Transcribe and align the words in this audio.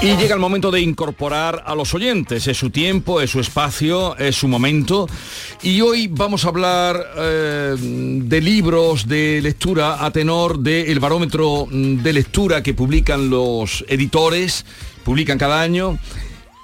Y 0.00 0.16
llega 0.16 0.34
el 0.34 0.40
momento 0.40 0.70
de 0.70 0.80
incorporar 0.80 1.64
a 1.66 1.74
los 1.74 1.92
oyentes. 1.92 2.46
Es 2.46 2.56
su 2.56 2.70
tiempo, 2.70 3.20
es 3.20 3.30
su 3.30 3.40
espacio, 3.40 4.16
es 4.16 4.36
su 4.36 4.46
momento. 4.46 5.08
Y 5.60 5.80
hoy 5.80 6.06
vamos 6.06 6.44
a 6.44 6.48
hablar 6.48 7.04
eh, 7.16 7.74
de 7.76 8.40
libros 8.40 9.08
de 9.08 9.40
lectura 9.42 10.04
a 10.04 10.12
tenor 10.12 10.60
del 10.60 11.00
barómetro 11.00 11.66
de 11.68 12.12
lectura 12.12 12.62
que 12.62 12.74
publican 12.74 13.28
los 13.28 13.84
editores, 13.88 14.64
publican 15.04 15.36
cada 15.36 15.60
año 15.60 15.98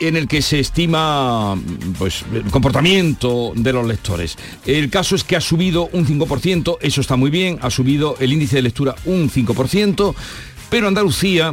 en 0.01 0.17
el 0.17 0.29
que 0.29 0.41
se 0.41 0.61
estima 0.61 1.59
pues, 1.99 2.25
el 2.33 2.51
comportamiento 2.53 3.53
de 3.57 3.73
los 3.73 3.85
lectores. 3.85 4.37
El 4.65 4.91
caso 4.91 5.17
es 5.17 5.25
que 5.25 5.35
ha 5.35 5.41
subido 5.41 5.89
un 5.93 6.07
5%, 6.07 6.79
eso 6.81 7.01
está 7.01 7.17
muy 7.17 7.31
bien, 7.31 7.59
ha 7.63 7.71
subido 7.71 8.17
el 8.21 8.33
índice 8.33 8.57
de 8.57 8.63
lectura 8.63 8.95
un 9.07 9.29
5%, 9.29 10.15
pero 10.71 10.87
Andalucía 10.87 11.53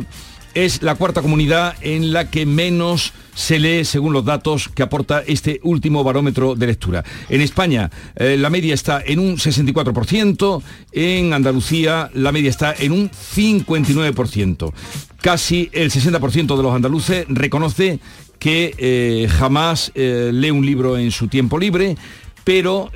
es 0.54 0.82
la 0.82 0.96
cuarta 0.96 1.22
comunidad 1.22 1.76
en 1.82 2.14
la 2.14 2.30
que 2.30 2.46
menos 2.46 3.14
se 3.34 3.60
lee 3.60 3.86
según 3.86 4.14
los 4.14 4.26
datos 4.26 4.70
que 4.70 4.84
aporta 4.84 5.24
este 5.26 5.60
último 5.64 6.04
barómetro 6.04 6.56
de 6.56 6.68
lectura. 6.68 7.04
En 7.30 7.42
España 7.42 7.90
eh, 8.16 8.38
la 8.38 8.50
media 8.50 8.74
está 8.74 9.02
en 9.06 9.20
un 9.20 9.38
64%, 9.38 10.62
en 10.92 11.34
Andalucía 11.34 12.10
la 12.14 12.32
media 12.32 12.50
está 12.50 12.74
en 12.78 12.92
un 12.92 13.10
59%. 13.10 14.74
Casi 15.22 15.70
el 15.72 15.92
60% 15.92 16.58
de 16.58 16.64
los 16.64 16.76
andaluces 16.76 17.26
reconoce 17.30 18.00
que 18.40 18.74
eh, 18.78 19.28
jamás 19.30 19.92
eh, 19.96 20.32
lee 20.34 20.52
un 20.52 20.66
libro 20.66 20.98
en 20.98 21.12
su 21.12 21.28
tiempo 21.28 21.60
libre, 21.60 21.96
pero 22.44 22.90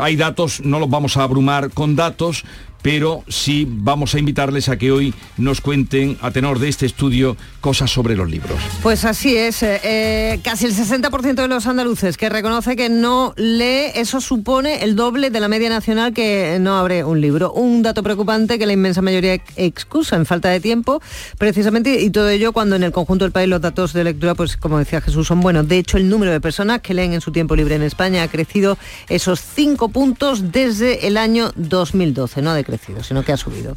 hay 0.00 0.16
datos, 0.16 0.60
no 0.60 0.78
los 0.78 0.90
vamos 0.90 1.16
a 1.16 1.22
abrumar 1.22 1.70
con 1.70 1.96
datos, 1.96 2.44
pero 2.82 3.24
sí 3.28 3.66
vamos 3.68 4.14
a 4.14 4.18
invitarles 4.18 4.68
a 4.68 4.76
que 4.76 4.92
hoy 4.92 5.14
nos 5.38 5.60
cuenten, 5.60 6.18
a 6.20 6.30
tenor 6.30 6.58
de 6.58 6.68
este 6.68 6.86
estudio, 6.86 7.36
cosas 7.60 7.90
sobre 7.90 8.16
los 8.16 8.28
libros. 8.28 8.58
Pues 8.82 9.04
así 9.04 9.36
es, 9.36 9.62
eh, 9.62 9.80
eh, 9.84 10.40
casi 10.42 10.66
el 10.66 10.74
60% 10.74 11.34
de 11.34 11.48
los 11.48 11.66
andaluces 11.66 12.16
que 12.16 12.28
reconoce 12.28 12.76
que 12.76 12.88
no 12.88 13.32
lee, 13.36 13.92
eso 13.94 14.20
supone 14.20 14.82
el 14.82 14.96
doble 14.96 15.30
de 15.30 15.40
la 15.40 15.48
media 15.48 15.68
nacional 15.68 16.12
que 16.12 16.58
no 16.60 16.76
abre 16.76 17.04
un 17.04 17.20
libro. 17.20 17.52
Un 17.52 17.82
dato 17.82 18.02
preocupante 18.02 18.58
que 18.58 18.66
la 18.66 18.72
inmensa 18.72 19.00
mayoría 19.00 19.34
excusa 19.56 20.16
en 20.16 20.26
falta 20.26 20.48
de 20.48 20.60
tiempo, 20.60 21.00
precisamente, 21.38 22.00
y 22.00 22.10
todo 22.10 22.28
ello 22.28 22.52
cuando 22.52 22.76
en 22.76 22.82
el 22.82 22.92
conjunto 22.92 23.24
del 23.24 23.32
país 23.32 23.48
los 23.48 23.60
datos 23.60 23.92
de 23.92 24.04
lectura, 24.04 24.34
pues 24.34 24.56
como 24.56 24.78
decía 24.78 25.00
Jesús, 25.00 25.28
son 25.28 25.40
buenos. 25.40 25.68
De 25.68 25.78
hecho, 25.78 25.96
el 25.96 26.08
número 26.08 26.32
de 26.32 26.40
personas 26.40 26.80
que 26.80 26.94
leen 26.94 27.12
en 27.12 27.20
su 27.20 27.30
tiempo 27.30 27.54
libre 27.54 27.76
en 27.76 27.82
España 27.82 28.22
ha 28.24 28.28
crecido 28.28 28.76
esos 29.08 29.40
cinco 29.40 29.88
puntos 29.88 30.50
desde 30.50 31.06
el 31.06 31.16
año 31.16 31.52
2012, 31.56 32.42
no 32.42 32.52
sino 32.78 33.22
que 33.24 33.32
ha 33.32 33.36
subido. 33.36 33.76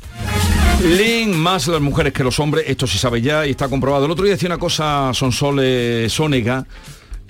Leen 0.83 1.37
más 1.37 1.67
las 1.67 1.81
mujeres 1.81 2.13
que 2.13 2.23
los 2.23 2.39
hombres, 2.39 2.65
esto 2.67 2.87
se 2.87 2.97
sabe 2.97 3.21
ya 3.21 3.45
y 3.45 3.51
está 3.51 3.67
comprobado. 3.67 4.05
El 4.05 4.11
otro 4.11 4.25
día 4.25 4.33
decía 4.33 4.49
una 4.49 4.57
cosa 4.57 5.11
Sonsole 5.13 6.09
Sónega, 6.09 6.65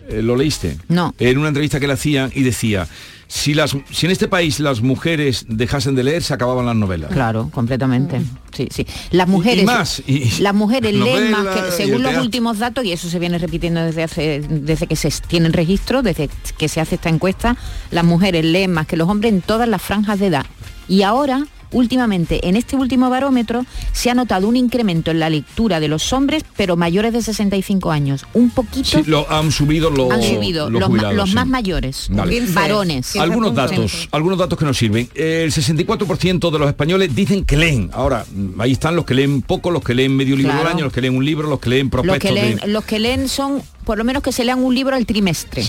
eh, 0.08 0.22
¿lo 0.22 0.36
leíste? 0.36 0.78
No. 0.88 1.14
En 1.20 1.38
una 1.38 1.48
entrevista 1.48 1.80
que 1.80 1.88
le 1.88 1.94
hacían 1.94 2.32
y 2.36 2.44
decía, 2.44 2.88
si, 3.28 3.54
las, 3.54 3.76
si 3.92 4.06
en 4.06 4.12
este 4.12 4.28
país 4.28 4.60
las 4.60 4.82
mujeres 4.82 5.46
dejasen 5.50 5.96
de 5.96 6.04
leer, 6.04 6.24
se 6.24 6.34
acababan 6.34 6.66
las 6.66 6.76
novelas. 6.76 7.12
Claro, 7.12 7.50
completamente. 7.52 8.22
Sí, 8.56 8.68
sí. 8.72 8.86
Las 9.12 9.28
mujeres, 9.28 9.66
más, 9.66 10.04
las 10.40 10.54
mujeres 10.54 10.94
leen 10.94 11.32
más 11.32 11.48
que, 11.48 11.72
según 11.72 12.04
los 12.04 12.16
últimos 12.18 12.60
datos, 12.60 12.86
y 12.86 12.92
eso 12.92 13.10
se 13.10 13.18
viene 13.20 13.38
repitiendo 13.38 13.82
desde 13.82 14.04
hace, 14.04 14.42
desde 14.48 14.88
que 14.88 14.96
se 14.96 15.10
tienen 15.28 15.54
registro, 15.54 16.04
desde 16.04 16.30
que 16.58 16.70
se 16.70 16.82
hace 16.82 16.96
esta 16.96 17.10
encuesta, 17.10 17.58
las 17.92 18.04
mujeres 18.04 18.46
leen 18.46 18.72
más 18.72 18.86
que 18.86 18.98
los 18.98 19.10
hombres 19.10 19.34
en 19.34 19.42
todas 19.42 19.68
las 19.68 19.82
franjas 19.82 20.20
de 20.20 20.28
edad. 20.28 20.46
Y 20.88 21.02
ahora 21.02 21.48
últimamente, 21.76 22.48
en 22.48 22.56
este 22.56 22.76
último 22.76 23.10
barómetro, 23.10 23.66
se 23.92 24.10
ha 24.10 24.14
notado 24.14 24.48
un 24.48 24.56
incremento 24.56 25.12
en 25.12 25.20
la 25.20 25.30
lectura 25.30 25.80
de 25.80 25.88
los 25.88 26.14
hombres, 26.14 26.44
pero 26.56 26.78
mayores 26.78 27.14
de 27.14 27.22
65 27.22 27.92
años. 27.92 28.26
Un 28.34 28.50
poquito... 28.50 28.84
Sí, 28.84 29.04
lo, 29.06 29.30
han 29.30 29.52
subido 29.52 29.90
los, 29.90 30.12
han 30.12 30.24
subido 30.24 30.70
los, 30.70 31.34
más 31.34 31.48
mayores, 31.48 32.10
varones. 32.54 33.16
Algunos 33.18 33.54
datos, 33.54 34.08
algunos 34.12 34.40
datos 34.40 34.58
que 34.58 34.66
nos 34.66 34.78
sirven. 34.78 35.10
El 35.14 35.52
64% 35.52 36.52
de 36.52 36.60
los 36.60 36.68
españoles 36.68 37.14
dicen 37.14 37.46
que 37.46 37.58
leen. 37.58 37.90
Ahora, 37.94 38.26
ahí 38.60 38.72
están 38.72 38.96
los 38.96 39.06
que 39.06 39.14
leen 39.14 39.42
poco, 39.42 39.70
los 39.70 39.84
que 39.84 39.94
leen 39.94 40.16
medio 40.16 40.36
libro 40.36 40.54
al 40.54 40.68
año, 40.68 40.86
los 40.86 40.94
que 40.94 41.02
leen 41.02 41.16
un 41.16 41.26
libro, 41.26 41.50
los 41.50 41.60
que 41.60 41.70
leen 41.70 41.90
prospectos. 41.90 42.32
Los 42.32 42.40
que 42.42 42.48
leen, 42.48 42.74
los 42.74 42.86
que 42.86 43.00
leen 43.00 43.28
son, 43.28 43.62
por 43.84 43.98
lo 43.98 44.04
menos 44.04 44.24
que 44.24 44.32
se 44.32 44.46
lean 44.46 44.64
un 44.64 44.74
libro 44.74 44.96
al 44.96 45.06
trimestre. 45.06 45.64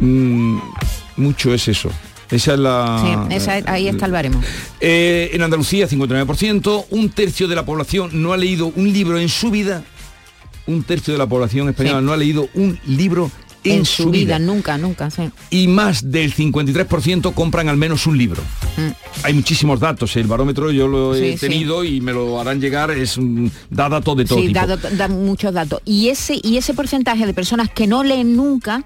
Mm, 0.00 0.58
mucho 1.16 1.52
es 1.52 1.66
eso. 1.68 1.90
Esa 2.30 2.54
es 2.54 2.58
la... 2.58 3.28
Sí, 3.38 3.62
ahí 3.66 3.88
está 3.88 4.06
el 4.06 4.12
baremo. 4.12 4.40
Eh, 4.80 5.30
en 5.32 5.42
Andalucía, 5.42 5.88
59%, 5.88 6.86
un 6.90 7.08
tercio 7.10 7.48
de 7.48 7.54
la 7.54 7.64
población 7.64 8.10
no 8.22 8.32
ha 8.32 8.36
leído 8.36 8.72
un 8.74 8.92
libro 8.92 9.18
en 9.18 9.28
su 9.28 9.50
vida. 9.50 9.82
Un 10.66 10.82
tercio 10.82 11.14
de 11.14 11.18
la 11.18 11.26
población 11.26 11.68
española 11.70 12.02
no 12.02 12.12
ha 12.12 12.16
leído 12.16 12.48
un 12.54 12.78
libro 12.86 13.30
en, 13.64 13.84
su 13.84 14.10
vida. 14.10 14.38
Nunca, 14.38 14.78
nunca, 14.78 15.10
sí. 15.10 15.30
Y 15.50 15.68
más 15.68 16.10
del 16.10 16.34
53% 16.34 17.34
compran 17.34 17.68
al 17.68 17.76
menos 17.76 18.06
un 18.06 18.18
libro. 18.18 18.42
Mm. 18.76 18.90
Hay 19.24 19.34
muchísimos 19.34 19.80
datos. 19.80 20.14
El 20.16 20.26
barómetro 20.26 20.70
yo 20.70 20.86
lo 20.86 21.14
he 21.14 21.36
tenido 21.36 21.84
y 21.84 22.00
me 22.00 22.12
lo 22.12 22.40
harán 22.40 22.60
llegar. 22.60 22.90
Es 22.90 23.18
da 23.70 23.88
datos 23.88 24.16
de 24.16 24.24
todo 24.24 24.40
sí, 24.40 24.48
tipo. 24.48 24.66
Da, 24.66 24.76
da 24.76 25.08
muchos 25.08 25.52
datos. 25.52 25.80
Y 25.84 26.08
ese, 26.08 26.38
y 26.42 26.56
ese 26.56 26.74
porcentaje 26.74 27.26
de 27.26 27.34
personas 27.34 27.70
que 27.70 27.86
no 27.86 28.04
leen 28.04 28.36
nunca 28.36 28.84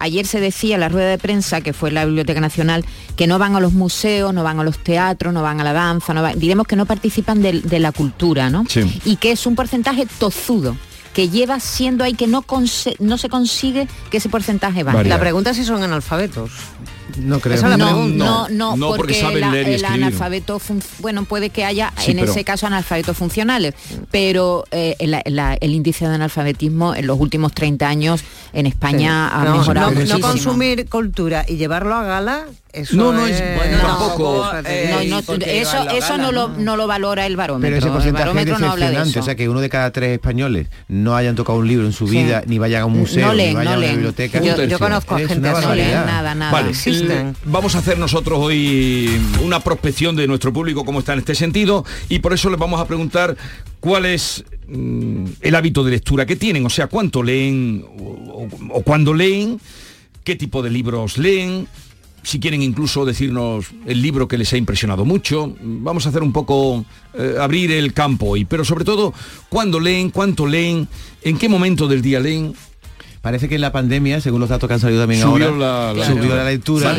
Ayer 0.00 0.26
se 0.26 0.40
decía 0.40 0.74
en 0.74 0.80
la 0.80 0.88
rueda 0.88 1.08
de 1.08 1.18
prensa, 1.18 1.60
que 1.60 1.72
fue 1.72 1.90
la 1.90 2.06
Biblioteca 2.06 2.40
Nacional, 2.40 2.84
que 3.16 3.26
no 3.26 3.38
van 3.38 3.54
a 3.54 3.60
los 3.60 3.74
museos, 3.74 4.32
no 4.34 4.42
van 4.42 4.58
a 4.58 4.64
los 4.64 4.78
teatros, 4.78 5.32
no 5.32 5.42
van 5.42 5.60
a 5.60 5.64
la 5.64 5.74
danza, 5.74 6.14
no 6.14 6.26
diremos 6.34 6.66
que 6.66 6.74
no 6.74 6.86
participan 6.86 7.42
de, 7.42 7.78
la 7.78 7.92
cultura, 7.92 8.50
¿no? 8.50 8.64
Y 9.04 9.16
que 9.16 9.30
es 9.32 9.46
un 9.46 9.54
porcentaje 9.54 10.06
tozudo 10.18 10.76
que 11.12 11.28
lleva 11.28 11.60
siendo 11.60 12.04
ahí 12.04 12.14
que 12.14 12.26
no, 12.26 12.44
no 12.98 13.18
se 13.18 13.28
consigue 13.28 13.88
que 14.10 14.16
ese 14.16 14.28
porcentaje 14.28 14.82
vaya. 14.84 15.02
La 15.04 15.20
pregunta 15.20 15.50
es 15.50 15.56
si 15.56 15.64
son 15.64 15.82
analfabetos. 15.82 16.50
No 17.18 17.40
creo. 17.40 17.76
no, 17.76 18.48
no, 18.48 18.76
no, 18.76 18.96
porque, 18.96 19.20
el 19.20 19.84
analfabeto, 19.84 20.60
bueno, 20.98 21.24
puede 21.24 21.50
que 21.50 21.64
haya 21.64 21.92
en 22.06 22.18
ese 22.18 22.44
caso 22.44 22.66
analfabetos 22.66 23.16
funcionales, 23.16 23.74
pero 24.10 24.64
eh, 24.70 24.96
el, 24.98 25.70
índice 25.74 26.06
de 26.08 26.14
analfabetismo 26.14 26.94
en 26.94 27.06
los 27.06 27.18
últimos 27.18 27.52
30 27.52 27.88
años 27.88 28.22
en 28.52 28.66
España 28.66 29.28
ha 29.28 29.44
mejorado 29.56 29.90
No 29.92 30.20
consumir 30.20 30.88
cultura 30.88 31.44
y 31.46 31.56
llevarlo 31.56 31.94
a 31.94 32.04
gala 32.04 32.46
eso 32.72 32.94
no, 32.94 33.12
no 33.12 33.26
es, 33.26 33.42
bueno, 33.56 33.78
tampoco. 33.78 34.48
eso 35.44 35.88
eso 35.90 36.18
no, 36.18 36.30
lo, 36.30 36.48
no 36.48 36.76
lo 36.76 36.86
valora 36.86 37.26
el 37.26 37.34
barómetro. 37.34 37.68
Pero 37.68 37.78
ese 37.78 37.88
porcentaje 37.88 38.22
el 38.22 38.28
barómetro 38.28 38.54
es 38.54 38.60
no 38.60 38.70
habla 38.70 38.90
de 38.90 39.02
eso. 39.02 39.20
O 39.20 39.22
sea, 39.24 39.34
que 39.34 39.48
uno 39.48 39.60
de 39.60 39.68
cada 39.68 39.90
tres 39.90 40.12
españoles 40.12 40.68
no 40.86 41.16
hayan 41.16 41.34
tocado 41.34 41.58
un 41.58 41.66
libro 41.66 41.84
en 41.84 41.92
su 41.92 42.06
vida, 42.06 42.44
ni 42.46 42.58
vayan 42.58 42.82
a 42.82 42.86
un 42.86 42.98
museo, 42.98 43.34
ni 43.34 43.54
vayan 43.54 43.74
a 43.74 43.78
una 43.78 43.86
biblioteca. 43.88 44.40
Yo, 44.40 44.78
conozco 44.78 45.16
a 45.16 45.18
gente 45.18 45.34
que 45.52 45.60
no 45.60 45.74
leen 45.74 46.06
nada, 46.06 46.34
nada. 46.36 46.52
Vale, 46.52 46.74
vamos 47.44 47.74
a 47.74 47.78
hacer 47.78 47.98
nosotros 47.98 48.38
hoy 48.40 49.08
una 49.44 49.60
prospección 49.60 50.16
de 50.16 50.26
nuestro 50.26 50.52
público, 50.52 50.84
cómo 50.84 51.00
está 51.00 51.12
en 51.12 51.20
este 51.20 51.34
sentido, 51.34 51.84
y 52.08 52.18
por 52.20 52.32
eso 52.32 52.50
les 52.50 52.58
vamos 52.58 52.80
a 52.80 52.86
preguntar 52.86 53.36
cuál 53.80 54.06
es 54.06 54.44
mm, 54.68 55.24
el 55.40 55.54
hábito 55.54 55.84
de 55.84 55.92
lectura 55.92 56.26
que 56.26 56.36
tienen, 56.36 56.64
o 56.66 56.70
sea, 56.70 56.86
cuánto 56.86 57.22
leen 57.22 57.84
o, 57.98 58.48
o 58.70 58.82
cuándo 58.82 59.14
leen, 59.14 59.60
qué 60.24 60.36
tipo 60.36 60.62
de 60.62 60.70
libros 60.70 61.18
leen 61.18 61.68
si 62.22 62.38
quieren 62.38 62.62
incluso 62.62 63.04
decirnos 63.04 63.66
el 63.86 64.02
libro 64.02 64.28
que 64.28 64.38
les 64.38 64.52
ha 64.52 64.56
impresionado 64.56 65.04
mucho. 65.04 65.54
Vamos 65.60 66.06
a 66.06 66.10
hacer 66.10 66.22
un 66.22 66.32
poco, 66.32 66.84
eh, 67.14 67.36
abrir 67.40 67.72
el 67.72 67.92
campo 67.92 68.26
hoy, 68.26 68.44
pero 68.44 68.64
sobre 68.64 68.84
todo, 68.84 69.14
¿cuándo 69.48 69.80
leen? 69.80 70.10
¿Cuánto 70.10 70.46
leen? 70.46 70.88
¿En 71.22 71.38
qué 71.38 71.48
momento 71.48 71.88
del 71.88 72.02
día 72.02 72.20
leen? 72.20 72.54
Parece 73.20 73.50
que 73.50 73.56
en 73.56 73.60
la 73.60 73.70
pandemia, 73.70 74.20
según 74.20 74.40
los 74.40 74.48
datos 74.48 74.66
que 74.66 74.74
han 74.74 74.80
salido 74.80 75.02
también 75.02 75.20
subió 75.20 75.48
ahora, 75.48 75.92
la, 75.92 76.06
subió 76.06 76.34
la 76.34 76.44
lectura 76.44 76.96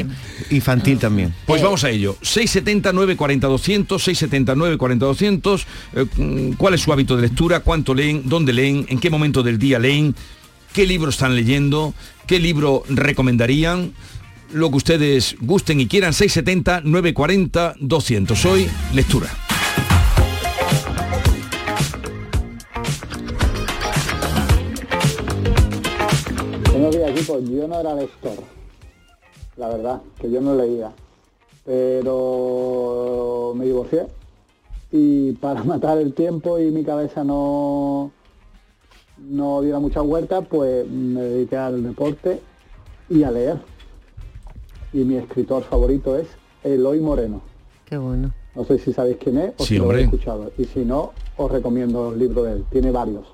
infantil 0.51 0.99
también. 0.99 1.33
Pues 1.47 1.63
vamos 1.63 1.83
a 1.83 1.89
ello. 1.89 2.15
679 2.21 3.17
40 3.17 3.47
200, 3.47 4.03
679 4.03 4.77
40 4.77 5.05
200. 5.05 5.67
¿Cuál 6.57 6.73
es 6.75 6.81
su 6.81 6.93
hábito 6.93 7.15
de 7.15 7.23
lectura? 7.23 7.61
¿Cuánto 7.61 7.95
leen? 7.95 8.23
¿Dónde 8.25 8.53
leen? 8.53 8.85
¿En 8.89 8.99
qué 8.99 9.09
momento 9.09 9.41
del 9.41 9.57
día 9.57 9.79
leen? 9.79 10.15
¿Qué 10.73 10.85
libro 10.85 11.09
están 11.09 11.35
leyendo? 11.35 11.93
¿Qué 12.27 12.39
libro 12.39 12.83
recomendarían? 12.87 13.93
lo 14.53 14.69
que 14.69 14.77
ustedes 14.77 15.37
gusten 15.39 15.79
y 15.79 15.87
quieran, 15.87 16.13
670 16.13 16.81
940 16.81 17.75
200. 17.79 18.45
Hoy, 18.45 18.67
lectura. 18.93 19.29
Buenos 26.81 26.97
días, 26.97 27.11
equipo. 27.11 27.39
Yo 27.41 27.67
no 27.67 27.79
era 27.79 27.93
lector. 27.93 28.33
la 29.55 29.69
verdad, 29.69 30.01
que 30.19 30.31
yo 30.31 30.41
no 30.41 30.55
leía. 30.55 30.91
Pero 31.63 33.53
me 33.55 33.65
divorcié 33.65 34.07
y 34.91 35.33
para 35.33 35.63
matar 35.63 35.99
el 35.99 36.15
tiempo 36.15 36.57
y 36.57 36.71
mi 36.71 36.83
cabeza 36.83 37.23
no, 37.23 38.09
no 39.19 39.61
diera 39.61 39.77
mucha 39.77 40.01
vuelta, 40.01 40.41
pues 40.41 40.89
me 40.89 41.21
dediqué 41.21 41.55
al 41.55 41.83
deporte 41.83 42.41
y 43.09 43.21
a 43.21 43.29
leer. 43.29 43.59
Y 44.91 45.03
mi 45.03 45.17
escritor 45.17 45.61
favorito 45.61 46.17
es 46.17 46.29
Eloy 46.63 46.99
Moreno. 46.99 47.43
Qué 47.85 47.99
bueno. 47.99 48.33
No 48.55 48.65
sé 48.65 48.79
si 48.79 48.91
sabéis 48.91 49.17
quién 49.17 49.37
es 49.37 49.53
o 49.55 49.63
si 49.63 49.77
lo 49.77 49.91
habéis 49.91 50.05
escuchado. 50.05 50.51
Y 50.57 50.65
si 50.65 50.83
no, 50.83 51.11
os 51.37 51.51
recomiendo 51.51 52.11
el 52.11 52.17
libro 52.17 52.41
de 52.41 52.53
él. 52.53 52.65
Tiene 52.71 52.89
varios. 52.89 53.27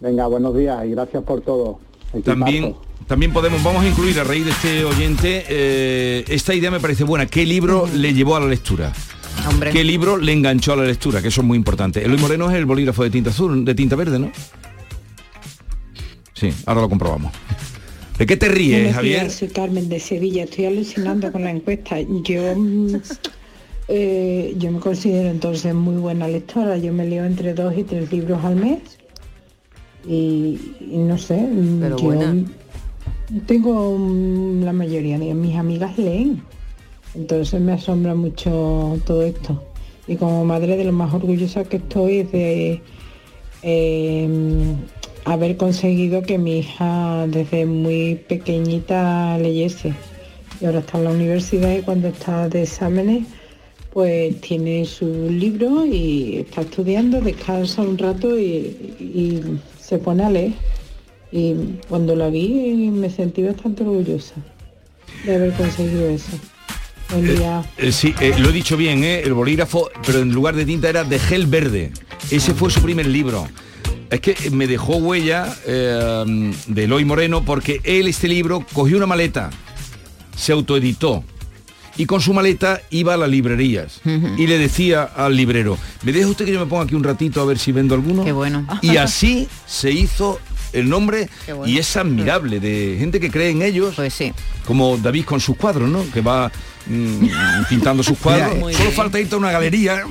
Venga, 0.00 0.26
buenos 0.26 0.54
días 0.54 0.84
y 0.84 0.90
gracias 0.90 1.22
por 1.22 1.40
todo. 1.40 1.78
También, 2.24 2.74
también 3.06 3.32
podemos, 3.32 3.62
vamos 3.62 3.84
a 3.84 3.88
incluir 3.88 4.18
a 4.20 4.24
raíz 4.24 4.44
de 4.44 4.50
este 4.50 4.84
oyente, 4.84 5.44
eh, 5.48 6.24
esta 6.28 6.54
idea 6.54 6.70
me 6.70 6.80
parece 6.80 7.04
buena. 7.04 7.26
¿Qué 7.26 7.46
libro 7.46 7.88
le 7.94 8.12
llevó 8.12 8.36
a 8.36 8.40
la 8.40 8.46
lectura? 8.46 8.92
¿Qué 9.72 9.82
libro 9.82 10.18
le 10.18 10.32
enganchó 10.32 10.74
a 10.74 10.76
la 10.76 10.84
lectura? 10.84 11.22
Que 11.22 11.28
eso 11.28 11.40
es 11.40 11.46
muy 11.46 11.56
importante. 11.56 12.04
Eloy 12.04 12.18
Moreno 12.18 12.50
es 12.50 12.56
el 12.56 12.66
bolígrafo 12.66 13.02
de 13.02 13.10
tinta 13.10 13.30
azul, 13.30 13.64
de 13.64 13.74
tinta 13.74 13.96
verde, 13.96 14.18
¿no? 14.18 14.30
Sí, 16.34 16.52
ahora 16.66 16.82
lo 16.82 16.88
comprobamos. 16.88 17.32
¿De 18.18 18.26
qué 18.26 18.36
te 18.36 18.48
ríes, 18.48 18.94
Javier? 18.94 19.30
soy 19.30 19.48
Carmen 19.48 19.88
de 19.88 19.98
Sevilla. 19.98 20.44
Estoy 20.44 20.66
alucinando 20.66 21.32
con 21.32 21.44
la 21.44 21.50
encuesta. 21.50 22.00
Yo, 22.00 22.54
mm, 22.56 22.96
eh, 23.88 24.54
yo 24.58 24.70
me 24.70 24.78
considero 24.80 25.30
entonces 25.30 25.74
muy 25.74 25.96
buena 25.96 26.28
lectora. 26.28 26.76
Yo 26.76 26.92
me 26.92 27.06
leo 27.06 27.24
entre 27.24 27.54
dos 27.54 27.76
y 27.76 27.84
tres 27.84 28.12
libros 28.12 28.44
al 28.44 28.56
mes. 28.56 28.78
Y, 30.06 30.58
no 30.90 31.16
sé, 31.16 31.36
mm, 31.36 31.80
yo 33.30 33.40
tengo 33.46 33.96
mm, 33.98 34.62
la 34.64 34.72
mayoría 34.72 35.18
de 35.18 35.34
mis 35.34 35.56
amigas 35.56 35.96
leen. 35.96 36.42
Entonces 37.14 37.60
me 37.60 37.72
asombra 37.72 38.14
mucho 38.14 38.98
todo 39.06 39.22
esto. 39.22 39.62
Y 40.06 40.16
como 40.16 40.44
madre 40.44 40.76
de 40.76 40.84
lo 40.84 40.92
más 40.92 41.14
orgullosa 41.14 41.64
que 41.64 41.76
estoy 41.76 42.18
es 42.18 42.32
de 42.32 42.82
em, 43.62 44.76
haber 45.24 45.56
conseguido 45.56 46.22
que 46.22 46.38
mi 46.38 46.58
hija 46.58 47.26
desde 47.28 47.66
muy 47.66 48.16
pequeñita 48.16 49.38
leyese. 49.38 49.94
Y 50.60 50.64
ahora 50.66 50.80
está 50.80 50.98
en 50.98 51.04
la 51.04 51.10
universidad 51.10 51.76
y 51.76 51.82
cuando 51.82 52.08
está 52.08 52.48
de 52.48 52.62
exámenes, 52.62 53.26
pues 53.92 54.40
tiene 54.40 54.84
su 54.84 55.28
libro 55.30 55.84
y 55.84 56.38
está 56.38 56.62
estudiando, 56.62 57.20
descansa 57.20 57.82
un 57.82 57.98
rato 57.98 58.38
y, 58.38 59.42
se 59.92 59.98
pone 59.98 60.24
a 60.24 60.30
leer. 60.30 60.54
Y 61.30 61.54
cuando 61.86 62.16
la 62.16 62.30
vi 62.30 62.90
me 62.90 63.10
sentí 63.10 63.42
bastante 63.42 63.82
orgullosa 63.82 64.36
de 65.26 65.34
haber 65.34 65.52
conseguido 65.52 66.08
eso. 66.08 66.32
Eh, 67.14 67.62
eh, 67.76 67.92
sí, 67.92 68.14
eh, 68.20 68.34
lo 68.38 68.48
he 68.48 68.52
dicho 68.52 68.78
bien, 68.78 69.04
el 69.04 69.34
bolígrafo, 69.34 69.90
pero 70.06 70.20
en 70.20 70.32
lugar 70.32 70.56
de 70.56 70.64
tinta 70.64 70.88
era 70.88 71.04
de 71.04 71.18
gel 71.18 71.46
verde. 71.46 71.92
Ese 72.30 72.54
fue 72.54 72.70
su 72.70 72.80
primer 72.80 73.06
libro. 73.06 73.46
Es 74.08 74.20
que 74.20 74.50
me 74.50 74.66
dejó 74.66 74.96
huella 74.96 75.54
de 75.66 76.84
Eloy 76.84 77.04
Moreno 77.04 77.44
porque 77.44 77.80
él 77.84 78.08
este 78.08 78.28
libro 78.28 78.64
cogió 78.72 78.96
una 78.96 79.06
maleta, 79.06 79.50
se 80.34 80.52
autoeditó 80.52 81.22
y 81.96 82.06
con 82.06 82.20
su 82.20 82.32
maleta 82.32 82.80
iba 82.90 83.14
a 83.14 83.16
las 83.16 83.28
librerías 83.28 84.00
y 84.04 84.46
le 84.46 84.58
decía 84.58 85.02
al 85.02 85.36
librero, 85.36 85.78
¿me 86.02 86.12
deja 86.12 86.28
usted 86.28 86.44
que 86.44 86.52
yo 86.52 86.60
me 86.60 86.66
ponga 86.66 86.84
aquí 86.84 86.94
un 86.94 87.04
ratito 87.04 87.40
a 87.40 87.44
ver 87.44 87.58
si 87.58 87.72
vendo 87.72 87.94
alguno? 87.94 88.24
Qué 88.24 88.32
bueno. 88.32 88.66
Y 88.80 88.96
así 88.96 89.48
se 89.66 89.90
hizo 89.90 90.40
el 90.72 90.88
nombre 90.88 91.28
y 91.66 91.78
es 91.78 91.96
admirable 91.96 92.60
de 92.60 92.96
gente 92.98 93.20
que 93.20 93.30
cree 93.30 93.50
en 93.50 93.62
ellos. 93.62 93.94
Pues 93.96 94.14
sí. 94.14 94.32
Como 94.66 94.96
David 94.96 95.24
con 95.24 95.40
sus 95.40 95.56
cuadros, 95.56 95.88
¿no? 95.88 96.04
Que 96.12 96.20
va 96.20 96.50
mm, 96.86 97.26
pintando 97.68 98.02
sus 98.02 98.18
cuadros. 98.22 98.74
Solo 98.76 98.90
falta 98.90 99.20
irte 99.20 99.34
a 99.34 99.38
una 99.38 99.50
galería. 99.50 100.04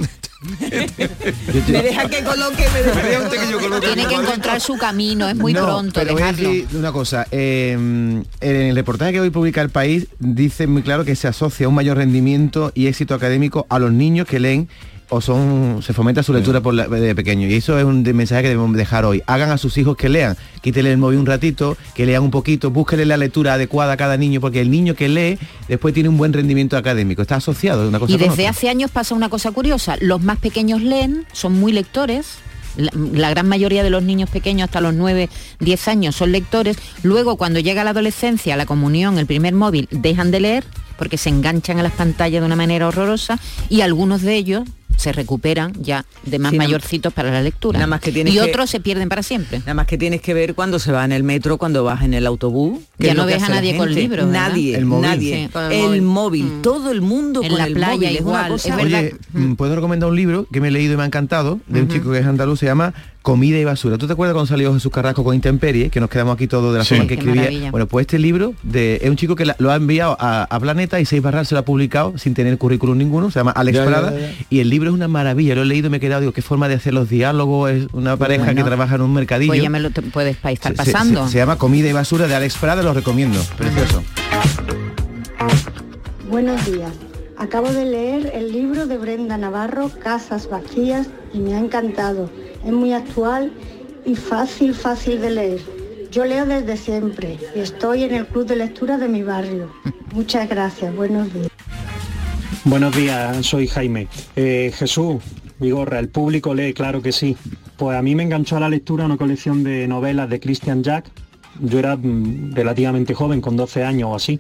me 0.60 1.84
deja 1.84 2.10
que 2.10 2.24
coloque, 2.24 2.66
Tiene 3.82 4.08
que 4.08 4.16
encontrar 4.16 4.60
su 4.60 4.78
camino, 4.78 5.30
es 5.30 5.36
muy 5.36 5.54
pronto. 5.54 6.00
Pero 6.00 6.14
voy 6.14 6.24
a 6.24 6.34
decir 6.34 6.68
una 6.74 6.92
cosa, 6.92 7.28
em, 7.32 8.24
en 8.40 8.56
el 8.56 8.76
reportaje 8.76 9.14
que 9.14 9.22
hoy 9.22 9.30
publica 9.30 9.62
el 9.62 9.70
país 9.70 10.08
dice 10.20 10.66
muy 10.68 10.82
claro 10.82 11.06
que 11.06 11.16
se 11.16 11.28
asocia 11.28 11.68
un 11.68 11.76
mayor 11.76 11.98
rendimiento 11.98 12.72
y 12.74 12.88
éxito 12.88 13.14
académico 13.14 13.68
a 13.70 13.78
los 13.78 13.92
niños 13.92 14.28
que 14.28 14.40
leen 14.40 14.68
o 15.12 15.20
son 15.20 15.82
se 15.84 15.92
fomenta 15.92 16.24
su 16.24 16.34
lectura 16.34 16.62
por 16.62 16.74
de 16.74 17.16
pequeño. 17.16 17.46
Y 17.48 17.56
eso 17.56 17.78
es 17.78 17.84
un 17.84 18.02
mensaje 18.02 18.44
que 18.44 18.48
debemos 18.48 18.74
dejar 18.76 19.04
hoy. 19.04 19.22
Hagan 19.28 19.52
a 19.52 19.58
sus 19.58 19.78
hijos 19.78 19.98
que 19.98 20.08
lean. 20.08 20.38
Quítenle 20.62 20.92
el 20.92 20.98
móvil 20.98 21.20
un 21.20 21.26
ratito 21.26 21.78
que 21.94 22.06
lean 22.06 22.24
un 22.24 22.32
poquito. 22.32 22.72
Búsquenle 22.72 23.06
la 23.06 23.18
lectura 23.18 23.56
adecuada 23.56 23.94
a 23.94 23.98
cada 23.98 24.16
niño 24.16 24.40
porque 24.40 24.62
el 24.62 24.72
niño 24.72 24.96
que 24.96 25.10
lee 25.10 25.38
después 25.68 25.94
tiene 25.94 26.08
un 26.08 26.18
buen 26.18 26.32
rendimiento 26.32 26.78
académico. 26.78 27.22
Está 27.22 27.36
asociado 27.36 27.84
a 27.84 27.88
una 27.90 28.00
cosa 28.00 28.14
y 28.14 28.18
desde 28.18 28.48
hace 28.48 28.70
años 28.70 28.90
pasa 28.90 29.14
una 29.14 29.28
cosa 29.28 29.52
curiosa. 29.52 29.98
Los 30.00 30.22
más 30.22 30.40
pequeños 30.40 30.82
leen 30.82 31.26
son 31.34 31.60
muy 31.60 31.74
lectores. 31.74 32.38
La, 32.78 33.30
gran 33.32 33.50
mayoría 33.50 33.84
de 33.84 33.90
los 33.90 34.04
niños 34.04 34.30
pequeños 34.30 34.70
hasta 34.70 34.80
los 34.80 34.94
9, 34.94 35.28
10 35.60 35.88
años 35.90 36.16
son 36.16 36.32
lectores, 36.32 36.78
luego 37.04 37.36
cuando 37.36 37.60
llega 37.60 37.84
la 37.84 37.90
adolescencia, 37.90 38.56
la 38.56 38.66
comunión, 38.66 39.18
el 39.18 39.26
primer 39.26 39.54
móvil, 39.54 39.90
dejan 39.92 40.32
de 40.32 40.40
leer 40.40 40.64
porque 40.98 41.18
se 41.18 41.28
enganchan 41.28 41.80
a 41.80 41.84
las 41.84 41.92
pantallas 41.92 42.42
de 42.42 42.46
una 42.46 42.56
manera 42.56 42.88
horrorosa 42.88 43.40
y 43.68 43.82
algunos 43.82 44.22
de 44.22 44.36
ellos 44.36 44.64
se 44.98 45.12
recuperan 45.12 45.74
ya 45.82 46.06
de 46.26 46.40
más 46.40 46.54
mayorcitos 46.54 47.14
para 47.14 47.32
la 47.32 47.42
lectura. 47.42 47.80
Nada 47.80 47.88
más 47.88 48.02
que 48.02 48.12
y 48.12 48.40
otros 48.40 48.70
se 48.70 48.80
pierden 48.80 49.10
para 49.10 49.24
siempre. 49.24 49.60
Nada 49.60 49.74
más 49.74 49.88
que 49.88 49.98
tienes 49.98 50.22
que 50.22 50.34
ver 50.34 50.54
cuando 50.54 50.80
se 50.80 50.92
va 50.92 51.04
en 51.06 51.12
el 51.12 51.24
metro, 51.24 51.58
cuando 51.58 51.84
vas 51.84 52.04
en 52.04 52.14
el 52.14 52.28
autobús. 52.28 52.80
Ya 53.00 53.14
no 53.14 53.26
ves 53.26 53.42
a 53.44 53.50
nadie 53.50 53.76
con 53.78 53.94
libros. 53.94 54.28
Nadie, 54.28 54.76
el 54.76 54.86
móvil. 54.86 55.10
nadie. 55.10 55.50
el, 55.72 56.02
móvil. 56.02 56.46
Mm. 56.46 56.62
todo 56.62 56.92
el 56.92 57.02
mundo 57.02 57.42
en 57.44 57.50
con 57.50 57.58
la 57.58 57.66
el 57.66 57.74
playa 57.74 57.96
móvil. 57.96 58.12
igual. 58.12 58.54
Es, 58.54 58.72
Oye, 58.72 59.16
mm, 59.34 59.54
puedo 59.54 59.76
recomendar 59.76 60.10
un 60.10 60.16
libro 60.16 60.48
que 60.52 60.62
me 60.62 60.68
he 60.68 60.72
leído 60.72 60.94
y 60.94 60.98
me 60.98 61.04
ha 61.04 61.06
encantado, 61.06 61.60
de 61.68 61.82
un 61.82 61.88
chico 61.88 62.12
que 62.12 62.20
es 62.20 62.26
andaluz, 62.26 62.60
se 62.60 62.66
llama 62.66 62.94
Comida 63.22 63.60
y 63.60 63.64
basura. 63.64 64.00
¿Tú 64.00 64.08
te 64.08 64.14
acuerdas 64.14 64.34
cuando 64.34 64.48
salió 64.48 64.74
Jesús 64.74 64.92
Carrasco 64.92 65.24
con 65.24 65.36
Intemperie, 65.36 65.90
que 65.90 66.00
nos 66.00 66.10
quedamos 66.10 66.34
aquí 66.34 66.48
todos 66.48 66.74
de 66.74 66.80
la 66.80 66.86
forma 66.86 67.06
que 67.06 67.14
escribía? 67.14 67.70
Bueno, 67.70 67.86
pues 67.86 68.06
este 68.06 68.18
libro 68.18 68.56
de, 68.64 68.96
es 68.96 69.10
un 69.10 69.16
chico 69.16 69.36
que 69.36 69.46
lo 69.46 69.72
ha 69.72 69.76
enviado 69.76 70.18
a, 70.20 70.48
Planeta 70.60 71.00
y 71.00 71.06
Seis 71.06 71.22
Barral 71.22 71.46
se 71.46 71.54
lo 71.56 71.60
ha 71.60 71.66
publicado 71.66 72.18
sin 72.18 72.34
tener 72.34 72.58
currículum 72.58 72.98
ninguno, 72.98 73.30
se 73.32 73.40
llama 73.40 73.52
Alex 73.52 73.80
Prada, 73.80 74.14
y 74.50 74.60
el 74.60 74.70
libro 74.70 74.81
es 74.90 74.96
una 74.96 75.08
maravilla, 75.08 75.56
lo 75.56 75.62
he 75.62 75.66
leído 75.66 75.88
y 75.88 75.90
me 75.92 75.98
he 75.98 76.00
quedado, 76.00 76.22
digo, 76.22 76.34
qué 76.34 76.42
forma 76.42 76.68
de 76.68 76.76
hacer 76.76 76.94
los 76.94 77.10
diálogos, 77.10 77.72
es 77.72 77.88
una 77.94 78.18
pareja 78.18 78.54
que 78.56 78.64
trabaja 78.64 78.96
en 78.96 79.02
un 79.02 79.14
mercadillo. 79.14 79.52
Pues 79.52 79.62
ya 79.62 79.70
me 79.70 79.80
lo 79.80 79.90
puedes 79.92 80.38
estar 80.44 80.74
pasando. 80.74 81.28
Se, 81.28 81.38
llama 81.38 81.58
Comida 81.58 81.90
y 81.90 81.94
basura 81.94 82.28
de 82.28 82.36
Alex 82.36 82.58
Prada, 82.58 82.82
lo 82.82 82.94
recomiendo, 82.94 83.40
precioso. 83.58 84.04
Buenos 86.30 86.66
días. 86.66 86.92
Acabo 87.38 87.72
de 87.72 87.86
leer 87.86 88.32
el 88.36 88.52
libro 88.52 88.86
de 88.86 88.98
Brenda 88.98 89.38
Navarro, 89.38 89.90
Casas 89.90 90.50
Vacías, 90.50 91.08
y 91.34 91.40
me 91.40 91.56
ha 91.56 91.60
encantado. 91.60 92.30
Es 92.66 92.72
muy 92.72 92.94
actual 92.94 93.52
y 94.06 94.16
fácil, 94.16 94.74
fácil 94.74 95.20
de 95.22 95.30
leer. 95.32 95.62
Yo 96.12 96.26
leo 96.26 96.46
desde 96.46 96.78
siempre 96.78 97.40
y 97.56 97.60
estoy 97.60 98.04
en 98.04 98.14
el 98.14 98.28
club 98.28 98.46
de 98.46 98.58
lectura 98.58 98.98
de 98.98 99.08
mi 99.08 99.24
barrio. 99.24 99.72
Muchas 100.14 100.50
gracias, 100.50 100.94
buenos 100.96 101.34
días. 101.34 101.51
Buenos 102.64 102.96
días, 102.96 103.44
soy 103.44 103.68
Jaime. 103.68 104.08
Eh, 104.36 104.72
Jesús, 104.76 105.16
Vigorra, 105.60 105.98
¿el 105.98 106.10
público 106.10 106.54
lee? 106.54 106.74
Claro 106.74 107.02
que 107.02 107.12
sí. 107.12 107.36
Pues 107.76 107.98
a 107.98 108.04
mí 108.04 108.14
me 108.14 108.22
enganchó 108.22 108.56
a 108.56 108.60
la 108.60 108.70
lectura 108.70 109.06
una 109.06 109.18
colección 109.18 109.64
de 109.64 109.88
novelas 109.88 110.30
de 110.30 110.40
Christian 110.40 110.84
Jack. 110.84 111.10
Yo 111.60 111.80
era 111.80 111.98
mm, 111.98 112.54
relativamente 112.54 113.16
joven, 113.16 113.42
con 113.42 113.58
12 113.58 113.84
años 113.84 114.10
o 114.12 114.16
así, 114.16 114.40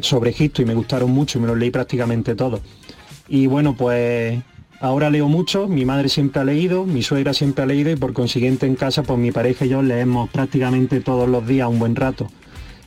sobre 0.00 0.30
Egipto 0.30 0.62
y 0.62 0.64
me 0.64 0.74
gustaron 0.74 1.10
mucho 1.10 1.38
y 1.38 1.42
me 1.42 1.46
los 1.46 1.58
leí 1.58 1.70
prácticamente 1.70 2.34
todos. 2.34 2.62
Y 3.28 3.48
bueno, 3.48 3.76
pues 3.76 4.42
ahora 4.80 5.10
leo 5.10 5.28
mucho, 5.28 5.68
mi 5.68 5.84
madre 5.84 6.08
siempre 6.08 6.40
ha 6.40 6.44
leído, 6.44 6.86
mi 6.86 7.02
suegra 7.02 7.34
siempre 7.34 7.64
ha 7.64 7.66
leído 7.66 7.90
y 7.90 7.96
por 7.96 8.14
consiguiente 8.14 8.64
en 8.64 8.76
casa 8.76 9.02
pues 9.02 9.18
mi 9.18 9.30
pareja 9.30 9.66
y 9.66 9.68
yo 9.68 9.82
leemos 9.82 10.30
prácticamente 10.30 11.00
todos 11.00 11.28
los 11.28 11.46
días 11.46 11.68
un 11.68 11.78
buen 11.78 11.96
rato. 11.96 12.28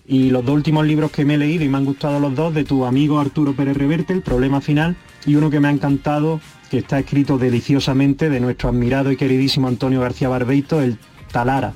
Y 0.07 0.29
los 0.29 0.45
dos 0.45 0.53
últimos 0.53 0.85
libros 0.85 1.09
que 1.09 1.25
me 1.25 1.33
he 1.33 1.37
leído 1.37 1.63
y 1.63 1.69
me 1.69 1.77
han 1.77 1.85
gustado 1.85 2.19
los 2.19 2.35
dos, 2.35 2.53
de 2.53 2.63
tu 2.63 2.85
amigo 2.85 3.19
Arturo 3.19 3.53
Pérez 3.53 3.75
Reverte, 3.75 4.13
El 4.13 4.21
problema 4.21 4.61
final, 4.61 4.95
y 5.25 5.35
uno 5.35 5.49
que 5.49 5.59
me 5.59 5.67
ha 5.67 5.71
encantado, 5.71 6.39
que 6.69 6.77
está 6.77 6.99
escrito 6.99 7.39
deliciosamente, 7.39 8.29
de 8.29 8.39
nuestro 8.39 8.69
admirado 8.69 9.11
y 9.11 9.17
queridísimo 9.17 9.67
Antonio 9.67 10.01
García 10.01 10.29
Barbeito, 10.29 10.79
El 10.79 10.99
Talara. 11.31 11.73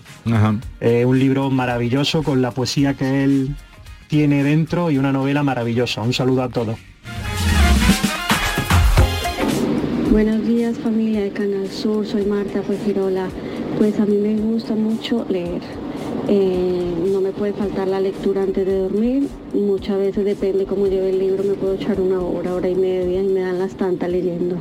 Es 0.79 1.05
un 1.05 1.17
libro 1.17 1.49
maravilloso 1.49 2.21
con 2.21 2.41
la 2.41 2.51
poesía 2.51 2.93
que 2.93 3.23
él 3.23 3.55
tiene 4.07 4.43
dentro 4.43 4.91
y 4.91 4.99
una 4.99 5.11
novela 5.11 5.41
maravillosa. 5.41 6.01
Un 6.01 6.13
saludo 6.13 6.43
a 6.43 6.49
todos. 6.49 6.77
Buenos 10.11 10.45
días 10.45 10.77
familia 10.77 11.21
de 11.21 11.31
Canal 11.31 11.67
Sur, 11.67 12.05
soy 12.05 12.25
Marta 12.25 12.61
Fuegirola. 12.61 13.27
Pues 13.77 13.99
a 13.99 14.05
mí 14.05 14.17
me 14.17 14.35
gusta 14.35 14.75
mucho 14.75 15.25
leer. 15.29 15.61
Eh, 16.31 16.93
no 17.11 17.21
me 17.21 17.31
puede 17.31 17.53
faltar 17.53 17.87
la 17.87 17.99
lectura 17.99 18.43
antes 18.43 18.63
de 18.63 18.77
dormir. 18.77 19.27
Muchas 19.55 19.97
veces 19.97 20.23
depende 20.23 20.65
cómo 20.65 20.85
lleve 20.85 21.09
el 21.09 21.17
libro, 21.17 21.43
me 21.43 21.55
puedo 21.55 21.73
echar 21.73 21.99
una 21.99 22.21
hora, 22.21 22.53
hora 22.53 22.69
y 22.69 22.75
media 22.75 23.23
y 23.23 23.27
me 23.27 23.39
dan 23.39 23.57
las 23.57 23.73
tantas 23.73 24.11
leyendo. 24.11 24.57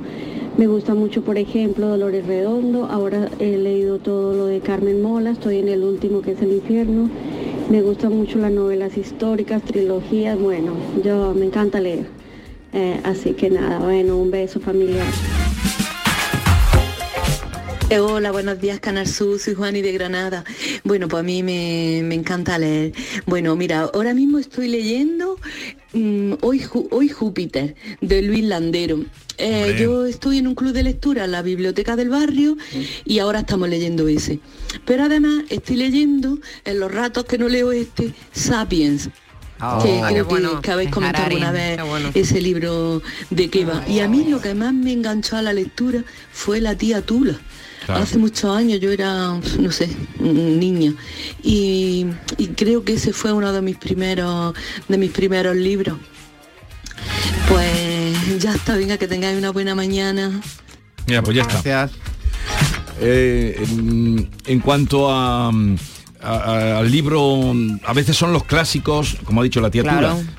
Me 0.57 0.67
gusta 0.67 0.95
mucho, 0.95 1.23
por 1.23 1.37
ejemplo, 1.37 1.89
Dolores 1.89 2.27
Redondo. 2.27 2.87
Ahora 2.87 3.29
he 3.39 3.59
leído 3.59 3.99
todo 3.99 4.33
lo 4.33 4.47
de 4.47 4.61
Carmen 4.61 5.03
Mola, 5.03 5.33
estoy 5.33 5.59
en 5.59 5.69
el 5.69 5.85
último 5.85 6.23
que 6.23 6.33
es 6.33 6.41
El 6.41 6.53
infierno 6.53 7.11
Me 7.71 7.83
gustan 7.83 8.17
mucho 8.17 8.39
las 8.39 8.51
novelas 8.51 8.97
históricas, 8.97 9.63
trilogías, 9.63 10.41
bueno, 10.41 10.73
yo 11.05 11.35
me 11.35 11.45
encanta 11.45 11.81
leer. 11.81 12.07
Eh, 12.73 12.99
así 13.05 13.35
que 13.35 13.51
nada, 13.51 13.79
bueno, 13.79 14.17
un 14.17 14.31
beso 14.31 14.59
familiar. 14.59 15.05
Eh, 17.91 18.01
Hola, 18.01 18.33
buenos 18.33 18.61
días, 18.61 18.81
Canal 18.81 19.07
Sur, 19.07 19.39
soy 19.39 19.55
Juani 19.55 19.81
de 19.81 19.93
Granada. 19.93 20.45
Bueno, 20.85 21.09
pues 21.09 21.21
a 21.21 21.25
mí 21.25 21.43
me, 21.43 22.03
me 22.05 22.15
encanta 22.17 22.59
leer. 22.59 22.93
Bueno, 23.25 23.57
mira, 23.57 23.89
ahora 23.95 24.13
mismo 24.13 24.39
estoy 24.39 24.69
leyendo 24.69 25.39
mm, 25.95 26.35
hoy, 26.43 27.09
Júpiter, 27.09 27.77
de 28.03 28.21
Luis 28.23 28.45
Landero. 28.45 29.05
Eh, 29.39 29.77
yo 29.81 30.05
estoy 30.05 30.39
en 30.39 30.49
un 30.49 30.55
club 30.55 30.73
de 30.73 30.83
lectura 30.83 31.25
en 31.25 31.31
la 31.33 31.41
biblioteca 31.41 31.97
del 31.97 32.11
barrio 32.11 32.59
y 33.07 33.21
ahora 33.21 33.41
estamos 33.41 33.71
leyendo 33.71 34.07
ese. 34.07 34.41
Pero 34.85 35.05
además 35.05 35.45
estoy 35.49 35.77
leyendo 35.77 36.39
en 36.67 36.81
los 36.81 36.93
ratos 36.93 37.25
que 37.25 37.39
no 37.39 37.49
leo 37.49 37.73
este, 37.73 38.13
Sapiens. 38.33 39.09
Oh, 39.61 39.81
que 39.83 39.89
creo 40.09 40.27
que- 40.27 40.31
bueno. 40.35 40.61
que, 40.61 40.71
habéis 40.71 40.91
comentado 40.91 41.25
Harari, 41.25 41.43
alguna 41.43 41.53
vez 41.53 41.81
bueno. 41.89 42.11
ese 42.15 42.41
libro 42.43 43.01
de 43.31 43.49
qué 43.49 43.65
va. 43.65 43.83
Y 43.89 44.01
a 44.01 44.09
mí 44.09 44.27
lo 44.29 44.41
que 44.43 44.55
más 44.55 44.75
me 44.75 44.93
enganchó 44.93 45.37
a 45.37 45.43
la 45.43 45.53
lectura 45.55 46.05
fue 46.33 46.61
la 46.61 46.77
tía 46.77 47.01
Tula. 47.01 47.41
Claro. 47.87 48.03
Hace 48.03 48.19
muchos 48.19 48.55
años 48.55 48.81
yo 48.81 48.91
era, 48.91 49.39
no 49.59 49.73
sé, 49.73 49.89
un- 50.19 50.59
niña. 50.61 50.93
Y, 51.43 52.07
y 52.37 52.49
creo 52.49 52.85
que 52.85 52.95
ese 52.95 53.13
fue 53.13 53.33
uno 53.33 53.53
de 53.53 53.63
mis 53.63 53.77
primeros, 53.77 54.55
de 54.89 54.99
mis 54.99 55.11
primeros 55.11 55.57
libros. 55.57 55.97
Pues 57.49 58.43
ya 58.43 58.55
está, 58.55 58.77
venga, 58.77 58.99
que 58.99 59.09
tengáis 59.09 59.39
una 59.39 59.51
buena 59.51 59.75
mañana. 59.75 60.41
Ya, 61.07 61.23
pues 61.23 61.37
ya 61.37 61.43
está. 61.43 61.89
Eh, 63.01 63.57
en, 63.71 64.31
en 64.45 64.61
cuanto 64.61 65.11
a, 65.11 65.49
a- 65.49 65.53
a- 66.23 66.79
al 66.81 66.91
libro, 66.91 67.55
a 67.87 67.93
veces 67.95 68.17
son 68.17 68.33
los 68.33 68.45
clásicos, 68.45 69.17
como 69.25 69.41
ha 69.41 69.45
dicho 69.45 69.61
la 69.61 69.71
tía 69.71 69.83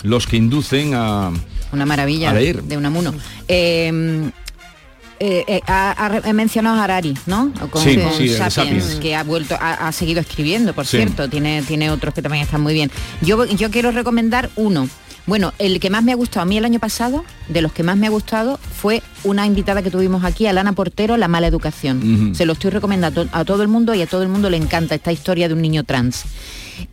los 0.04 0.28
que 0.28 0.38
inducen 0.38 0.94
a... 0.94 1.32
Una 1.72 1.86
maravilla 1.86 2.32
A 2.32 2.34
leer. 2.34 2.62
de 2.64 2.78
Unamuno. 2.78 3.14
Eh, 3.48 4.30
eh, 5.20 5.44
eh, 5.48 5.62
ha, 5.68 6.22
mencionado 6.34 6.80
a 6.80 6.84
Harari, 6.84 7.14
¿no? 7.26 7.52
Con, 7.70 7.84
Sí, 7.84 7.98
con 7.98 8.14
sí, 8.14 8.30
Sapiens, 8.30 8.54
Sapiens. 8.54 8.86
que 8.96 9.16
ha 9.16 9.24
vuelto, 9.24 9.56
ha, 9.60 9.88
ha 9.88 9.92
seguido 9.92 10.22
escribiendo, 10.22 10.74
por 10.74 10.86
Sí. 10.86 10.98
cierto. 10.98 11.30
Tiene, 11.30 11.62
tiene 11.64 11.92
otros 11.92 12.14
que 12.14 12.22
también 12.22 12.44
están 12.44 12.62
muy 12.62 12.74
bien. 12.74 12.90
Yo, 13.22 13.46
yo 13.46 13.70
quiero 13.72 13.92
recomendar 13.92 14.50
uno. 14.56 14.88
Bueno, 15.26 15.54
el 15.60 15.80
que 15.80 15.92
más 15.92 16.04
me 16.04 16.12
ha 16.12 16.16
gustado 16.16 16.42
a 16.42 16.46
mí 16.46 16.58
el 16.58 16.66
año 16.66 16.80
pasado, 16.80 17.24
de 17.50 17.62
los 17.62 17.72
que 17.72 17.84
más 17.84 17.98
me 17.98 18.08
ha 18.08 18.10
gustado, 18.10 18.60
fue 18.82 19.04
una 19.24 19.46
invitada 19.46 19.84
que 19.84 19.92
tuvimos 19.92 20.24
aquí, 20.24 20.48
Alana 20.48 20.74
Portero, 20.74 21.18
La 21.18 21.28
mala 21.28 21.46
educación. 21.46 22.34
Se 22.34 22.48
lo 22.48 22.54
estoy 22.54 22.72
recomendando 22.72 23.28
a 23.32 23.46
todo 23.46 23.62
el 23.62 23.68
mundo 23.68 23.94
y 23.94 24.02
a 24.02 24.08
todo 24.08 24.24
el 24.24 24.30
mundo 24.30 24.50
le 24.50 24.58
encanta 24.58 24.96
esta 24.96 25.12
historia 25.12 25.48
de 25.48 25.54
un 25.54 25.62
niño 25.62 25.84
trans. 25.84 26.24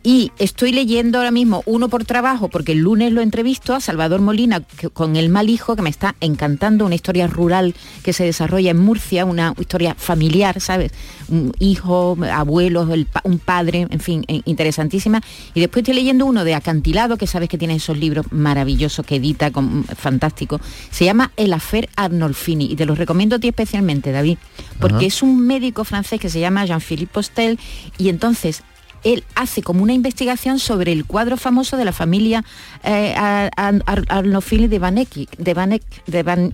Y 0.03 0.31
estoy 0.39 0.71
leyendo 0.71 1.17
ahora 1.17 1.31
mismo 1.31 1.63
uno 1.65 1.89
por 1.89 2.05
trabajo, 2.05 2.47
porque 2.49 2.71
el 2.73 2.79
lunes 2.79 3.11
lo 3.11 3.21
entrevisto 3.21 3.73
a 3.73 3.79
Salvador 3.81 4.21
Molina 4.21 4.61
con 4.93 5.15
El 5.15 5.29
mal 5.29 5.49
hijo, 5.49 5.75
que 5.75 5.81
me 5.81 5.89
está 5.89 6.15
encantando, 6.21 6.85
una 6.85 6.95
historia 6.95 7.27
rural 7.27 7.75
que 8.03 8.13
se 8.13 8.23
desarrolla 8.23 8.71
en 8.71 8.77
Murcia, 8.79 9.25
una 9.25 9.53
historia 9.59 9.95
familiar, 9.97 10.61
¿sabes? 10.61 10.91
Un 11.29 11.53
hijo, 11.59 12.17
abuelos, 12.31 12.89
el 12.91 13.05
pa- 13.05 13.21
un 13.23 13.39
padre, 13.39 13.87
en 13.89 13.99
fin, 13.99 14.23
eh, 14.27 14.41
interesantísima. 14.45 15.21
Y 15.53 15.59
después 15.59 15.81
estoy 15.83 15.95
leyendo 15.95 16.25
uno 16.25 16.43
de 16.43 16.55
Acantilado, 16.55 17.17
que 17.17 17.27
sabes 17.27 17.49
que 17.49 17.57
tiene 17.57 17.75
esos 17.75 17.97
libros 17.97 18.25
maravillosos 18.31 19.05
que 19.05 19.15
edita, 19.15 19.51
con, 19.51 19.83
fantástico. 19.85 20.59
Se 20.91 21.05
llama 21.05 21.31
El 21.37 21.53
Afer 21.53 21.89
Arnolfini 21.95 22.65
y 22.71 22.75
te 22.75 22.85
los 22.85 22.97
recomiendo 22.97 23.35
a 23.35 23.39
ti 23.39 23.47
especialmente, 23.49 24.11
David, 24.11 24.37
porque 24.79 24.95
Ajá. 24.97 25.05
es 25.05 25.21
un 25.21 25.39
médico 25.45 25.83
francés 25.83 26.19
que 26.19 26.29
se 26.29 26.39
llama 26.39 26.65
Jean-Philippe 26.65 27.13
Postel 27.13 27.59
y 27.97 28.09
entonces 28.09 28.63
él 29.03 29.23
hace 29.35 29.61
como 29.63 29.83
una 29.83 29.93
investigación 29.93 30.59
sobre 30.59 30.91
el 30.91 31.05
cuadro 31.05 31.37
famoso 31.37 31.77
de 31.77 31.85
la 31.85 31.91
familia 31.93 32.43
eh, 32.83 33.13
Ar- 33.17 33.51
Ar- 33.55 33.83
Ar- 33.85 34.05
Arnolfini 34.09 34.67
de 34.67 34.79
Van 34.79 34.97
Eyck, 34.97 35.37
de 35.37 35.53
Van 35.53 35.79
de 36.07 36.23
Van. 36.23 36.53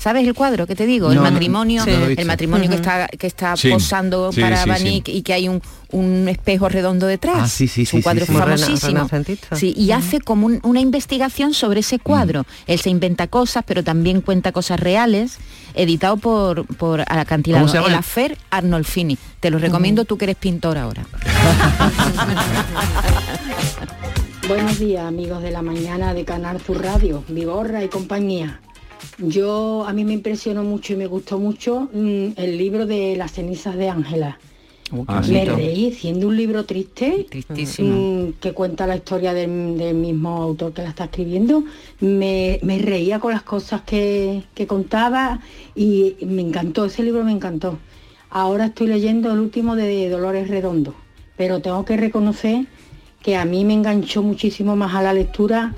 ¿Sabes 0.00 0.26
el 0.26 0.32
cuadro 0.32 0.66
que 0.66 0.74
te 0.74 0.86
digo? 0.86 1.10
el 1.10 1.16
No, 1.16 1.22
matrimonio, 1.22 1.84
no 1.84 2.06
el 2.06 2.24
matrimonio 2.24 2.70
que 2.70 2.76
está 2.76 3.06
que 3.06 3.26
está 3.26 3.54
Sí, 3.54 3.68
posando 3.70 4.32
sí, 4.32 4.40
para 4.40 4.62
sí, 4.62 4.68
Van 4.70 4.78
sí. 4.78 4.88
Eyck 4.88 5.08
y 5.10 5.20
que 5.20 5.34
hay 5.34 5.46
un, 5.46 5.60
un 5.92 6.26
espejo 6.26 6.70
redondo 6.70 7.06
detrás. 7.06 7.36
Ah, 7.38 7.46
sí, 7.48 7.68
sí, 7.68 7.82
es 7.82 7.92
un 7.92 7.98
sí, 8.00 8.02
cuadro 8.02 8.24
sí. 8.24 8.32
Famosísimo. 8.32 9.06
Sí, 9.52 9.74
y 9.76 9.92
hace 9.92 10.20
como 10.20 10.46
un- 10.46 10.60
una 10.62 10.80
investigación 10.80 11.52
sobre 11.52 11.80
ese 11.80 11.98
cuadro. 11.98 12.46
Él 12.66 12.80
se 12.80 12.88
inventa 12.88 13.26
cosas, 13.26 13.62
pero 13.66 13.84
también 13.84 14.22
cuenta 14.22 14.52
cosas 14.52 14.80
reales, 14.80 15.36
editado 15.74 16.16
por, 16.16 16.64
por 16.78 17.02
Acantilado. 17.02 17.64
¿Cómo 17.66 17.70
se 17.70 17.76
llama 17.76 17.88
El 17.88 17.92
el- 17.92 17.98
Afer 17.98 18.38
Arnolfini. 18.50 19.18
Te 19.40 19.50
lo 19.50 19.58
recomiendo 19.58 20.06
tú 20.06 20.16
que 20.16 20.24
eres 20.24 20.36
pintor 20.36 20.78
ahora. 20.78 21.04
Buenos 24.48 24.78
días 24.78 25.04
amigos 25.06 25.42
de 25.42 25.50
la 25.50 25.62
mañana 25.62 26.12
de 26.14 26.24
Canal 26.24 26.60
Sur 26.60 26.82
Radio, 26.82 27.22
Vigorra 27.28 27.84
y 27.84 27.88
compañía. 27.88 28.60
Yo 29.20 29.84
a 29.86 29.92
mí 29.92 30.04
me 30.04 30.14
impresionó 30.14 30.64
mucho 30.64 30.94
y 30.94 30.96
me 30.96 31.06
gustó 31.06 31.38
mucho 31.38 31.88
mm, 31.92 32.32
el 32.36 32.58
libro 32.58 32.86
de 32.86 33.16
las 33.16 33.32
cenizas 33.32 33.76
de 33.76 33.88
Ángela. 33.88 34.38
Me 35.28 35.44
reí 35.44 35.92
siendo 35.92 36.26
un 36.26 36.36
libro 36.36 36.64
triste 36.64 37.26
Tristísimo. 37.30 38.28
mm, 38.28 38.32
que 38.40 38.52
cuenta 38.52 38.88
la 38.88 38.96
historia 38.96 39.32
del, 39.32 39.78
del 39.78 39.94
mismo 39.94 40.42
autor 40.42 40.72
que 40.72 40.82
la 40.82 40.88
está 40.88 41.04
escribiendo. 41.04 41.62
Me, 42.00 42.58
me 42.62 42.78
reía 42.78 43.20
con 43.20 43.32
las 43.32 43.42
cosas 43.42 43.82
que, 43.82 44.42
que 44.54 44.66
contaba 44.66 45.40
y 45.76 46.16
me 46.26 46.42
encantó, 46.42 46.86
ese 46.86 47.04
libro 47.04 47.22
me 47.22 47.32
encantó. 47.32 47.78
Ahora 48.30 48.66
estoy 48.66 48.88
leyendo 48.88 49.32
el 49.32 49.38
último 49.38 49.76
de 49.76 50.08
Dolores 50.08 50.48
Redondo, 50.48 50.94
pero 51.36 51.60
tengo 51.60 51.84
que 51.84 51.96
reconocer 51.96 52.66
que 53.22 53.36
a 53.36 53.44
mí 53.44 53.64
me 53.64 53.74
enganchó 53.74 54.22
muchísimo 54.22 54.76
más 54.76 54.94
a 54.94 55.02
la 55.02 55.12
lectura 55.12 55.74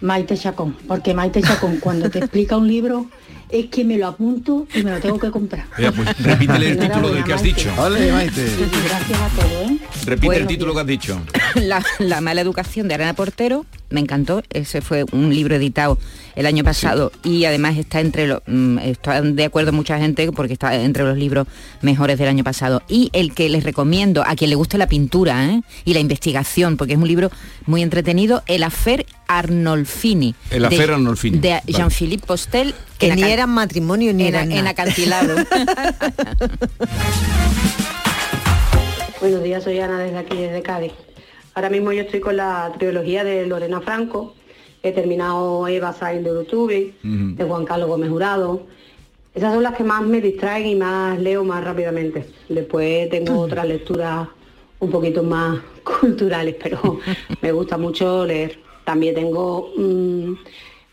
Maite 0.00 0.36
Chacón, 0.36 0.76
porque 0.86 1.14
Maite 1.14 1.42
Chacón 1.42 1.78
cuando 1.78 2.10
te 2.10 2.20
explica 2.20 2.56
un 2.56 2.68
libro 2.68 3.06
es 3.50 3.66
que 3.66 3.84
me 3.84 3.96
lo 3.96 4.06
apunto 4.06 4.66
y 4.74 4.82
me 4.82 4.90
lo 4.90 5.00
tengo 5.00 5.18
que 5.18 5.30
comprar. 5.30 5.64
Oiga, 5.78 5.92
pues 5.92 6.22
repítele 6.22 6.70
el 6.70 6.78
título 6.78 7.10
del 7.10 7.24
que 7.24 7.32
has 7.32 7.42
dicho. 7.42 7.70
Ole, 7.78 8.12
Maite. 8.12 8.44
Gracias 8.88 9.20
a 9.20 9.28
todos, 9.30 9.70
¿eh? 9.70 9.78
Repite 10.04 10.36
el 10.36 10.46
título 10.46 10.74
que 10.74 10.80
has 10.80 10.86
dicho. 10.86 11.20
la, 11.54 11.82
la 11.98 12.20
mala 12.20 12.40
educación 12.40 12.88
de 12.88 12.94
Arana 12.94 13.14
Portero, 13.14 13.64
me 13.90 14.00
encantó, 14.00 14.42
ese 14.50 14.82
fue 14.82 15.04
un 15.12 15.34
libro 15.34 15.54
editado 15.54 15.98
el 16.36 16.46
año 16.46 16.62
pasado 16.62 17.10
y 17.24 17.46
además 17.46 17.76
está 17.78 18.00
entre 18.00 18.26
los, 18.26 18.42
mm, 18.46 18.78
está 18.78 19.22
de 19.22 19.44
acuerdo 19.44 19.72
mucha 19.72 19.98
gente 19.98 20.30
porque 20.30 20.52
está 20.52 20.74
entre 20.76 21.04
los 21.04 21.16
libros 21.16 21.46
mejores 21.80 22.18
del 22.18 22.28
año 22.28 22.44
pasado. 22.44 22.82
Y 22.88 23.10
el 23.12 23.34
que 23.34 23.48
les 23.48 23.64
recomiendo 23.64 24.22
a 24.26 24.36
quien 24.36 24.50
le 24.50 24.56
guste 24.56 24.78
la 24.78 24.88
pintura 24.88 25.46
¿eh? 25.46 25.62
y 25.84 25.94
la 25.94 26.00
investigación, 26.00 26.76
porque 26.76 26.92
es 26.94 26.98
un 26.98 27.08
libro 27.08 27.30
muy 27.66 27.82
entretenido, 27.82 28.42
El 28.46 28.62
Afer 28.62 29.06
Arnolfini. 29.28 30.34
El 30.50 30.64
Afer 30.64 30.90
Arnolfini, 30.90 31.38
De. 31.38 31.60
Jean-Philippe 31.66 32.26
Postel. 32.26 32.74
Que 32.98 33.14
ni 33.14 33.22
eran 33.22 33.50
matrimonio 33.50 34.12
ni 34.12 34.26
eran 34.26 34.50
en 34.50 34.66
acantilado. 34.66 35.36
Buenos 39.20 39.42
días, 39.42 39.62
soy 39.62 39.78
Ana 39.78 40.00
desde 40.00 40.18
aquí, 40.18 40.36
desde 40.36 40.62
Cádiz. 40.62 40.92
Ahora 41.54 41.70
mismo 41.70 41.92
yo 41.92 42.02
estoy 42.02 42.20
con 42.20 42.36
la 42.36 42.72
trilogía 42.78 43.22
de 43.24 43.46
Lorena 43.46 43.80
Franco. 43.80 44.34
He 44.82 44.92
terminado 44.92 45.66
Eva 45.68 45.92
Sainz 45.92 46.24
de 46.24 46.30
Urutube, 46.30 46.94
de 47.02 47.44
Juan 47.44 47.64
Carlos 47.64 47.88
Gómez 47.88 48.10
Jurado. 48.10 48.66
Esas 49.34 49.54
son 49.54 49.62
las 49.62 49.74
que 49.74 49.84
más 49.84 50.02
me 50.02 50.20
distraen 50.20 50.66
y 50.66 50.74
más 50.74 51.18
leo 51.20 51.44
más 51.44 51.62
rápidamente. 51.62 52.26
Después 52.48 53.10
tengo 53.10 53.38
otras 53.40 53.66
lecturas 53.66 54.28
un 54.78 54.90
poquito 54.90 55.22
más 55.22 55.58
culturales, 56.00 56.56
pero 56.62 56.98
me 57.42 57.52
gusta 57.52 57.76
mucho 57.76 58.24
leer. 58.24 58.58
También 58.88 59.14
tengo 59.14 59.70
mm, 59.76 60.32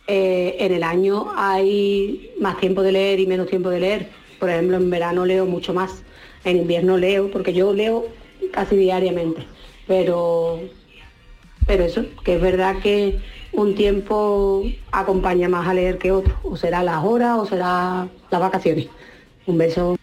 eh, 0.07 0.57
en 0.59 0.73
el 0.73 0.83
año 0.83 1.31
hay 1.33 2.29
más 2.41 2.57
tiempo 2.57 2.81
de 2.81 2.91
leer 2.91 3.21
y 3.21 3.25
menos 3.25 3.47
tiempo 3.47 3.69
de 3.69 3.79
leer. 3.79 4.09
Por 4.37 4.49
ejemplo, 4.49 4.75
en 4.75 4.89
verano 4.89 5.25
leo 5.25 5.45
mucho 5.45 5.73
más, 5.73 6.03
en 6.43 6.57
invierno 6.57 6.97
leo, 6.97 7.31
porque 7.31 7.53
yo 7.53 7.73
leo 7.73 8.07
casi 8.51 8.75
diariamente. 8.75 9.47
Pero, 9.87 10.59
pero 11.65 11.85
eso, 11.85 12.03
que 12.25 12.35
es 12.35 12.41
verdad 12.41 12.81
que 12.83 13.17
un 13.53 13.75
tiempo 13.75 14.63
acompaña 14.91 15.47
más 15.47 15.65
a 15.65 15.73
leer 15.73 15.97
que 15.97 16.11
otro. 16.11 16.37
O 16.43 16.57
será 16.57 16.83
las 16.83 17.01
horas 17.01 17.37
o 17.39 17.45
será 17.45 18.09
las 18.29 18.41
vacaciones. 18.41 18.89
Un 19.45 19.57
beso. 19.57 19.95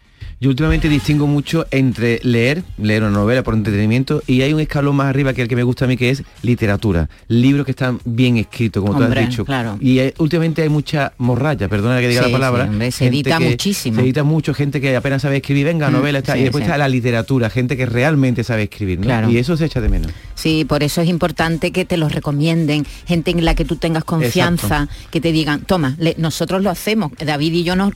Yo 0.43 0.51
últimamente 0.51 0.89
distingo 0.89 1.29
mucho 1.29 1.67
entre 1.71 2.19
leer, 2.25 2.65
leer 2.77 3.05
una 3.05 3.13
novela 3.13 3.45
por 3.45 3.55
entretenimiento, 3.55 4.25
y 4.27 4.43
hay 4.43 4.53
un 4.53 4.59
escalón 4.59 4.97
más 4.97 5.07
arriba 5.07 5.33
que 5.35 5.43
el 5.43 5.47
que 5.47 5.55
me 5.55 5.63
gusta 5.63 5.85
a 5.85 5.89
mí, 5.89 5.97
que 5.97 6.11
es 6.11 6.25
literatura. 6.43 7.09
Libros 7.29 7.65
que 7.65 7.71
están 7.71 8.01
bien 8.05 8.37
escritos, 8.39 8.83
como 8.85 8.99
tú 8.99 9.05
has 9.05 9.15
dicho. 9.15 9.45
claro. 9.45 9.79
Y 9.81 10.01
eh, 10.01 10.15
últimamente 10.19 10.63
hay 10.63 10.69
mucha 10.69 11.13
morralla, 11.19 11.69
perdona 11.69 12.01
que 12.01 12.09
diga 12.09 12.25
Sí, 12.25 12.29
la 12.29 12.33
palabra. 12.37 12.65
sí, 12.65 12.71
hombre, 12.71 12.91
se 12.91 13.07
edita 13.07 13.39
muchísimo. 13.39 13.95
Se 13.99 14.03
edita 14.03 14.25
mucho, 14.25 14.53
gente 14.53 14.81
que 14.81 14.97
apenas 14.97 15.23
sabe 15.23 15.37
escribir, 15.37 15.65
venga, 15.67 15.89
Mm, 15.91 15.93
novela, 15.93 16.19
está, 16.19 16.33
sí, 16.33 16.41
y 16.41 16.43
después 16.43 16.63
está 16.65 16.77
la 16.77 16.89
literatura, 16.89 17.49
gente 17.49 17.77
que 17.77 17.87
realmente 17.87 18.43
sabe 18.43 18.65
escribir, 18.65 18.99
¿no? 18.99 19.05
Claro. 19.05 19.31
Y 19.31 19.39
eso 19.39 19.57
se 19.57 19.67
echa 19.67 19.81
de 19.81 19.91
menos. 19.91 20.11
Sí, 20.35 20.65
por 20.65 20.83
eso 20.83 21.03
es 21.03 21.09
importante 21.09 21.71
que 21.71 21.85
te 21.85 21.97
los 21.97 22.11
recomienden, 22.11 22.85
gente 23.07 23.31
en 23.31 23.45
la 23.45 23.55
que 23.55 23.65
tú 23.65 23.77
tengas 23.77 24.03
confianza, 24.03 24.89
que 25.13 25.21
te 25.21 25.31
digan, 25.31 25.61
toma, 25.61 25.95
le- 26.01 26.17
nosotros 26.19 26.65
lo 26.65 26.71
hacemos, 26.71 27.13
David 27.25 27.53
y 27.53 27.63
yo 27.63 27.77
nos... 27.77 27.93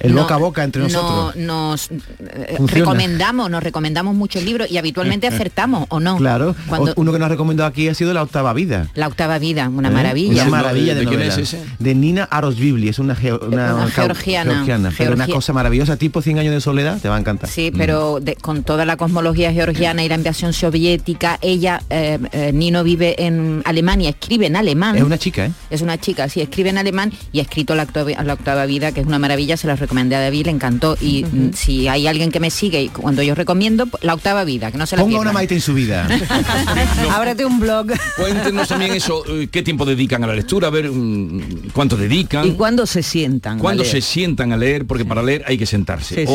El 0.00 0.14
no- 0.14 0.20
boca 0.20 0.34
a 0.34 0.36
boca 0.38 0.64
entre 0.64 0.82
no- 0.82 0.88
nosotros. 0.88 1.36
No, 1.36 1.61
nos 1.62 1.90
eh, 1.90 2.54
Funciona. 2.56 2.84
recomendamos, 2.84 3.50
nos 3.50 3.62
recomendamos 3.62 4.14
muchos 4.14 4.42
libros 4.42 4.70
y 4.70 4.78
habitualmente 4.78 5.26
acertamos 5.32 5.86
o 5.88 6.00
no. 6.00 6.16
Claro. 6.16 6.54
Cuando- 6.68 6.92
Uno 6.96 7.12
que 7.12 7.18
nos 7.18 7.26
ha 7.26 7.28
recomendado 7.30 7.68
aquí 7.68 7.88
ha 7.88 7.94
sido 7.94 8.12
La 8.12 8.22
Octava 8.22 8.52
Vida. 8.52 8.88
La 8.94 9.06
octava 9.08 9.38
vida, 9.38 9.68
una 9.68 9.88
¿Eh? 9.88 9.92
maravilla. 9.92 10.42
Una 10.42 10.50
maravilla 10.50 10.94
de, 10.94 11.00
¿De 11.00 11.06
novela. 11.06 11.34
es? 11.34 11.56
De 11.78 11.94
Nina 11.94 12.24
Arosbibli, 12.24 12.88
es 12.88 12.98
una, 12.98 13.14
geo- 13.14 13.40
una, 13.46 13.74
Una 13.74 13.86
cau- 13.86 14.14
georgiana. 14.14 14.92
pero 14.96 15.14
una 15.14 15.26
cosa 15.26 15.52
maravillosa, 15.52 15.96
tipo 15.96 16.20
100 16.22 16.38
años 16.38 16.54
de 16.54 16.60
soledad, 16.60 16.98
te 17.00 17.08
va 17.08 17.16
a 17.16 17.20
encantar. 17.20 17.48
Sí, 17.48 17.70
pero 17.76 18.20
de- 18.20 18.36
con 18.36 18.62
toda 18.64 18.84
la 18.84 18.96
cosmología 18.96 19.52
georgiana 19.52 20.02
y 20.04 20.08
la 20.08 20.14
invasión 20.16 20.52
soviética, 20.52 21.38
ella, 21.42 21.82
eh, 21.90 22.18
eh, 22.32 22.52
Nino 22.52 22.84
vive 22.84 23.24
en 23.24 23.62
Alemania, 23.64 24.10
escribe 24.10 24.46
en 24.46 24.56
alemán. 24.56 24.96
Es 24.96 25.02
una 25.02 25.18
chica, 25.18 25.46
¿eh? 25.46 25.52
Es 25.70 25.82
una 25.82 25.98
chica, 25.98 26.28
sí, 26.28 26.40
escribe 26.40 26.70
en 26.70 26.78
alemán 26.78 27.12
y 27.32 27.38
ha 27.40 27.42
escrito 27.42 27.74
la 27.74 27.84
octava, 27.84 28.10
la 28.22 28.32
octava 28.34 28.66
vida, 28.66 28.92
que 28.92 29.00
es 29.00 29.06
una 29.06 29.18
maravilla, 29.18 29.56
se 29.56 29.66
la 29.66 29.76
recomendé 29.76 30.16
a 30.16 30.20
David, 30.20 30.46
le 30.46 30.52
encantó. 30.52 30.96
Y 31.00 31.24
mm, 31.24 31.51
si 31.54 31.88
hay 31.88 32.06
alguien 32.06 32.30
que 32.30 32.40
me 32.40 32.50
sigue 32.50 32.82
y 32.82 32.88
cuando 32.88 33.22
yo 33.22 33.34
recomiendo, 33.34 33.86
pues, 33.86 34.02
la 34.04 34.14
octava 34.14 34.44
vida, 34.44 34.70
que 34.70 34.78
no 34.78 34.86
se 34.86 34.96
la 34.96 35.02
Ponga 35.02 35.18
una 35.20 35.32
Maite 35.32 35.54
en 35.54 35.60
su 35.60 35.74
vida. 35.74 36.08
Ábrete 37.12 37.44
un 37.44 37.60
blog. 37.60 37.88
Cuéntenos 38.16 38.68
también 38.68 38.92
eso, 38.94 39.24
eh, 39.28 39.48
qué 39.50 39.62
tiempo 39.62 39.84
dedican 39.84 40.22
a 40.24 40.26
la 40.26 40.34
lectura, 40.34 40.68
a 40.68 40.70
ver 40.70 40.90
mm, 40.90 41.70
cuánto 41.72 41.96
dedican. 41.96 42.46
¿Y 42.46 42.52
cuándo 42.52 42.86
se 42.86 43.02
sientan? 43.02 43.58
leer? 43.82 43.86
se 43.86 44.00
sientan 44.00 44.52
a 44.52 44.56
leer, 44.56 44.86
porque 44.86 45.04
para 45.04 45.22
leer 45.22 45.44
hay 45.46 45.58
que 45.58 45.66
sentarse. 45.66 46.14
Sí, 46.26 46.32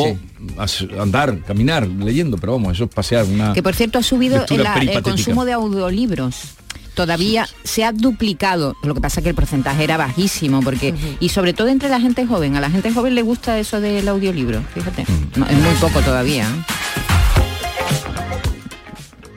o 0.56 0.66
sí. 0.68 0.88
andar, 0.98 1.38
caminar, 1.46 1.86
leyendo, 1.86 2.36
pero 2.38 2.52
vamos, 2.52 2.72
eso 2.74 2.84
es 2.84 2.90
pasear 2.90 3.24
una. 3.24 3.52
Que 3.52 3.62
por 3.62 3.74
cierto 3.74 3.98
ha 3.98 4.02
subido 4.02 4.44
el, 4.48 4.62
la- 4.62 4.74
el 4.74 4.80
peripatética. 4.80 5.02
consumo 5.02 5.44
de 5.44 5.52
audiolibros. 5.52 6.34
Todavía 6.98 7.48
se 7.62 7.84
ha 7.84 7.92
duplicado, 7.92 8.74
lo 8.82 8.92
que 8.92 9.00
pasa 9.00 9.20
es 9.20 9.22
que 9.22 9.30
el 9.30 9.36
porcentaje 9.36 9.84
era 9.84 9.96
bajísimo, 9.96 10.62
porque 10.62 10.92
y 11.20 11.28
sobre 11.28 11.52
todo 11.52 11.68
entre 11.68 11.88
la 11.88 12.00
gente 12.00 12.26
joven, 12.26 12.56
a 12.56 12.60
la 12.60 12.70
gente 12.70 12.92
joven 12.92 13.14
le 13.14 13.22
gusta 13.22 13.56
eso 13.60 13.80
del 13.80 14.08
audiolibro, 14.08 14.60
fíjate. 14.74 15.04
No, 15.36 15.46
es 15.46 15.56
muy 15.58 15.74
poco 15.80 16.00
todavía. 16.00 16.42
¿eh? 16.42 16.64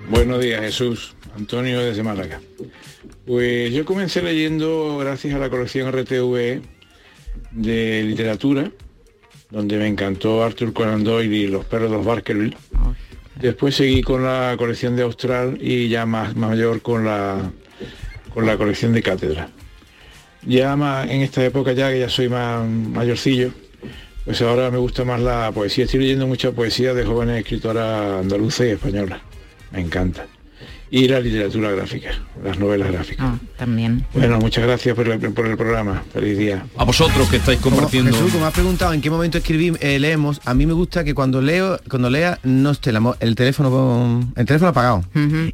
Buenos 0.09 0.41
días, 0.41 0.59
Jesús. 0.61 1.13
Antonio 1.37 1.81
desde 1.81 2.01
Málaga. 2.01 2.41
Pues 3.27 3.71
yo 3.71 3.85
comencé 3.85 4.23
leyendo 4.23 4.97
gracias 4.97 5.35
a 5.35 5.37
la 5.37 5.51
colección 5.51 5.91
RTV 5.91 6.63
de 7.51 8.03
literatura, 8.07 8.71
donde 9.51 9.77
me 9.77 9.85
encantó 9.85 10.43
Arthur 10.43 10.73
Conan 10.73 11.03
Doyle 11.03 11.35
y 11.35 11.45
los 11.45 11.63
perros 11.65 11.91
de 11.91 11.97
los 11.97 12.05
Baskerville. 12.07 12.57
Después 13.35 13.75
seguí 13.75 14.01
con 14.01 14.23
la 14.23 14.55
colección 14.57 14.95
de 14.95 15.03
Austral 15.03 15.57
y 15.61 15.89
ya 15.89 16.05
más, 16.05 16.35
mayor 16.35 16.81
con 16.81 17.05
la, 17.05 17.51
con 18.33 18.45
la 18.45 18.57
colección 18.57 18.93
de 18.93 19.01
Cátedra. 19.01 19.49
Ya 20.43 20.75
más 20.75 21.09
en 21.09 21.21
esta 21.21 21.43
época 21.45 21.71
ya 21.73 21.91
que 21.91 21.99
ya 21.99 22.09
soy 22.09 22.29
más 22.29 22.67
mayorcillo, 22.67 23.51
pues 24.25 24.41
ahora 24.41 24.69
me 24.71 24.77
gusta 24.77 25.03
más 25.03 25.19
la 25.19 25.51
poesía. 25.51 25.85
Estoy 25.85 26.01
leyendo 26.01 26.27
mucha 26.27 26.51
poesía 26.51 26.93
de 26.93 27.05
jóvenes 27.05 27.39
escritoras 27.39 28.21
andaluzas 28.21 28.67
y 28.67 28.69
españolas. 28.71 29.21
Me 29.71 29.81
encanta. 29.81 30.27
Y 30.93 31.07
la 31.07 31.21
literatura 31.21 31.71
gráfica, 31.71 32.09
las 32.43 32.59
novelas 32.59 32.91
gráficas. 32.91 33.25
Ah, 33.25 33.37
también. 33.57 34.05
Bueno, 34.13 34.37
muchas 34.39 34.65
gracias 34.65 34.93
por 34.93 35.07
el, 35.07 35.19
por 35.31 35.47
el 35.47 35.55
programa. 35.55 36.03
Feliz 36.13 36.37
día. 36.37 36.65
A 36.75 36.83
vosotros 36.83 37.29
que 37.29 37.37
estáis 37.37 37.59
Como- 37.61 37.77
compartiendo. 37.77 38.11
Jesús, 38.11 38.33
como 38.33 38.45
has 38.45 38.53
preguntado 38.53 38.91
en 38.91 38.99
qué 38.99 39.09
momento 39.09 39.37
escribí, 39.37 39.71
eh, 39.79 39.99
leemos, 39.99 40.41
a 40.43 40.53
mí 40.53 40.65
me 40.65 40.73
gusta 40.73 41.05
que 41.05 41.13
cuando 41.13 41.41
leo, 41.41 41.79
cuando 41.89 42.09
lea, 42.09 42.39
no 42.43 42.71
esté 42.71 42.91
la 42.91 43.15
el 43.21 43.35
teléfono 43.35 43.71
con- 43.71 44.33
el 44.35 44.45
teléfono 44.45 44.67
apagado 44.71 45.05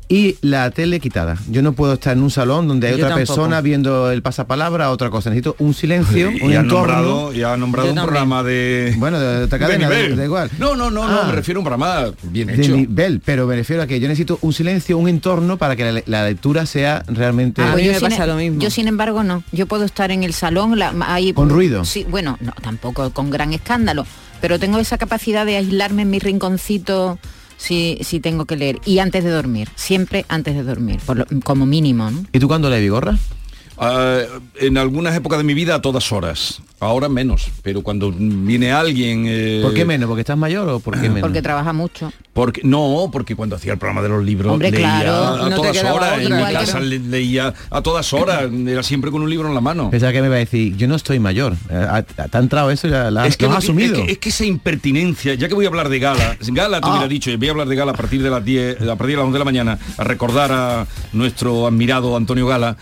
y 0.10 0.38
la 0.42 0.72
tele 0.72 1.00
quitada. 1.00 1.38
Yo 1.52 1.62
no 1.62 1.74
puedo 1.74 1.94
estar 1.94 2.18
en 2.18 2.24
un 2.24 2.32
salón 2.32 2.68
donde 2.68 2.88
hay 2.88 2.94
Yo 2.94 3.06
otra 3.06 3.10
tampoco. 3.10 3.36
persona 3.36 3.62
viendo 3.62 4.10
el 4.12 4.24
pasapalabra, 4.24 4.90
otra 4.90 5.12
cosa. 5.12 5.30
Necesito 5.30 5.56
un 5.60 5.76
silencio, 5.76 6.32
Y 6.36 6.42
un 6.42 6.52
ha 6.54 6.56
entorno. 6.62 6.96
nombrado, 6.96 7.34
y 7.36 7.44
ha 7.44 7.56
nombrado 7.58 7.86
Yo 7.90 7.92
un 7.92 7.96
también. 7.98 8.06
programa 8.12 8.42
de. 8.42 8.96
Bueno, 8.98 9.20
de 9.20 9.44
otra 9.44 9.60
de 9.60 9.66
cadena, 9.66 9.88
nivel. 9.88 10.10
da- 10.12 10.16
da 10.16 10.26
igual. 10.26 10.50
No, 10.58 10.76
no, 10.76 10.90
no, 10.90 11.08
no, 11.08 11.20
Ah. 11.22 11.26
me 11.28 11.34
refiero 11.34 11.60
a 11.60 11.62
un 11.62 11.66
programa 11.66 12.06
bien 12.24 12.48
de 12.48 12.56
hecho. 12.56 12.76
nivel, 12.76 13.22
pero 13.24 13.46
me 13.46 13.56
refiero 13.56 13.84
a 13.84 13.86
que 13.86 14.00
yo 14.00 14.08
necesito 14.08 14.40
un 14.42 14.52
silencio, 14.52 14.98
un 14.98 15.08
entorno 15.08 15.27
para 15.58 15.76
que 15.76 15.92
la, 15.92 16.02
la 16.06 16.26
lectura 16.26 16.66
sea 16.66 17.04
realmente 17.08 17.62
Ah, 17.62 17.76
yo, 17.78 17.94
sin, 18.00 18.60
yo 18.60 18.70
sin 18.70 18.88
embargo 18.88 19.24
no. 19.24 19.44
Yo 19.52 19.66
puedo 19.68 19.84
estar 19.86 20.12
en 20.12 20.24
el 20.24 20.34
salón, 20.34 20.78
la, 20.80 20.94
hay- 21.08 21.34
Con 21.34 21.50
ruido. 21.50 21.86
Sí, 21.86 22.06
bueno, 22.10 22.38
no, 22.42 22.54
tampoco 22.62 23.12
con 23.12 23.30
gran 23.30 23.54
escándalo, 23.54 24.06
pero 24.42 24.60
tengo 24.60 24.78
esa 24.80 24.98
capacidad 24.98 25.46
de 25.46 25.58
aislarme 25.58 26.04
en 26.04 26.10
mi 26.10 26.20
rinconcito 26.20 27.20
si, 27.58 27.98
si 28.02 28.20
tengo 28.20 28.46
que 28.46 28.56
leer. 28.56 28.80
Y 28.86 29.00
antes 29.00 29.24
de 29.24 29.30
dormir, 29.32 29.70
siempre 29.76 30.26
antes 30.30 30.56
de 30.56 30.64
dormir, 30.64 31.00
por 31.06 31.18
lo- 31.18 31.26
como 31.44 31.66
mínimo. 31.66 32.10
¿no? 32.12 32.24
¿Y 32.32 32.40
tú 32.40 32.48
cuándo 32.48 32.70
lees, 32.70 32.82
Vigorra? 32.84 33.18
Ah, 33.80 34.22
en 34.60 34.78
algunas 34.78 35.16
épocas 35.16 35.38
de 35.38 35.44
mi 35.44 35.54
vida 35.54 35.76
a 35.76 35.82
todas 35.82 36.12
horas. 36.12 36.62
Ahora 36.80 37.10
menos, 37.10 37.50
pero 37.64 37.82
cuando 37.82 38.12
viene 38.16 38.72
alguien... 38.72 39.26
eh, 39.28 39.62
¿Por 39.64 39.74
qué 39.74 39.84
menos? 39.84 40.08
¿Porque 40.08 40.22
estás 40.22 40.38
mayor 40.38 40.70
o 40.70 40.80
por 40.80 40.94
qué 40.94 41.08
menos? 41.08 41.22
Porque 41.22 41.42
trabaja 41.42 41.74
mucho. 41.74 42.14
Porque, 42.34 42.62
no, 42.64 43.10
porque 43.12 43.36
cuando 43.36 43.56
hacía 43.56 43.74
el 43.74 43.80
programa 43.80 44.04
de 44.04 44.10
los 44.10 44.24
libros 44.24 44.54
Hombre, 44.54 44.70
leía 44.70 45.02
claro, 45.02 45.44
a 45.46 45.50
no 45.50 45.56
todas 45.56 45.84
horas. 45.84 46.22
En 46.22 46.36
mi 46.38 46.44
casa 46.54 46.80
le- 46.80 47.00
leía 47.00 47.52
a 47.72 47.82
todas 47.82 48.14
horas, 48.14 48.44
era 48.68 48.84
siempre 48.84 49.10
con 49.10 49.24
un 49.24 49.30
libro 49.30 49.48
en 49.48 49.56
la 49.56 49.62
mano. 49.62 49.90
Pensaba 49.90 50.12
que 50.14 50.22
me 50.22 50.28
iba 50.28 50.36
a 50.36 50.40
decir, 50.40 50.76
yo 50.78 50.88
no 50.88 50.94
estoy 50.94 51.18
mayor. 51.20 51.54
Eh, 51.68 52.04
¿Te 52.30 52.38
ha 52.38 52.40
entrado 52.40 52.70
eso? 52.70 52.88
Ya 52.88 53.10
la, 53.10 53.26
es 53.26 53.38
que, 53.38 53.46
lo 53.48 53.54
has 53.54 53.58
asumido. 53.64 53.96
Es 53.96 54.06
que, 54.06 54.12
es 54.12 54.18
que 54.20 54.30
esa 54.30 54.46
impertinencia, 54.46 55.34
ya 55.34 55.48
que 55.48 55.56
voy 55.56 55.66
a 55.66 55.70
hablar 55.70 55.90
de 55.90 55.98
gala, 55.98 56.38
gala 56.50 56.80
te 56.80 56.88
Ah. 56.88 56.92
hubiera 56.92 57.08
dicho, 57.08 57.32
voy 57.40 57.48
a 57.48 57.52
hablar 57.52 57.68
de 57.68 57.76
gala 57.76 57.94
a 57.94 57.96
partir 57.96 58.22
de 58.22 58.30
las 58.30 58.46
10, 58.46 58.82
a 58.82 58.96
partir 58.96 59.16
de 59.16 59.16
las 59.16 59.24
11 59.26 59.34
de 59.34 59.40
la 59.40 59.46
mañana, 59.46 59.80
a 59.98 60.04
recordar 60.04 60.52
a 60.52 60.86
nuestro 61.14 61.66
admirado 61.66 62.16
Antonio 62.16 62.46
Gala. 62.46 62.78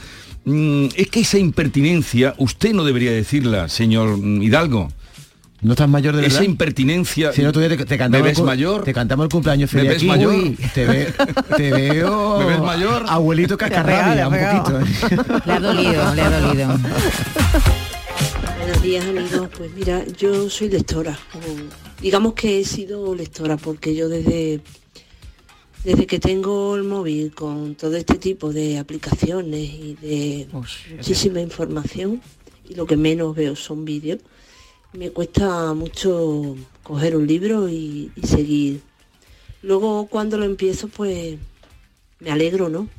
Mm, 0.45 0.87
es 0.95 1.09
que 1.09 1.21
esa 1.21 1.37
impertinencia, 1.39 2.35
usted 2.37 2.73
no 2.73 2.83
debería 2.83 3.11
decirla, 3.11 3.67
señor 3.69 4.17
mm, 4.17 4.41
Hidalgo. 4.43 4.91
¿No 5.61 5.71
estás 5.71 5.89
mayor 5.89 6.15
de 6.15 6.27
Esa 6.27 6.35
verdad? 6.39 6.49
impertinencia. 6.51 7.33
Si 7.33 7.43
otro 7.43 7.59
día 7.61 7.69
te, 7.75 7.85
te 7.85 7.95
¿Me 7.95 7.97
cantamos 7.97 8.25
ves 8.25 8.37
el 8.37 8.41
cu- 8.43 8.45
mayor? 8.45 8.83
Te 8.83 8.93
cantamos 8.93 9.23
el 9.23 9.29
cumpleaños 9.31 9.73
¿Me 9.73 9.79
feliz 9.81 9.89
ves 9.89 9.97
aquí. 9.97 10.05
mayor? 10.07 10.33
Uy, 10.35 10.57
te, 10.75 10.85
ve- 10.85 11.13
te 11.57 11.71
veo. 11.71 12.39
¿Me 12.39 12.45
ves 12.45 12.59
mayor? 12.59 13.05
Abuelito 13.07 13.57
cascarrabia, 13.63 14.27
un 14.27 14.33
pegado. 14.33 14.63
poquito. 14.79 14.79
¿eh? 14.81 15.41
Le 15.45 15.51
ha 15.53 15.59
dolido, 15.59 16.13
le 16.15 16.21
ha 16.21 16.39
dolido. 16.39 16.67
Buenos 18.59 18.81
días 18.83 19.05
amigos, 19.05 19.49
pues 19.57 19.71
mira, 19.75 20.03
yo 20.17 20.49
soy 20.49 20.69
lectora, 20.69 21.17
digamos 22.01 22.33
que 22.33 22.59
he 22.59 22.63
sido 22.65 23.15
lectora 23.15 23.57
porque 23.57 23.95
yo 23.95 24.07
desde, 24.09 24.59
desde 25.85 26.07
que 26.07 26.19
tengo 26.19 26.75
el 26.75 26.83
móvil 26.83 27.31
con 27.35 27.75
todo 27.75 27.95
este 27.95 28.15
tipo 28.15 28.51
de 28.51 28.79
aplicaciones 28.79 29.69
y 29.69 29.95
de 30.01 30.47
muchísima 30.51 31.39
información 31.39 32.23
y 32.67 32.73
lo 32.73 32.87
que 32.87 32.97
menos 32.97 33.35
veo 33.35 33.55
son 33.55 33.85
vídeos, 33.85 34.19
me 34.93 35.11
cuesta 35.11 35.75
mucho 35.75 36.55
coger 36.81 37.15
un 37.15 37.27
libro 37.27 37.69
y, 37.69 38.11
y 38.15 38.25
seguir. 38.25 38.81
Luego 39.61 40.07
cuando 40.07 40.39
lo 40.39 40.45
empiezo 40.45 40.87
pues 40.87 41.37
me 42.19 42.31
alegro, 42.31 42.67
¿no? 42.67 42.89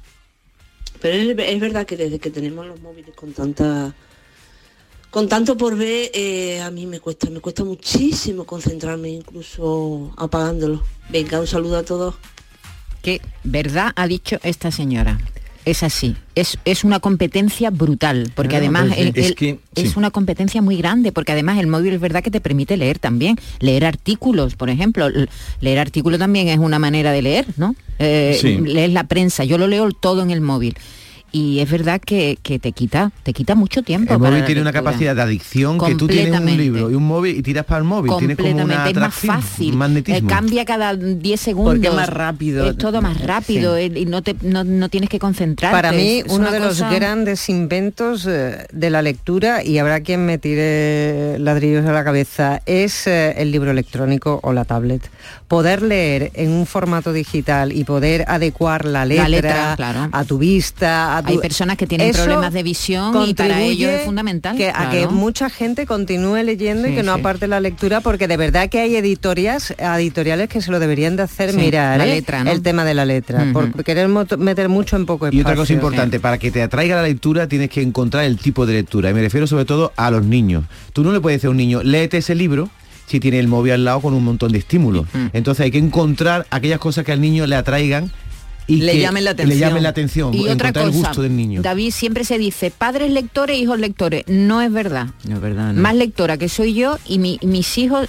Pero 1.00 1.16
es, 1.16 1.36
es 1.36 1.60
verdad 1.60 1.86
que 1.86 1.96
desde 1.96 2.20
que 2.20 2.30
tenemos 2.30 2.66
los 2.66 2.80
móviles 2.80 3.16
con 3.16 3.32
tanta 3.32 3.96
con 5.10 5.28
tanto 5.28 5.56
por 5.56 5.76
ver, 5.76 6.10
eh, 6.14 6.60
a 6.60 6.70
mí 6.70 6.86
me 6.86 7.00
cuesta, 7.00 7.30
me 7.30 7.40
cuesta 7.40 7.64
muchísimo 7.64 8.44
concentrarme, 8.44 9.08
incluso 9.08 10.12
apagándolo. 10.16 10.82
Venga, 11.08 11.40
un 11.40 11.46
saludo 11.46 11.78
a 11.78 11.82
todos. 11.82 12.14
Que 13.06 13.20
verdad 13.44 13.92
ha 13.94 14.08
dicho 14.08 14.40
esta 14.42 14.72
señora. 14.72 15.20
Es 15.64 15.84
así, 15.84 16.16
es, 16.34 16.58
es 16.64 16.82
una 16.82 16.98
competencia 16.98 17.70
brutal, 17.70 18.32
porque 18.34 18.56
además 18.56 18.86
pues 18.88 18.98
el- 18.98 19.08
Es 19.14 19.26
el- 19.28 19.34
que, 19.36 19.58
es 19.76 19.90
sí. 19.90 19.94
una 19.96 20.10
competencia 20.10 20.60
muy 20.60 20.76
grande, 20.76 21.12
porque 21.12 21.30
además 21.30 21.58
el 21.60 21.68
móvil 21.68 21.92
es 21.94 22.00
verdad 22.00 22.24
que 22.24 22.32
te 22.32 22.40
permite 22.40 22.76
leer 22.76 22.98
también, 22.98 23.36
leer 23.60 23.84
artículos, 23.84 24.56
por 24.56 24.70
ejemplo, 24.70 25.06
leer 25.60 25.78
artículos 25.78 26.18
también 26.18 26.48
es 26.48 26.58
una 26.58 26.80
manera 26.80 27.12
de 27.12 27.22
leer, 27.22 27.46
¿no? 27.56 27.76
Eh, 28.00 28.36
Sí. 28.40 28.58
Lees 28.58 28.92
la 28.92 29.04
prensa, 29.04 29.44
yo 29.44 29.56
lo 29.56 29.68
leo 29.68 29.88
todo 29.92 30.20
en 30.22 30.30
el 30.32 30.40
móvil. 30.40 30.76
Y 31.36 31.60
es 31.60 31.70
verdad 31.70 32.00
que, 32.00 32.38
que 32.42 32.58
te 32.58 32.72
quita, 32.72 33.12
te 33.22 33.34
quita 33.34 33.54
mucho 33.54 33.82
tiempo. 33.82 34.14
El 34.14 34.18
para 34.18 34.30
móvil 34.30 34.46
tiene 34.46 34.62
una 34.62 34.72
capacidad 34.72 35.14
de 35.14 35.20
adicción 35.20 35.78
que 35.78 35.94
tú 35.94 36.06
tienes 36.06 36.40
un 36.40 36.56
libro 36.56 36.90
y 36.90 36.94
un 36.94 37.06
móvil 37.06 37.36
y 37.36 37.42
tiras 37.42 37.66
para 37.66 37.80
el 37.80 37.84
móvil. 37.84 38.10
Tiene 38.18 38.36
como 38.36 38.64
una 38.64 38.88
es 38.88 38.96
más 38.96 39.14
fácil 39.14 39.72
un 39.72 39.78
magnetismo. 39.78 40.30
Eh, 40.30 40.32
cambia 40.32 40.64
cada 40.64 40.96
10 40.96 41.38
segundos 41.38 41.74
Porque 41.74 41.90
más 41.90 42.08
rápido. 42.08 42.70
es 42.70 42.78
todo 42.78 43.02
más 43.02 43.20
rápido 43.20 43.76
eh, 43.76 43.92
y 43.94 44.06
no 44.06 44.22
te 44.22 44.34
no, 44.40 44.64
no 44.64 44.88
tienes 44.88 45.10
que 45.10 45.18
concentrarte 45.18 45.76
Para 45.76 45.92
mí, 45.92 46.22
Es 46.24 46.32
uno 46.32 46.50
de 46.50 46.58
los 46.58 46.80
grandes 46.80 47.50
inventos 47.50 48.26
eh, 48.26 48.66
de 48.72 48.88
la 48.88 49.02
lectura, 49.02 49.62
y 49.62 49.76
habrá 49.76 50.00
quien 50.00 50.24
me 50.24 50.38
tire 50.38 51.38
ladrillos 51.38 51.84
a 51.84 51.92
la 51.92 52.02
cabeza, 52.02 52.62
es 52.64 53.06
eh, 53.06 53.34
el 53.36 53.50
libro 53.50 53.70
electrónico 53.72 54.40
o 54.42 54.54
la 54.54 54.64
tablet. 54.64 55.02
Poder 55.48 55.82
leer 55.82 56.30
en 56.34 56.50
un 56.50 56.64
formato 56.66 57.12
digital 57.12 57.72
y 57.72 57.84
poder 57.84 58.24
adecuar 58.26 58.86
la 58.86 59.04
letra, 59.04 59.28
letra, 59.28 59.74
claro. 59.76 60.08
a 60.10 60.24
tu 60.24 60.38
vista, 60.38 61.18
a. 61.18 61.25
Hay 61.26 61.38
personas 61.38 61.76
que 61.76 61.86
tienen 61.86 62.08
Eso 62.10 62.24
problemas 62.24 62.52
de 62.52 62.62
visión 62.62 63.14
y 63.28 63.34
para 63.34 63.60
ello 63.62 63.88
es 63.90 64.04
fundamental 64.04 64.56
que, 64.56 64.70
a 64.70 64.90
que 64.90 65.06
mucha 65.08 65.50
gente 65.50 65.86
continúe 65.86 66.36
leyendo 66.42 66.88
y 66.88 66.94
que 66.94 67.02
no 67.02 67.14
sí. 67.14 67.20
aparte 67.20 67.48
la 67.48 67.60
lectura, 67.60 68.00
porque 68.00 68.28
de 68.28 68.36
verdad 68.36 68.68
que 68.68 68.80
hay 68.80 68.96
editorias, 68.96 69.74
editoriales 69.78 70.48
que 70.48 70.60
se 70.62 70.70
lo 70.70 70.78
deberían 70.78 71.16
de 71.16 71.22
hacer 71.24 71.50
Sí, 71.50 71.56
mirar 71.56 71.98
la 71.98 72.06
¿eh? 72.06 72.10
letra, 72.16 72.44
¿no? 72.44 72.50
el 72.50 72.62
tema 72.62 72.84
de 72.84 72.94
la 72.94 73.04
letra, 73.04 73.42
Ujú. 73.44 73.52
por 73.72 73.84
querer 73.84 74.08
meter 74.38 74.68
mucho 74.68 74.96
en 74.96 75.06
poco 75.06 75.26
espacio. 75.26 75.38
Y 75.38 75.42
otra 75.42 75.56
cosa 75.56 75.72
importante, 75.72 76.20
para 76.20 76.38
que 76.38 76.50
te 76.50 76.62
atraiga 76.62 76.96
la 76.96 77.02
lectura 77.02 77.48
tienes 77.48 77.70
que 77.70 77.82
encontrar 77.82 78.24
el 78.24 78.38
tipo 78.38 78.66
de 78.66 78.74
lectura. 78.74 79.10
Y 79.10 79.14
me 79.14 79.20
refiero 79.22 79.46
sobre 79.46 79.64
todo 79.64 79.92
a 79.96 80.10
los 80.10 80.24
niños. 80.24 80.64
Tú 80.92 81.02
no 81.02 81.12
le 81.12 81.20
puedes 81.20 81.38
decir 81.38 81.48
a 81.48 81.50
un 81.50 81.56
niño, 81.56 81.82
léete 81.82 82.18
ese 82.18 82.34
libro 82.34 82.70
si 83.06 83.20
tiene 83.20 83.38
el 83.38 83.46
móvil 83.48 83.72
al 83.72 83.84
lado 83.84 84.00
con 84.00 84.14
un 84.14 84.24
montón 84.24 84.50
de 84.52 84.58
estímulos. 84.58 85.06
Entonces 85.32 85.64
hay 85.64 85.70
que 85.70 85.78
encontrar 85.78 86.46
aquellas 86.50 86.78
cosas 86.80 87.04
que 87.04 87.12
al 87.12 87.20
niño 87.20 87.46
le 87.46 87.54
atraigan 87.56 88.10
y 88.68 88.76
Le 88.76 88.92
que 88.92 89.00
llamen 89.00 89.24
la 89.24 89.30
Le 89.30 89.42
atención. 89.42 89.60
llamen 89.60 89.82
la 89.82 89.88
atención, 89.90 90.34
Y 90.34 90.48
otra 90.48 90.68
el 90.68 90.74
cosa, 90.74 90.88
gusto 90.90 91.22
del 91.22 91.36
niño. 91.36 91.62
David, 91.62 91.90
siempre 91.92 92.24
se 92.24 92.38
dice 92.38 92.70
padres 92.70 93.10
lectores, 93.10 93.56
hijos 93.58 93.78
lectores. 93.78 94.24
No 94.26 94.60
es 94.60 94.72
verdad. 94.72 95.08
No 95.28 95.36
es 95.36 95.40
verdad. 95.42 95.72
no. 95.72 95.80
Más 95.80 95.94
lectora 95.94 96.36
que 96.36 96.48
soy 96.48 96.74
yo 96.74 96.98
y 97.06 97.18
mi- 97.18 97.38
mis 97.42 97.78
hijos, 97.78 98.08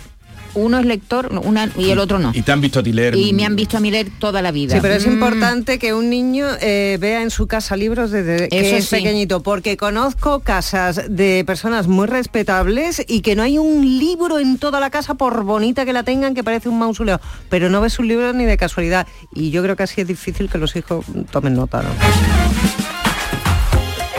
uno 0.57 0.79
es 0.79 0.85
lector 0.85 1.29
una, 1.43 1.69
y 1.77 1.89
el 1.91 1.99
otro 1.99 2.19
no. 2.19 2.31
Y 2.33 2.41
te 2.41 2.51
han 2.51 2.61
visto 2.61 2.79
a 2.79 2.83
ti 2.83 2.91
leer. 2.91 3.15
Y 3.15 3.33
me 3.33 3.45
han 3.45 3.55
visto 3.55 3.77
a 3.77 3.79
mí 3.79 3.91
leer 3.91 4.07
toda 4.19 4.41
la 4.41 4.51
vida. 4.51 4.75
Sí, 4.75 4.79
pero 4.81 4.95
es 4.95 5.07
Mm. 5.07 5.11
importante 5.13 5.79
que 5.79 5.93
un 5.93 6.09
niño 6.09 6.45
eh, 6.61 6.97
vea 6.99 7.21
en 7.21 7.29
su 7.29 7.47
casa 7.47 7.75
libros 7.77 8.11
desde 8.11 8.49
que 8.49 8.59
Eso 8.59 8.75
es 8.77 8.85
sí. 8.85 8.95
pequeñito, 8.95 9.41
porque 9.43 9.77
conozco 9.77 10.39
casas 10.41 11.01
de 11.09 11.43
personas 11.45 11.87
muy 11.87 12.07
respetables 12.07 13.03
y 13.07 13.21
que 13.21 13.35
no 13.35 13.43
hay 13.43 13.57
un 13.57 13.81
libro 13.99 14.39
en 14.39 14.57
toda 14.57 14.79
la 14.79 14.89
casa, 14.89 15.13
por 15.15 15.43
bonita 15.43 15.85
que 15.85 15.93
la 15.93 16.03
tengan, 16.03 16.33
que 16.33 16.43
parece 16.43 16.69
un 16.69 16.79
mausoleo, 16.79 17.19
pero 17.49 17.69
no 17.69 17.79
ves 17.81 17.99
un 17.99 18.07
libro 18.07 18.33
ni 18.33 18.45
de 18.45 18.57
casualidad. 18.57 19.07
Y 19.33 19.51
yo 19.51 19.61
creo 19.63 19.75
que 19.75 19.83
así 19.83 20.01
es 20.01 20.07
difícil 20.07 20.49
que 20.49 20.57
los 20.57 20.75
hijos 20.75 21.05
tomen 21.31 21.53
nota. 21.53 21.83
¿no? 21.83 21.89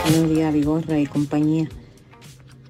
Buenos 0.09 0.29
días, 0.35 0.53
Vigorra 0.53 0.97
y 0.99 1.05
compañía. 1.05 1.69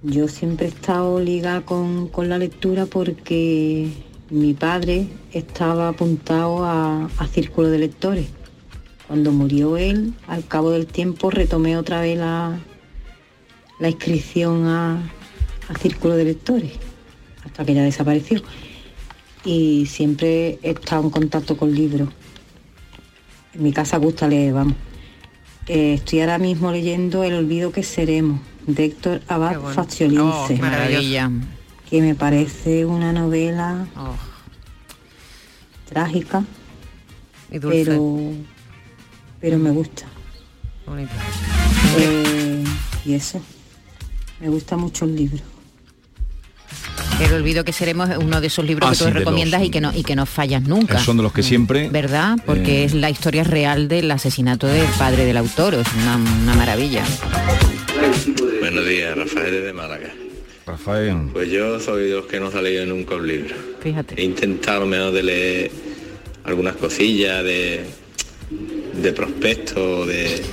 Yo 0.02 0.30
siempre 0.30 0.68
he 0.68 0.70
estado 0.70 1.20
ligada 1.20 1.66
con, 1.66 2.08
con 2.08 2.30
la 2.30 2.38
lectura 2.38 2.86
porque 2.86 3.90
mi 4.30 4.54
padre 4.54 5.08
estaba 5.34 5.90
apuntado 5.90 6.64
a, 6.64 7.10
a 7.18 7.28
Círculo 7.28 7.68
de 7.70 7.80
Lectores. 7.80 8.28
Cuando 9.08 9.34
murió 9.34 9.76
él, 9.76 10.14
al 10.28 10.48
cabo 10.48 10.72
del 10.72 10.88
tiempo 10.88 11.30
retomé 11.30 11.76
otra 11.76 12.00
vez 12.00 12.18
la, 12.18 12.58
la 13.80 13.90
inscripción 13.90 14.68
a, 14.68 15.12
a 15.68 15.78
Círculo 15.78 16.16
de 16.16 16.24
Lectores, 16.24 16.72
hasta 17.44 17.66
que 17.66 17.74
ya 17.74 17.84
desapareció. 17.84 18.42
Y 19.44 19.86
siempre 19.88 20.60
he 20.64 20.70
estado 20.70 21.04
en 21.04 21.10
contacto 21.10 21.58
con 21.58 21.76
libros. 21.76 22.08
En 23.54 23.64
mi 23.64 23.74
casa 23.74 23.98
gusta 23.98 24.30
leer, 24.30 24.54
vamos. 24.54 24.76
Eh, 25.68 25.96
estoy 25.96 26.22
ahora 26.22 26.38
mismo 26.38 26.72
leyendo 26.72 27.24
El 27.26 27.34
olvido 27.34 27.74
que 27.74 27.84
seremos, 27.84 28.40
de 28.76 28.86
Héctor 28.86 29.22
Abad 29.28 29.60
bueno. 29.60 29.74
Faciolince. 29.76 30.24
Oh, 30.24 30.46
qué 30.48 30.56
maravilla. 30.58 31.30
Que 31.90 32.02
me 32.02 32.16
parece 32.16 32.86
una 32.86 33.12
novela 33.12 33.88
trágica, 35.88 36.44
Y 37.52 37.58
dulce. 37.60 37.84
pero, 37.86 38.20
pero 39.42 39.58
me 39.58 39.72
gusta. 39.72 40.06
Eh, 41.98 42.64
y 43.06 43.14
eso, 43.14 43.42
me 44.40 44.50
gusta 44.50 44.78
mucho 44.78 45.06
el 45.06 45.16
libro. 45.16 45.44
El 47.20 47.34
olvido 47.34 47.66
que 47.66 47.74
seremos 47.74 48.10
uno 48.22 48.40
de 48.40 48.48
esos 48.48 48.64
libros 48.66 48.88
Ah, 48.88 48.92
que 48.94 48.98
tú 49.00 49.06
sí, 49.06 49.12
recomiendas 49.12 49.60
los- 49.60 49.68
y 49.68 49.72
que 49.72 49.82
no 49.82 49.94
y 49.94 50.04
que 50.04 50.16
no 50.16 50.26
fallas 50.26 50.64
nunca. 50.64 51.00
Son 51.00 51.18
de 51.18 51.24
los 51.24 51.34
que 51.34 51.44
siempre. 51.44 51.90
¿Verdad? 51.90 52.38
Porque 52.46 52.82
Eh. 52.84 52.86
es 52.86 52.94
la 52.94 53.10
historia 53.10 53.44
real 53.44 53.88
del 53.90 54.10
asesinato 54.12 54.68
del 54.68 54.86
padre 54.98 55.26
del 55.26 55.36
autor, 55.38 55.74
es 55.74 55.88
una, 56.02 56.16
una 56.16 56.54
maravilla. 56.56 57.04
Buenos 58.72 58.88
días, 58.88 59.18
Rafael 59.18 59.52
desde 59.52 59.74
Málaga. 59.74 60.14
Rafael. 60.68 61.16
Pues 61.34 61.50
yo 61.50 61.80
soy 61.80 62.04
de 62.04 62.12
los 62.12 62.28
que 62.28 62.40
no 62.40 62.52
se 62.52 62.60
ha 62.60 62.62
leído 62.62 62.86
nunca 62.86 63.16
un 63.16 63.28
libro. 63.28 63.56
Fíjate. 63.82 64.14
He 64.16 64.24
intentado 64.24 64.84
al 64.84 64.88
menos 64.88 65.12
de 65.12 65.24
leer 65.24 65.72
algunas 66.44 66.76
cosillas 66.76 67.44
de, 67.44 67.82
de 68.94 69.12
prospectos 69.12 70.08
de, 70.08 70.44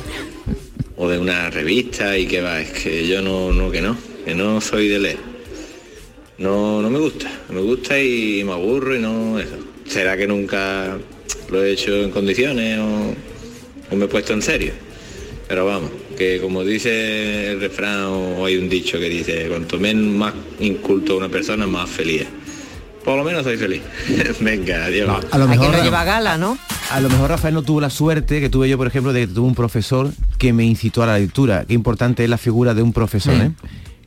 o 0.97 1.11
de 1.11 1.19
una 1.19 1.51
revista 1.51 2.17
y 2.17 2.27
que 2.27 2.41
va, 2.41 2.59
es 2.59 2.71
que 2.71 3.07
yo 3.07 3.21
no, 3.21 3.53
no, 3.53 3.71
que 3.71 3.83
no, 3.83 3.95
que 4.25 4.35
no 4.35 4.63
soy 4.63 4.89
de 4.89 4.99
leer. 4.99 5.19
No, 6.39 6.81
no 6.81 6.89
me 6.89 6.99
gusta, 6.99 7.31
me 7.51 7.61
gusta 7.61 8.01
y 8.01 8.43
me 8.45 8.53
aburro 8.53 8.97
y 8.97 8.99
no 8.99 9.39
eso. 9.39 9.59
¿Será 9.85 10.17
que 10.17 10.27
nunca 10.27 10.97
lo 11.51 11.63
he 11.63 11.73
hecho 11.73 11.95
en 11.95 12.11
condiciones 12.11 12.79
o, 12.79 13.15
o 13.91 13.95
me 13.95 14.07
he 14.07 14.09
puesto 14.09 14.33
en 14.33 14.41
serio? 14.41 14.73
Pero 15.47 15.67
vamos, 15.67 15.91
que 16.17 16.41
como 16.41 16.65
dice 16.65 17.53
el 17.53 17.61
refrán 17.61 18.05
o 18.07 18.47
hay 18.47 18.57
un 18.57 18.69
dicho 18.69 18.99
que 18.99 19.09
dice, 19.09 19.47
cuanto 19.49 19.79
menos 19.79 20.15
más 20.15 20.35
inculto 20.61 21.17
una 21.17 21.29
persona, 21.29 21.67
más 21.67 21.89
feliz. 21.89 22.23
es". 22.23 22.29
Por 23.05 23.17
lo 23.17 23.23
menos 23.23 23.45
soy 23.45 23.57
feliz. 23.57 23.83
Venga, 24.41 24.87
adiós. 24.87 25.25
A 25.31 25.39
lo 25.39 25.47
mejor 25.47 25.71
que 25.71 25.77
no 25.77 25.85
lleva 25.85 26.03
gala, 26.03 26.37
¿no? 26.39 26.59
A 26.91 27.01
lo 27.01 27.09
mejor 27.09 27.31
Rafael 27.31 27.55
no 27.55 27.63
tuvo 27.63 27.81
la 27.81 27.91
suerte 27.91 28.41
que 28.41 28.49
tuve 28.49 28.69
yo, 28.69 28.77
por 28.77 28.89
ejemplo, 28.89 29.13
de 29.13 29.27
que 29.27 29.33
tuve 29.33 29.47
un 29.47 29.55
profesor 29.55 30.11
que 30.39 30.53
me 30.53 30.65
incitó 30.65 31.05
a 31.05 31.07
la 31.07 31.19
lectura. 31.19 31.65
Qué 31.67 31.75
importante 31.75 32.25
es 32.25 32.31
la 32.31 32.39
figura 32.39 32.75
de 32.75 32.83
un 32.83 32.93
profesor, 32.93 33.35
¿eh? 33.35 33.53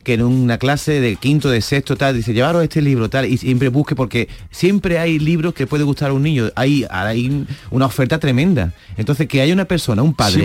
Que 0.02 0.14
en 0.14 0.22
una 0.22 0.56
clase 0.56 0.98
de 1.00 1.16
quinto, 1.16 1.50
de 1.50 1.60
sexto, 1.60 1.94
tal, 1.96 2.16
dice, 2.16 2.32
llevaros 2.32 2.62
este 2.62 2.80
libro, 2.80 3.10
tal, 3.10 3.26
y 3.26 3.36
siempre 3.36 3.68
busque, 3.68 3.94
porque 3.94 4.28
siempre 4.50 4.98
hay 4.98 5.18
libros 5.18 5.52
que 5.52 5.66
puede 5.66 5.84
gustar 5.84 6.10
a 6.10 6.12
un 6.14 6.22
niño, 6.22 6.50
hay, 6.56 6.86
hay 6.90 7.44
una 7.70 7.86
oferta 7.86 8.18
tremenda. 8.18 8.72
Entonces, 8.96 9.28
que 9.28 9.40
haya 9.42 9.52
una 9.52 9.66
persona, 9.66 10.02
un 10.02 10.14
padre, 10.14 10.44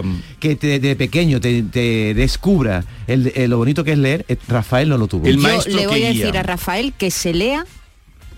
un 0.00 0.06
um, 0.06 0.20
que 0.38 0.54
te- 0.54 0.78
de 0.78 0.94
pequeño 0.96 1.40
te, 1.40 1.62
te 1.64 2.14
descubra 2.14 2.84
el- 3.08 3.32
el- 3.34 3.50
lo 3.50 3.58
bonito 3.58 3.82
que 3.82 3.92
es 3.92 3.98
leer, 3.98 4.24
eh, 4.28 4.36
Rafael 4.48 4.88
no 4.88 4.98
lo 4.98 5.08
tuvo. 5.08 5.26
Yo 5.66 5.76
le 5.76 5.86
voy 5.88 6.04
a 6.04 6.08
decir 6.08 6.38
a 6.38 6.42
Rafael 6.44 6.92
que 6.96 7.10
se 7.10 7.34
lea, 7.34 7.66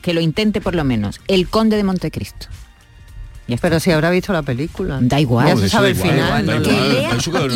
que 0.01 0.15
lo 0.15 0.21
intente 0.21 0.61
por 0.61 0.75
lo 0.75 0.85
menos, 0.85 1.21
El 1.29 1.49
Conde 1.49 1.77
de 1.77 1.85
Montecristo. 1.85 2.47
Pero 3.61 3.81
si 3.81 3.91
habrá 3.91 4.11
visto 4.11 4.33
la 4.33 4.43
película. 4.43 4.99
Da 5.01 5.21
igual. 5.21 5.47
Ya 5.49 5.57
se 5.57 5.69
sabe 5.69 5.91
el 5.91 5.97
final. 5.97 6.45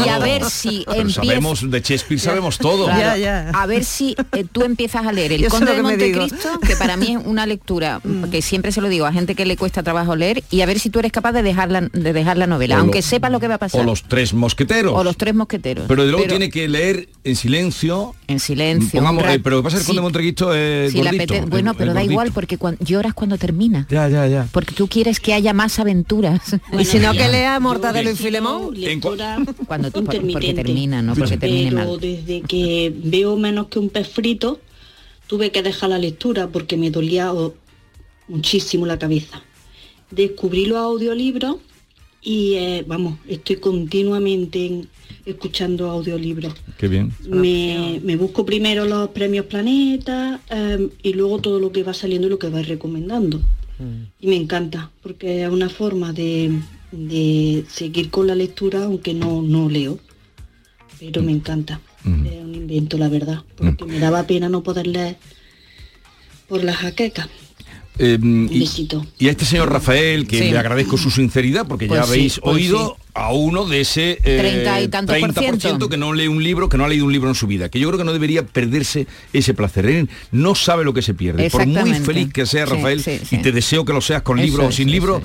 Y 0.04 0.08
a 0.08 0.18
ver 0.18 0.44
si 0.44 0.84
empieza- 0.86 1.22
sabemos 1.22 1.70
de 1.70 1.80
Shakespeare 1.80 2.20
sabemos 2.20 2.58
todo. 2.58 2.86
Claro, 2.86 3.50
A 3.54 3.66
ver 3.66 3.84
si 3.84 4.14
eh, 4.32 4.44
tú 4.50 4.62
empiezas 4.62 5.06
a 5.06 5.12
leer 5.12 5.32
El 5.32 5.42
Yo 5.42 5.48
Conde 5.50 5.74
de. 5.74 5.82
Montecristo, 5.82 6.60
que 6.60 6.76
para 6.76 6.96
mí 6.96 7.16
es 7.18 7.26
una 7.26 7.46
lectura 7.46 8.00
Mm. 8.08 8.24
que 8.30 8.42
siempre 8.42 8.72
se 8.72 8.80
lo 8.80 8.88
digo 8.88 9.06
a 9.06 9.12
gente 9.12 9.34
que 9.34 9.44
le 9.44 9.56
cuesta 9.56 9.82
trabajo 9.82 10.16
leer, 10.16 10.42
y 10.50 10.60
a 10.62 10.66
ver 10.66 10.78
si 10.78 10.88
tú 10.90 10.98
eres 10.98 11.12
capaz 11.12 11.32
de 11.32 11.42
dejar 11.42 11.70
la, 11.70 11.80
de 11.82 12.12
dejar 12.12 12.36
la 12.38 12.46
novela, 12.46 12.74
O 12.74 12.78
lo- 12.78 12.82
aunque 12.84 13.02
sepas 13.02 13.30
lo 13.30 13.40
que 13.40 13.48
va 13.48 13.54
a 13.56 13.58
pasar. 13.58 13.80
O 13.80 13.84
los 13.84 14.02
tres 14.04 14.32
mosqueteros. 14.34 14.94
O 14.94 15.04
los 15.04 15.16
tres 15.16 15.34
mosqueteros. 15.34 15.84
Pero 15.88 16.04
de 16.04 16.10
luego 16.10 16.26
tiene 16.26 16.48
que 16.50 16.68
leer 16.68 17.08
en 17.24 17.36
silencio. 17.36 18.14
En 18.28 18.38
silencio. 18.40 19.00
Pongamos, 19.00 19.24
eh, 19.24 19.40
pero 19.42 19.56
lo 19.56 19.62
que 19.62 19.64
pasa 19.66 19.76
el 19.78 19.82
Sí. 19.82 19.86
Conde 19.88 19.98
de 19.98 20.02
Montecristo 20.02 20.54
es 20.54 20.92
Si 20.92 20.98
gordito, 21.02 21.34
es- 21.34 21.46
bueno, 21.48 21.74
pero 21.74 21.88
da 21.92 22.00
gordito. 22.00 22.12
igual 22.12 22.32
porque 22.32 22.56
cuan- 22.58 22.76
lloras 22.80 23.14
cuando 23.14 23.36
termina. 23.36 23.86
Ya, 23.90 24.08
ya, 24.08 24.26
ya. 24.26 24.46
Porque 24.52 24.74
tú 24.74 24.88
quieres 24.88 25.20
que 25.20 25.34
haya 25.34 25.52
más 25.52 25.77
aventuras. 25.80 26.56
Y 26.78 26.84
si 26.84 26.98
no, 26.98 27.12
que 27.12 27.28
lea 27.28 27.58
Mortadelo 27.60 28.10
y 28.10 28.16
Filemón. 28.16 28.74
lectora 28.78 29.38
Cuando 29.66 29.90
por- 29.90 30.04
porque 30.04 30.16
intermitente. 30.18 30.62
termina, 30.64 31.02
no 31.02 31.14
porque 31.14 31.36
termine 31.36 31.70
Pero 31.72 31.90
mal. 31.90 32.00
desde 32.00 32.40
que 32.42 32.92
veo 33.04 33.36
menos 33.36 33.68
que 33.68 33.78
un 33.78 33.88
pez 33.90 34.08
frito, 34.08 34.60
tuve 35.26 35.50
que 35.50 35.62
dejar 35.62 35.90
la 35.90 35.98
lectura 35.98 36.48
porque 36.48 36.76
me 36.76 36.90
dolía 36.90 37.32
muchísimo 38.28 38.86
la 38.86 38.98
cabeza. 38.98 39.42
Descubrí 40.10 40.66
los 40.66 40.78
audiolibros 40.78 41.56
y 42.22 42.54
eh, 42.54 42.84
vamos, 42.86 43.18
estoy 43.28 43.56
continuamente 43.56 44.66
en- 44.66 44.88
escuchando 45.26 45.90
audiolibros. 45.90 46.54
Qué 46.78 46.88
bien. 46.88 47.12
Me, 47.28 48.00
me 48.02 48.16
busco 48.16 48.46
primero 48.46 48.86
los 48.86 49.10
premios 49.10 49.44
Planeta 49.46 50.40
eh, 50.50 50.88
y 51.02 51.12
luego 51.12 51.38
todo 51.40 51.60
lo 51.60 51.70
que 51.72 51.82
va 51.82 51.92
saliendo 51.92 52.26
y 52.26 52.30
lo 52.30 52.38
que 52.38 52.48
va 52.48 52.62
recomendando. 52.62 53.40
Y 54.20 54.26
me 54.26 54.36
encanta, 54.36 54.90
porque 55.02 55.44
es 55.44 55.50
una 55.50 55.68
forma 55.68 56.12
de, 56.12 56.50
de 56.90 57.64
seguir 57.68 58.10
con 58.10 58.26
la 58.26 58.34
lectura, 58.34 58.84
aunque 58.84 59.14
no, 59.14 59.42
no 59.42 59.68
leo. 59.68 59.98
Pero 60.98 61.22
me 61.22 61.32
encanta. 61.32 61.80
Es 62.04 62.42
un 62.42 62.54
invento, 62.54 62.98
la 62.98 63.08
verdad. 63.08 63.44
Porque 63.56 63.84
me 63.84 63.98
daba 63.98 64.26
pena 64.26 64.48
no 64.48 64.62
poder 64.62 64.86
leer 64.86 65.16
por 66.48 66.64
las 66.64 66.76
jaquecas. 66.76 67.28
Eh, 67.98 68.18
y, 69.18 69.26
a 69.26 69.30
este 69.30 69.44
señor 69.44 69.72
Rafael, 69.72 70.26
que 70.26 70.38
Sí. 70.38 70.50
le 70.50 70.58
agradezco 70.58 70.96
su 70.96 71.10
sinceridad, 71.10 71.66
porque 71.66 71.86
Pues 71.86 72.00
ya 72.00 72.04
sí, 72.06 72.10
habéis 72.12 72.40
pues 72.40 72.54
oído 72.54 72.96
a 73.14 73.32
uno 73.32 73.64
de 73.66 73.80
ese 73.80 74.12
eh, 74.22 74.38
Treinta 74.38 74.80
y 74.80 74.88
tantos 74.88 75.16
por 75.18 75.30
30% 75.32 75.60
ciento. 75.60 75.88
que 75.88 75.96
no 75.96 76.12
lee 76.12 76.28
un 76.28 76.42
libro, 76.44 76.68
que 76.68 76.78
no 76.78 76.84
ha 76.84 76.88
leído 76.88 77.04
un 77.06 77.12
libro 77.12 77.28
en 77.28 77.34
su 77.34 77.48
vida, 77.48 77.68
que 77.68 77.80
yo 77.80 77.88
creo 77.88 77.98
que 77.98 78.04
no 78.04 78.12
debería 78.12 78.46
perderse 78.46 79.08
ese 79.32 79.54
placer. 79.54 79.86
Él 79.86 80.08
no 80.30 80.54
sabe 80.54 80.84
lo 80.84 80.94
que 80.94 81.02
se 81.02 81.14
pierde. 81.14 81.50
Por 81.50 81.66
muy 81.66 81.94
feliz 81.94 82.32
que 82.32 82.46
sea 82.46 82.66
Rafael, 82.66 83.02
sí, 83.02 83.18
sí. 83.28 83.36
y 83.36 83.42
te 83.42 83.50
deseo 83.50 83.84
que 83.84 83.92
lo 83.92 84.00
seas 84.00 84.22
con 84.22 84.40
libro 84.40 84.66
o 84.66 84.72
sin 84.72 84.90
libro, 84.90 85.20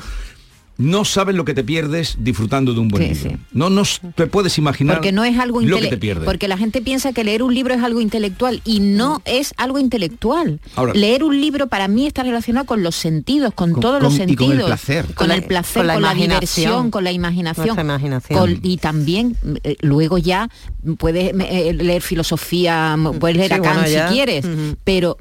no 0.77 1.05
sabes 1.05 1.35
lo 1.35 1.45
que 1.45 1.53
te 1.53 1.63
pierdes 1.63 2.15
disfrutando 2.19 2.73
de 2.73 2.79
un 2.79 2.87
buen 2.87 3.15
Sí, 3.15 3.23
libro. 3.25 3.39
No, 3.51 3.69
no 3.69 3.83
te 4.15 4.27
puedes 4.27 4.57
imaginar 4.57 4.95
Porque 4.97 5.11
no 5.11 5.23
es 5.23 5.37
algo 5.37 5.61
lo 5.61 5.79
que 5.79 5.87
te 5.87 5.97
pierdes. 5.97 6.25
Porque 6.25 6.47
la 6.47 6.57
gente 6.57 6.81
piensa 6.81 7.13
que 7.13 7.23
leer 7.23 7.43
un 7.43 7.53
libro 7.53 7.73
es 7.75 7.83
algo 7.83 8.01
intelectual 8.01 8.61
y 8.65 8.79
no 8.79 9.21
es 9.25 9.53
algo 9.57 9.77
intelectual. 9.79 10.59
Ahora- 10.75 10.93
leer 10.93 11.23
un 11.23 11.39
libro 11.39 11.67
para 11.67 11.87
mí 11.87 12.07
está 12.07 12.23
relacionado 12.23 12.65
con 12.65 12.81
los 12.83 12.95
sentidos, 12.95 13.53
con, 13.53 13.71
Con- 13.73 13.81
todos 13.81 13.95
con- 13.99 14.03
los 14.03 14.13
y 14.15 14.17
con 14.19 14.27
sentidos. 14.27 14.59
el 14.59 14.65
placer. 14.65 15.05
Con, 15.13 15.31
el 15.31 15.43
placer, 15.43 15.85
con 15.85 15.93
con 15.93 16.01
la 16.01 16.13
diversión, 16.13 16.89
con 16.91 17.03
la 17.03 17.11
imaginación. 17.11 17.79
Imaginación. 17.79 18.39
Con- 18.39 18.59
y 18.63 18.77
también 18.77 19.35
eh, 19.63 19.75
luego 19.81 20.17
ya 20.17 20.49
puedes 20.97 21.33
eh, 21.39 21.73
leer 21.73 22.01
filosofía, 22.01 22.93
m- 22.95 23.11
puedes 23.19 23.37
leer 23.37 23.49
Sí, 23.49 23.53
a 23.53 23.61
Kant 23.61 23.81
bueno, 23.87 24.07
si 24.07 24.13
quieres, 24.13 24.45
pero 24.83 25.17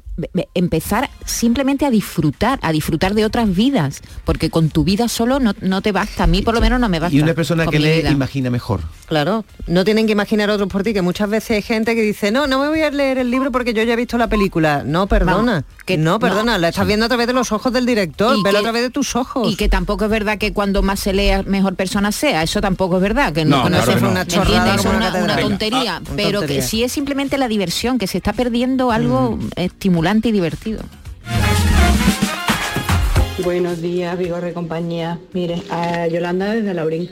empezar 0.53 1.09
simplemente 1.25 1.85
a 1.85 1.89
disfrutar, 1.89 2.59
a 2.61 2.71
disfrutar 2.71 3.13
de 3.13 3.25
otras 3.25 3.53
vidas, 3.53 4.01
porque 4.25 4.49
con 4.49 4.69
tu 4.69 4.83
vida 4.83 5.07
solo 5.07 5.39
no, 5.39 5.53
no 5.61 5.81
te 5.81 5.91
basta. 5.91 6.25
A 6.25 6.27
mí 6.27 6.41
por 6.41 6.53
lo 6.53 6.61
menos 6.61 6.79
no 6.79 6.89
me 6.89 6.99
basta. 6.99 7.15
Y 7.15 7.21
una 7.21 7.33
persona 7.33 7.65
que 7.67 7.77
vida. 7.77 8.11
imagina 8.11 8.49
mejor. 8.49 8.81
Claro, 9.13 9.45
no 9.67 9.83
tienen 9.85 10.07
que 10.07 10.13
imaginar 10.13 10.49
otros 10.49 10.67
por 10.69 10.81
ti, 10.81 10.91
que 10.91 11.03
muchas 11.03 11.29
veces 11.29 11.51
hay 11.51 11.61
gente 11.61 11.93
que 11.93 12.01
dice, 12.01 12.31
no, 12.31 12.47
no 12.47 12.57
me 12.59 12.67
voy 12.67 12.81
a 12.81 12.89
leer 12.89 13.19
el 13.19 13.29
libro 13.29 13.51
porque 13.51 13.71
yo 13.75 13.83
ya 13.83 13.93
he 13.93 13.95
visto 13.95 14.17
la 14.17 14.25
película. 14.27 14.81
No, 14.83 15.05
perdona, 15.05 15.65
que 15.85 15.99
no, 15.99 16.17
perdona, 16.17 16.57
la 16.57 16.69
estás 16.69 16.87
viendo 16.87 17.05
a 17.05 17.09
través 17.09 17.27
de 17.27 17.33
los 17.33 17.51
ojos 17.51 17.71
del 17.71 17.85
director, 17.85 18.35
velo 18.43 18.57
a 18.57 18.61
través 18.63 18.81
de 18.81 18.89
tus 18.89 19.15
ojos. 19.15 19.51
Y 19.51 19.55
que 19.55 19.69
tampoco 19.69 20.05
es 20.05 20.09
verdad 20.09 20.39
que 20.39 20.51
cuando 20.51 20.81
más 20.81 20.99
se 20.99 21.13
lea, 21.13 21.43
mejor 21.43 21.75
persona 21.75 22.11
sea. 22.11 22.41
Eso 22.41 22.59
tampoco 22.59 22.95
es 22.95 23.03
verdad, 23.03 23.31
que 23.33 23.45
no, 23.45 23.57
No, 23.57 23.63
que 23.65 23.69
claro 23.69 23.85
sea 23.85 23.95
que 23.97 24.01
no. 24.01 24.09
una 24.09 24.19
¿Me 24.21 24.25
chorrada, 24.25 24.57
entiendes? 24.57 24.79
es 24.79 24.85
una, 24.85 24.97
Una 24.97 25.07
una 25.09 25.11
catedral. 25.27 25.41
tontería. 25.41 25.99
Venga, 25.99 26.11
pero 26.15 26.39
tontería. 26.39 26.61
que 26.63 26.67
sí 26.67 26.83
es 26.83 26.91
simplemente 26.91 27.37
la 27.37 27.47
diversión, 27.47 27.99
que 27.99 28.07
se 28.07 28.17
está 28.17 28.33
perdiendo 28.33 28.91
algo 28.91 29.37
estimulante 29.55 30.29
y 30.29 30.31
divertido. 30.31 30.81
Buenos 33.43 33.81
días, 33.81 34.17
Vigorre 34.17 34.53
compañía. 34.53 35.19
Mire, 35.33 35.61
a 35.69 36.07
Yolanda 36.07 36.47
desde 36.47 36.73
Laurín. 36.73 37.09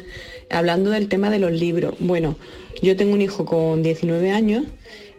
Hablando 0.52 0.90
del 0.92 1.08
tema 1.08 1.30
de 1.30 1.40
los 1.40 1.52
libros. 1.52 1.96
Bueno, 2.00 2.36
yo 2.82 2.96
tengo 2.96 3.14
un 3.14 3.22
hijo 3.22 3.46
con 3.46 3.84
19 3.84 4.32
años 4.32 4.66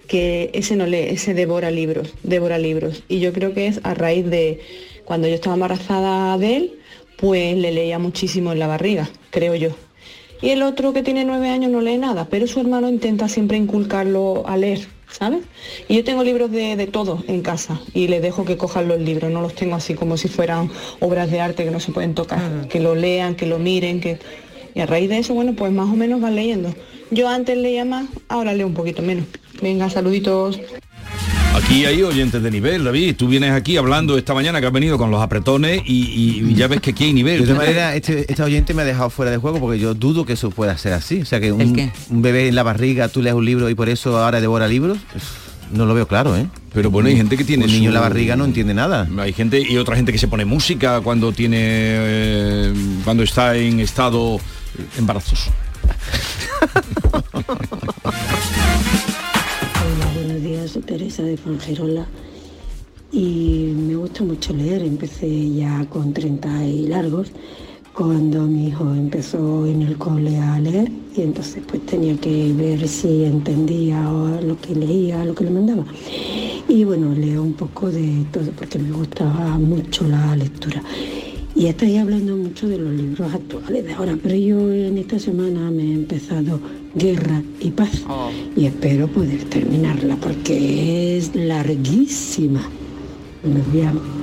que 0.08 0.50
ese 0.52 0.76
no 0.76 0.86
lee, 0.86 1.06
ese 1.08 1.34
devora 1.34 1.70
libros, 1.70 2.12
devora 2.22 2.58
libros. 2.58 3.02
Y 3.08 3.20
yo 3.20 3.32
creo 3.32 3.54
que 3.54 3.66
es 3.66 3.80
a 3.82 3.94
raíz 3.94 4.26
de 4.26 4.60
cuando 5.04 5.28
yo 5.28 5.34
estaba 5.34 5.54
embarazada 5.54 6.36
de 6.38 6.56
él, 6.56 6.78
pues 7.16 7.56
le 7.56 7.72
leía 7.72 7.98
muchísimo 7.98 8.52
en 8.52 8.58
la 8.58 8.66
barriga, 8.66 9.08
creo 9.30 9.54
yo. 9.54 9.70
Y 10.42 10.50
el 10.50 10.62
otro 10.62 10.92
que 10.92 11.04
tiene 11.04 11.24
nueve 11.24 11.48
años 11.48 11.70
no 11.70 11.80
lee 11.80 11.98
nada, 11.98 12.26
pero 12.28 12.48
su 12.48 12.58
hermano 12.58 12.88
intenta 12.88 13.28
siempre 13.28 13.56
inculcarlo 13.56 14.42
a 14.44 14.56
leer, 14.56 14.80
¿sabes? 15.08 15.44
Y 15.88 15.94
yo 15.94 16.04
tengo 16.04 16.24
libros 16.24 16.50
de, 16.50 16.74
de 16.74 16.88
todo 16.88 17.22
en 17.28 17.42
casa 17.42 17.80
y 17.94 18.08
le 18.08 18.20
dejo 18.20 18.44
que 18.44 18.56
cojan 18.56 18.88
los 18.88 19.00
libros, 19.00 19.30
no 19.30 19.40
los 19.40 19.54
tengo 19.54 19.76
así 19.76 19.94
como 19.94 20.16
si 20.16 20.26
fueran 20.26 20.68
obras 20.98 21.30
de 21.30 21.40
arte 21.40 21.64
que 21.64 21.70
no 21.70 21.78
se 21.78 21.92
pueden 21.92 22.14
tocar, 22.14 22.66
que 22.68 22.80
lo 22.80 22.96
lean, 22.96 23.36
que 23.36 23.46
lo 23.46 23.58
miren, 23.58 24.00
que... 24.00 24.18
Y 24.74 24.80
a 24.80 24.86
raíz 24.86 25.08
de 25.08 25.18
eso, 25.18 25.34
bueno, 25.34 25.52
pues 25.54 25.72
más 25.72 25.88
o 25.88 25.96
menos 25.96 26.20
van 26.20 26.34
leyendo. 26.34 26.74
Yo 27.10 27.28
antes 27.28 27.56
leía 27.56 27.84
más, 27.84 28.06
ahora 28.28 28.54
leo 28.54 28.66
un 28.66 28.74
poquito 28.74 29.02
menos. 29.02 29.26
Venga, 29.60 29.90
saluditos. 29.90 30.58
Aquí 31.54 31.84
hay 31.84 32.02
oyentes 32.02 32.42
de 32.42 32.50
nivel, 32.50 32.82
David. 32.84 33.14
Tú 33.16 33.28
vienes 33.28 33.52
aquí 33.52 33.76
hablando 33.76 34.16
esta 34.16 34.32
mañana 34.32 34.58
que 34.60 34.66
has 34.66 34.72
venido 34.72 34.96
con 34.96 35.10
los 35.10 35.20
apretones 35.20 35.82
y, 35.84 36.54
ya 36.54 36.66
ves 36.66 36.80
que 36.80 36.92
aquí 36.92 37.04
hay 37.04 37.12
nivel. 37.12 37.40
De 37.40 37.46
todas 37.46 37.58
maneras, 37.58 37.94
este, 37.94 38.20
este 38.20 38.42
oyente 38.42 38.72
me 38.72 38.80
ha 38.82 38.84
dejado 38.86 39.10
fuera 39.10 39.30
de 39.30 39.36
juego 39.36 39.60
porque 39.60 39.78
yo 39.78 39.92
dudo 39.92 40.24
que 40.24 40.32
eso 40.32 40.50
pueda 40.50 40.76
ser 40.78 40.94
así. 40.94 41.20
O 41.20 41.26
sea, 41.26 41.40
que 41.40 41.52
un, 41.52 41.92
un 42.08 42.22
bebé 42.22 42.48
en 42.48 42.54
la 42.54 42.62
barriga, 42.62 43.08
tú 43.08 43.20
lees 43.20 43.34
un 43.34 43.44
libro 43.44 43.68
y 43.68 43.74
por 43.74 43.90
eso 43.90 44.16
ahora 44.16 44.40
devora 44.40 44.66
libros, 44.66 44.96
no 45.70 45.84
lo 45.84 45.92
veo 45.92 46.08
claro, 46.08 46.34
¿eh? 46.36 46.46
Pero 46.72 46.90
bueno, 46.90 47.10
hay 47.10 47.16
gente 47.16 47.36
que 47.36 47.44
tiene 47.44 47.66
Un 47.66 47.70
niño 47.70 47.82
su- 47.84 47.88
en 47.88 47.94
la 47.94 48.00
barriga 48.00 48.34
no 48.34 48.46
entiende 48.46 48.72
nada. 48.72 49.06
Hay 49.18 49.34
gente 49.34 49.60
y 49.60 49.76
otra 49.76 49.94
gente 49.94 50.10
que 50.10 50.18
se 50.18 50.28
pone 50.28 50.46
música 50.46 51.02
cuando 51.02 51.32
tiene 51.32 51.58
eh, 51.60 52.72
cuando 53.04 53.22
está 53.22 53.56
en 53.56 53.80
estado 53.80 54.40
embarazoso. 54.98 55.50
Hola, 59.84 60.06
buenos 60.14 60.42
días, 60.42 60.70
soy 60.70 60.82
Teresa 60.82 61.22
de 61.22 61.36
Fangerola 61.36 62.06
y 63.10 63.72
me 63.76 63.94
gusta 63.96 64.24
mucho 64.24 64.52
leer, 64.52 64.82
empecé 64.82 65.50
ya 65.54 65.84
con 65.90 66.12
30 66.14 66.64
y 66.64 66.86
largos 66.86 67.32
cuando 67.92 68.46
mi 68.46 68.68
hijo 68.68 68.90
empezó 68.94 69.66
en 69.66 69.82
el 69.82 69.98
cole 69.98 70.38
a 70.38 70.58
leer 70.58 70.90
y 71.14 71.20
entonces 71.20 71.62
pues 71.66 71.84
tenía 71.84 72.16
que 72.16 72.52
ver 72.54 72.88
si 72.88 73.24
entendía 73.24 74.02
lo 74.02 74.58
que 74.58 74.74
leía, 74.74 75.24
lo 75.24 75.34
que 75.34 75.44
le 75.44 75.50
mandaba. 75.50 75.84
Y 76.68 76.84
bueno, 76.84 77.12
leo 77.12 77.42
un 77.42 77.52
poco 77.52 77.90
de 77.90 78.24
todo 78.32 78.50
porque 78.52 78.78
me 78.78 78.90
gustaba 78.92 79.58
mucho 79.58 80.08
la 80.08 80.34
lectura. 80.36 80.82
Y 81.54 81.66
estoy 81.66 81.98
hablando 81.98 82.34
mucho 82.36 82.66
de 82.68 82.78
los 82.78 82.92
libros 82.92 83.32
actuales 83.32 83.84
de 83.84 83.92
ahora, 83.92 84.16
pero 84.22 84.34
yo 84.34 84.72
en 84.72 84.96
esta 84.98 85.18
semana 85.18 85.70
me 85.70 85.82
he 85.82 85.92
empezado 85.92 86.58
Guerra 86.94 87.42
y 87.60 87.70
Paz 87.70 87.90
y 88.56 88.64
espero 88.66 89.06
poder 89.08 89.44
terminarla 89.44 90.16
porque 90.16 91.18
es 91.18 91.34
larguísima. 91.34 92.62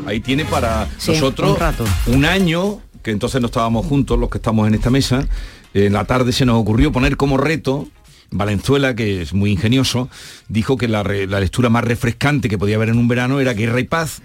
Ahí 0.05 0.19
tiene 0.21 0.45
para 0.45 0.87
Sí, 0.97 1.11
nosotros 1.11 1.51
un 1.51 1.57
rato. 1.59 1.85
un 2.07 2.25
año, 2.25 2.79
que 3.03 3.11
entonces 3.11 3.39
no 3.41 3.47
estábamos 3.47 3.85
juntos 3.85 4.17
los 4.17 4.29
que 4.29 4.37
estamos 4.39 4.67
en 4.67 4.73
esta 4.75 4.89
mesa, 4.89 5.27
en 5.73 5.93
la 5.93 6.05
tarde 6.05 6.31
se 6.31 6.45
nos 6.45 6.59
ocurrió 6.59 6.91
poner 6.91 7.15
como 7.15 7.37
reto 7.37 7.87
Valenzuela, 8.31 8.95
que 8.95 9.21
es 9.21 9.33
muy 9.33 9.51
ingenioso, 9.51 10.09
dijo 10.47 10.77
que 10.77 10.87
la, 10.87 11.03
re- 11.03 11.27
la 11.27 11.39
lectura 11.39 11.69
más 11.69 11.83
refrescante 11.83 12.47
que 12.49 12.57
podía 12.57 12.75
haber 12.75 12.89
en 12.89 12.97
un 12.97 13.07
verano 13.07 13.39
era 13.39 13.53
Guerra 13.53 13.79
y 13.79 13.85
Paz. 13.85 14.21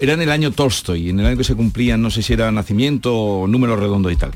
Era 0.00 0.14
en 0.14 0.22
el 0.22 0.30
año 0.30 0.50
Tolstoy, 0.50 1.10
en 1.10 1.20
el 1.20 1.26
año 1.26 1.36
que 1.36 1.44
se 1.44 1.54
cumplían, 1.54 2.00
no 2.00 2.10
sé 2.10 2.22
si 2.22 2.32
era 2.32 2.50
nacimiento 2.50 3.14
o 3.14 3.46
número 3.46 3.76
redondo 3.76 4.10
y 4.10 4.16
tal. 4.16 4.30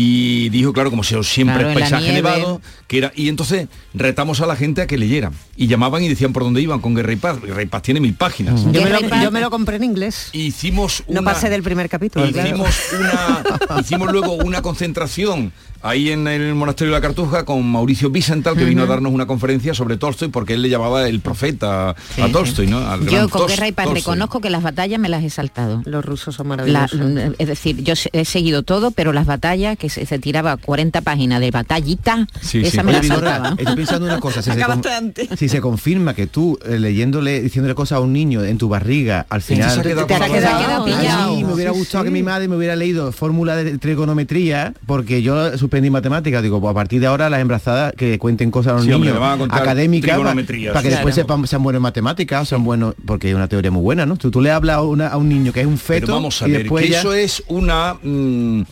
Y 0.00 0.48
dijo, 0.50 0.72
claro, 0.72 0.90
como 0.90 1.02
se- 1.02 1.20
siempre 1.24 1.56
Claro, 1.56 1.70
es 1.70 1.74
paisaje 1.80 2.12
nevado, 2.12 2.60
que 2.86 2.98
era. 2.98 3.12
Y 3.16 3.28
entonces 3.28 3.66
retamos 3.94 4.40
a 4.40 4.46
la 4.46 4.54
gente 4.54 4.80
a 4.80 4.86
que 4.86 4.96
leyeran. 4.96 5.32
Y 5.56 5.66
llamaban 5.66 6.04
y 6.04 6.08
decían 6.08 6.32
por 6.32 6.44
dónde 6.44 6.62
iban 6.62 6.78
con 6.78 6.94
Guerra 6.94 7.12
y 7.12 7.16
Paz. 7.16 7.42
Guerra 7.42 7.62
y 7.62 7.66
Paz 7.66 7.82
tiene 7.82 7.98
mil 7.98 8.14
páginas. 8.14 8.62
Yo 8.70 8.80
me, 8.82 8.90
lo, 8.90 9.00
yo 9.00 9.30
me 9.32 9.40
lo 9.40 9.50
compré 9.50 9.74
en 9.74 9.82
inglés. 9.82 10.28
Hicimos 10.32 11.02
No 11.08 11.24
pasé 11.24 11.50
del 11.50 11.64
primer 11.64 11.88
capítulo. 11.88 12.30
claro. 12.30 12.48
Hicimos, 12.48 12.68
una, 12.96 13.80
hicimos 13.80 14.12
luego 14.12 14.34
una 14.34 14.62
concentración 14.62 15.52
ahí 15.82 16.10
en 16.10 16.26
el 16.26 16.54
monasterio 16.54 16.92
de 16.92 16.98
la 17.00 17.06
Cartuja 17.06 17.44
con 17.44 17.64
Mauricio 17.68 18.10
Bisantal 18.10 18.56
que 18.56 18.64
vino 18.64 18.82
a 18.82 18.86
darnos 18.86 19.12
una 19.12 19.26
conferencia 19.26 19.74
sobre 19.74 19.96
Tolstoy 19.96 20.26
porque 20.28 20.54
él 20.54 20.62
le 20.62 20.68
llamaba 20.68 21.08
el 21.08 21.20
profeta 21.20 21.94
Sí, 22.16 22.20
a 22.20 22.30
Tolstoy, 22.32 22.66
¿no? 22.66 22.78
Al 22.78 23.06
Yo 23.08 23.28
con 23.28 23.42
Tos- 23.42 23.50
Guerra 23.50 23.68
y 23.68 23.72
Paz 23.72 23.84
Tolstoy. 23.86 24.00
reconozco 24.02 24.40
que 24.40 24.50
las 24.50 24.62
batallas 24.62 24.98
me 25.00 25.08
las 25.08 25.22
he 25.24 25.30
saltado. 25.30 25.82
Los 25.84 26.04
rusos 26.04 26.34
son 26.36 26.48
La- 26.48 26.56
maravillosos. 26.56 27.34
es 27.38 27.46
decir, 27.48 27.82
yo 27.82 27.94
he 28.12 28.24
seguido 28.24 28.62
todo, 28.64 28.90
pero 28.92 29.12
las 29.12 29.26
batallas, 29.26 29.76
que 29.78 29.87
se, 29.88 30.06
se 30.06 30.18
tiraba 30.18 30.56
40 30.56 31.00
páginas 31.02 31.40
de 31.40 31.50
batallita, 31.50 32.26
esa 32.42 32.82
me 32.82 32.90
Oye, 32.90 32.92
la 32.92 33.00
Vigorra, 33.00 33.30
saltaba. 33.30 33.56
estoy 33.58 33.76
pensando 33.76 34.06
una 34.06 34.20
cosa, 34.20 34.42
si 34.42 34.50
se, 34.50 34.56
con- 34.56 34.62
Acabaste 34.62 34.92
antes. 34.92 35.28
si 35.38 35.48
se 35.48 35.60
confirma 35.60 36.14
que 36.14 36.26
tú 36.26 36.58
eh, 36.66 36.78
leyéndole, 36.78 37.40
diciéndole 37.42 37.74
cosas 37.74 37.96
a 37.96 38.00
un 38.00 38.12
niño 38.12 38.44
en 38.44 38.58
tu 38.58 38.68
barriga, 38.68 39.26
al 39.28 39.42
final 39.42 39.80
te 39.82 39.88
quedado. 39.94 40.84
Ay, 40.86 40.92
pillado. 40.92 41.36
me 41.40 41.52
hubiera 41.54 41.72
Sí, 41.72 41.78
gustado 41.78 42.04
sí. 42.04 42.08
que 42.08 42.12
mi 42.12 42.22
madre 42.22 42.48
me 42.48 42.56
hubiera 42.56 42.76
leído 42.76 43.12
fórmula 43.12 43.56
de 43.56 43.78
trigonometría, 43.78 44.74
porque 44.86 45.22
yo 45.22 45.56
suspendí 45.58 45.90
matemáticas, 45.90 46.42
digo, 46.42 46.60
pues 46.60 46.70
a 46.70 46.74
partir 46.74 47.00
de 47.00 47.06
ahora 47.06 47.28
las 47.30 47.40
embarazadas 47.40 47.92
que 47.96 48.18
cuenten 48.18 48.50
cosas 48.50 48.72
a 48.72 48.76
los 48.76 48.84
Sí, 48.84 48.92
hombre, 48.92 49.12
niños 49.12 49.22
a 49.50 49.56
académicas 49.56 50.18
para 50.18 50.34
que 50.82 50.88
sí. 50.88 50.88
después 50.88 51.14
sepan, 51.14 51.46
sean 51.46 51.62
buenos 51.62 51.78
en 51.78 51.82
matemáticas, 51.82 52.48
sean 52.48 52.64
buenos, 52.64 52.94
porque 53.06 53.28
es 53.30 53.34
una 53.34 53.48
teoría 53.48 53.70
muy 53.70 53.82
buena, 53.82 54.06
¿no? 54.06 54.16
Tú, 54.16 54.30
tú 54.30 54.40
le 54.40 54.50
hablas 54.50 54.76
a, 54.76 54.82
una- 54.82 55.08
a 55.08 55.16
un 55.16 55.28
niño 55.28 55.52
que 55.52 55.60
es 55.60 55.66
un 55.66 55.78
feto 55.78 56.06
Pero 56.06 56.14
vamos 56.14 56.42
a 56.42 56.48
y 56.48 56.52
ver, 56.52 56.62
después 56.62 56.84
que 56.84 56.90
ya- 56.90 57.00
eso 57.00 57.12
es 57.14 57.42
una... 57.48 57.94
mm, 58.02 58.62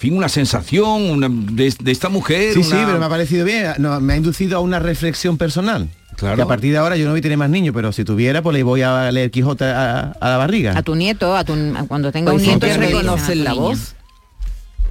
fin, 0.00 0.16
una 0.16 0.30
sensación 0.30 1.10
una, 1.10 1.28
de, 1.30 1.74
de 1.78 1.92
esta 1.92 2.08
mujer. 2.08 2.54
Sí, 2.54 2.62
sí, 2.62 2.70
pero 2.72 2.98
me 2.98 3.04
ha 3.04 3.08
parecido 3.08 3.44
bien. 3.44 3.72
No, 3.78 4.00
me 4.00 4.14
ha 4.14 4.16
inducido 4.16 4.56
a 4.56 4.60
una 4.60 4.78
reflexión 4.78 5.36
personal. 5.36 5.90
Claro. 6.16 6.36
Que 6.36 6.42
a 6.42 6.46
partir 6.46 6.72
de 6.72 6.78
ahora 6.78 6.96
yo 6.96 7.04
no 7.04 7.10
voy 7.10 7.20
a 7.20 7.22
tener 7.22 7.36
más 7.36 7.50
niños, 7.50 7.74
pero 7.74 7.92
si 7.92 8.02
tuviera, 8.04 8.42
pues 8.42 8.54
le 8.54 8.62
voy 8.62 8.82
a 8.82 9.12
leer 9.12 9.30
Quijote 9.30 9.64
a, 9.66 10.12
a 10.18 10.28
la 10.30 10.36
barriga. 10.38 10.76
A 10.76 10.82
tu 10.82 10.94
nieto, 10.94 11.36
a 11.36 11.44
tu, 11.44 11.52
a 11.52 11.84
cuando 11.86 12.10
tenga 12.12 12.32
Pues 12.32 12.42
un 12.42 12.48
nieto, 12.48 12.66
reconocen 12.78 13.44
la 13.44 13.52
voz. 13.52 13.94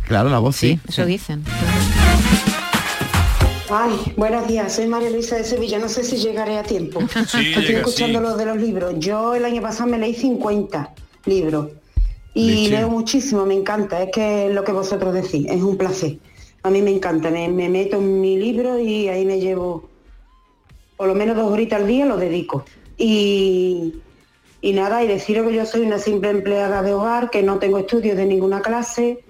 Claro, 0.07 0.29
la 0.29 0.39
voz 0.39 0.55
sí. 0.55 0.79
Eso 0.87 1.05
dicen. 1.05 1.43
Ay, 3.71 4.13
buenos 4.15 4.47
días, 4.47 4.75
soy 4.75 4.87
María 4.87 5.09
Luisa 5.09 5.35
de 5.35 5.43
Sevilla, 5.43 5.77
no 5.77 5.89
sé 5.89 6.03
si 6.03 6.17
llegaré 6.17 6.57
a 6.57 6.63
tiempo. 6.63 7.01
Sí, 7.27 7.49
Estoy 7.49 7.63
llega, 7.65 7.79
escuchando 7.79 8.19
sí. 8.19 8.25
lo 8.25 8.37
de 8.37 8.45
los 8.45 8.57
libros. 8.57 8.93
Yo 8.97 9.35
el 9.35 9.45
año 9.45 9.61
pasado 9.61 9.89
me 9.89 9.99
leí 9.99 10.15
50 10.15 10.89
libros 11.25 11.67
y 12.39 12.67
Leche. 12.67 12.69
leo 12.69 12.89
muchísimo, 12.89 13.45
me 13.45 13.54
encanta, 13.54 14.02
es 14.02 14.12
que 14.12 14.49
lo 14.49 14.63
que 14.63 14.71
vosotros 14.71 15.13
decís, 15.13 15.45
es 15.49 15.62
un 15.62 15.78
placer. 15.78 16.17
A 16.63 16.69
mí 16.69 16.82
me 16.82 16.91
encanta, 16.91 17.30
me, 17.30 17.49
me 17.49 17.67
meto 17.69 17.97
en 17.97 18.21
mi 18.21 18.38
libro 18.38 18.80
y 18.80 19.10
ahí 19.10 19.25
me 19.25 19.39
llevo 19.39 19.89
por 20.95 21.08
lo 21.08 21.15
menos 21.15 21.36
dos 21.36 21.52
horitas 21.52 21.82
al 21.82 21.88
día, 21.88 22.06
lo 22.06 22.17
dedico. 22.17 22.65
Y, 22.97 23.95
y 24.62 24.73
nada, 24.73 25.04
y 25.04 25.08
deciros 25.08 25.47
que 25.47 25.56
yo 25.56 25.65
soy 25.65 25.82
una 25.82 25.97
simple 25.97 26.30
empleada 26.30 26.82
de 26.82 26.93
hogar, 26.93 27.30
que 27.30 27.41
no 27.43 27.60
tengo 27.60 27.78
estudios 27.78 28.17
de 28.17 28.25
ninguna 28.25 28.62
clase 28.62 29.23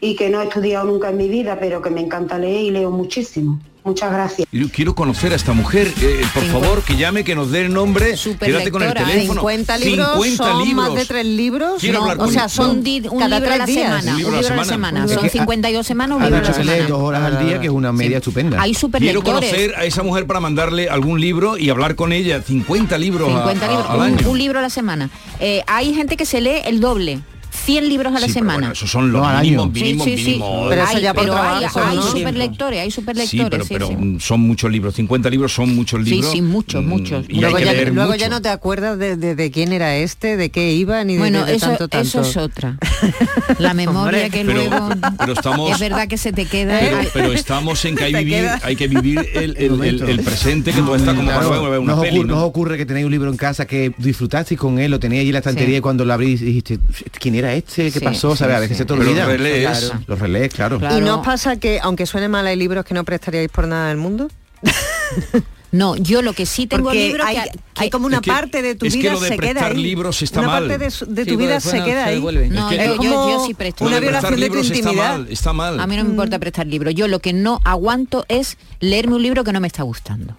y 0.00 0.16
que 0.16 0.28
no 0.28 0.40
he 0.40 0.44
estudiado 0.44 0.86
nunca 0.86 1.10
en 1.10 1.16
mi 1.16 1.28
vida, 1.28 1.58
pero 1.58 1.80
que 1.80 1.90
me 1.90 2.00
encanta 2.00 2.38
leer 2.38 2.60
y 2.62 2.70
leo 2.70 2.90
muchísimo. 2.90 3.60
Muchas 3.84 4.10
gracias. 4.10 4.48
Yo 4.50 4.68
quiero 4.70 4.94
conocer 4.94 5.32
a 5.34 5.36
esta 5.36 5.52
mujer, 5.52 5.92
eh, 6.00 6.22
por 6.32 6.42
favor, 6.44 6.82
que 6.82 6.96
llame, 6.96 7.22
que 7.22 7.34
nos 7.34 7.50
dé 7.50 7.60
el 7.66 7.72
nombre, 7.74 8.14
quédate 8.40 8.70
con 8.70 8.82
el 8.82 8.94
teléfono. 8.94 9.40
50 9.42 9.76
libros 9.76 10.08
50 10.24 10.36
son 10.44 10.64
libros. 10.66 10.74
más 10.86 10.94
de 10.94 11.04
tres 11.04 11.26
libros. 11.26 11.80
Quiero 11.82 11.98
No, 11.98 12.02
hablar 12.04 12.16
o 12.16 12.20
con 12.20 12.32
sea, 12.32 12.42
ella. 12.44 12.48
son 12.48 12.70
un, 12.70 12.82
di- 12.82 13.06
un 13.10 13.18
cada 13.18 13.38
libro 13.40 13.54
a 13.54 13.58
la 13.58 13.64
tres 13.66 13.76
días. 13.76 13.86
semana. 13.86 14.02
Un 14.02 14.08
Un 14.12 14.16
libro 14.16 14.32
a 14.36 14.40
libro 14.40 14.48
la 14.56 14.62
a 14.62 14.64
la 14.64 14.72
semana. 14.72 15.08
Son 15.08 15.22
que 15.22 15.28
52 15.28 15.86
semanas, 15.86 16.16
un 16.16 16.22
Ha 16.22 16.26
libro 16.26 16.38
a 16.38 16.42
la 16.42 16.52
que 16.56 16.58
lee 16.64 16.68
semana. 16.70 16.88
dos 16.88 17.00
horas 17.02 17.22
al 17.24 17.46
día, 17.46 17.60
que 17.60 17.66
es 17.66 17.72
una 17.72 17.92
media 17.92 18.16
estupenda. 18.16 18.56
Hay 18.62 18.70
Quiero 18.70 18.80
superlectores. 18.80 19.24
conocer 19.50 19.74
a 19.76 19.84
esa 19.84 20.02
mujer 20.02 20.26
para 20.26 20.40
mandarle 20.40 20.88
algún 20.88 21.20
libro 21.20 21.58
y 21.58 21.68
hablar 21.68 21.94
con 21.94 22.12
ella. 22.14 22.40
50 22.42 22.96
libros, 22.96 23.28
a- 23.28 23.36
50 23.36 23.66
a- 23.66 23.68
libros, 23.68 23.86
al 23.90 23.96
un, 23.98 24.02
año. 24.02 24.30
un 24.30 24.38
libro 24.38 24.58
a 24.60 24.62
la 24.62 24.70
semana. 24.70 25.10
Eh, 25.40 25.62
hay 25.66 25.92
gente 25.94 26.16
que 26.16 26.24
se 26.24 26.40
lee 26.40 26.62
el 26.64 26.80
doble. 26.80 27.20
100 27.64 27.88
libros 27.88 28.14
a 28.14 28.20
la 28.20 28.26
Sí, 28.26 28.32
semana. 28.34 28.58
bueno, 28.58 28.72
esos 28.72 28.90
son 28.90 29.10
los 29.12 29.22
No, 29.22 29.40
mínimos, 29.40 29.72
mínimos, 29.72 30.04
Sí, 30.04 30.16
sí, 30.16 30.18
sí. 30.18 30.24
mínimos. 30.32 30.68
Pero 30.68 30.82
eso 30.82 30.96
Hay- 30.96 31.02
ya 31.02 31.14
por 31.14 31.22
pero 31.24 31.36
hay, 31.36 31.40
trabajo, 31.60 31.80
hay 31.84 31.96
¿no? 31.96 32.02
superlectores, 32.02 32.80
hay 32.80 32.90
Sí, 32.90 32.94
superlectores. 32.96 33.48
pero, 33.50 33.64
sí, 33.64 33.68
pero 33.72 33.88
sí. 33.88 33.94
mm, 33.96 34.20
son 34.20 34.40
muchos 34.40 34.70
libros, 34.70 34.94
50 34.94 35.30
libros 35.30 35.52
son 35.52 35.74
muchos 35.74 36.04
Sí, 36.04 36.10
libros. 36.10 36.32
sí, 36.32 36.42
muchos, 36.42 36.84
mm, 36.84 36.88
muchos. 36.88 37.26
Y 37.28 37.34
hay 37.36 37.40
Luego, 37.40 37.56
que 37.56 37.64
ya, 37.64 37.72
leer 37.72 37.92
luego 37.94 38.10
mucho. 38.10 38.20
ya 38.20 38.28
no 38.28 38.42
te 38.42 38.48
acuerdas 38.50 38.98
de, 38.98 39.16
de- 39.16 39.34
de 39.34 39.50
quién 39.50 39.72
era 39.72 39.96
este, 39.96 40.36
de 40.36 40.50
qué 40.50 40.72
iba, 40.72 41.02
ni 41.04 41.14
de, 41.14 41.18
Bueno, 41.20 41.40
de- 41.44 41.52
de 41.52 41.56
eso, 41.56 41.66
tanto, 41.68 41.88
tanto. 41.88 42.06
eso 42.08 42.20
es 42.20 42.36
otra. 42.36 42.78
La 43.58 43.74
memoria 43.74 44.24
Hombre. 44.24 44.30
que 44.30 44.44
Pero- 44.44 44.52
luego 44.52 44.88
pero 45.18 45.32
estamos- 45.32 45.70
es 45.72 45.78
verdad 45.78 46.08
que 46.08 46.18
se 46.18 46.32
te 46.32 46.44
queda. 46.46 46.78
Pero, 46.80 46.98
pero 47.12 47.32
estamos 47.32 47.84
en 47.84 47.94
que 47.96 48.04
hay, 48.04 48.14
vivir, 48.14 48.46
hay 48.62 48.76
que 48.76 48.88
vivir 48.88 49.18
el, 49.34 49.56
el- 49.56 49.82
el- 49.82 50.02
el 50.08 50.20
presente 50.20 50.72
que 50.72 50.80
tú 50.82 50.94
estás 50.94 51.14
como 51.14 51.28
ves 51.30 51.78
una 51.80 51.94
¿no 51.94 52.00
peli, 52.02 52.18
ocurre, 52.18 52.28
¿no? 52.28 52.34
no 52.34 52.42
os 52.42 52.48
ocurre 52.48 52.76
que 52.76 52.86
tenéis 52.86 53.06
un 53.06 53.12
libro 53.12 53.30
en 53.30 53.36
casa 53.36 53.66
que 53.66 53.92
disfrutasteis 53.98 54.58
con 54.60 54.78
él, 54.78 54.90
lo 54.90 55.00
tenéis 55.00 55.20
allí 55.20 55.28
en 55.28 55.32
la 55.34 55.38
estantería 55.38 55.74
Sí. 55.74 55.78
y 55.78 55.80
cuando 55.80 56.04
lo 56.04 56.12
abrís 56.12 56.40
dijiste, 56.40 56.78
¿quién 57.18 57.34
era 57.36 57.53
este? 57.54 57.90
¿Qué 57.92 57.98
Sí, 57.98 58.04
pasó? 58.04 58.32
sí, 58.32 58.38
¿Sabes? 58.38 58.56
A 58.56 58.60
veces 58.60 58.76
sí. 58.76 58.82
se 58.82 58.84
te 58.86 58.92
olvida. 58.92 59.24
relees. 59.26 59.78
Claro. 59.80 60.04
Los 60.06 60.18
relees, 60.18 60.52
claro. 60.54 60.78
Claro. 60.78 60.98
¿Y 60.98 61.00
no 61.00 61.20
os 61.20 61.24
pasa 61.26 61.56
que, 61.56 61.80
aunque 61.82 62.06
suene 62.06 62.28
mal, 62.28 62.46
hay 62.46 62.56
libros 62.56 62.84
que 62.84 62.94
no 62.94 63.04
prestaríais 63.04 63.50
por 63.50 63.66
nada 63.66 63.88
del 63.88 63.96
mundo? 63.98 64.28
No, 65.72 65.96
yo 65.96 66.22
lo 66.22 66.34
que 66.34 66.46
sí 66.46 66.68
tengo 66.68 66.84
Porque 66.84 67.08
libros 67.08 67.26
hay, 67.26 67.34
que, 67.34 67.50
hay 67.74 67.90
como 67.90 68.06
una 68.06 68.18
Es 68.18 68.22
que- 68.22 68.30
parte 68.30 68.62
de 68.62 68.76
tu 68.76 68.86
es 68.86 68.92
que 68.94 69.00
vida 69.00 69.12
lo 69.14 69.18
de 69.20 69.26
se 69.28 69.38
queda 69.38 69.66
ahí. 69.66 69.82
libros 69.82 70.22
está 70.22 70.38
una 70.38 70.48
mal. 70.48 70.62
parte 70.68 70.78
de, 70.78 70.88
su- 70.92 71.04
de 71.06 71.26
tu 71.26 71.36
vida 71.36 71.54
después 71.54 71.74
se 71.74 71.82
queda 71.84 72.04
se 72.04 72.10
ahí. 72.10 72.20
No, 72.20 72.70
Es 72.70 72.78
que- 72.78 72.96
yo, 73.02 73.02
yo- 73.02 73.44
sí 73.44 73.54
presto. 73.54 73.84
Una 73.84 73.98
violación 73.98 74.38
de 74.38 74.50
tu 74.50 74.58
está 74.60 74.76
intimidad. 74.76 75.08
mal, 75.18 75.26
está 75.28 75.52
mal. 75.52 75.80
A 75.80 75.86
mí 75.88 75.96
no 75.96 76.04
me 76.04 76.10
importa 76.10 76.38
prestar 76.38 76.68
libros. 76.68 76.94
Yo 76.94 77.08
lo 77.08 77.18
que 77.18 77.32
no 77.32 77.60
aguanto 77.64 78.24
es 78.28 78.56
leerme 78.78 79.16
un 79.16 79.22
libro 79.24 79.42
que 79.42 79.52
no 79.52 79.58
me 79.58 79.66
está 79.66 79.82
gustando. 79.82 80.36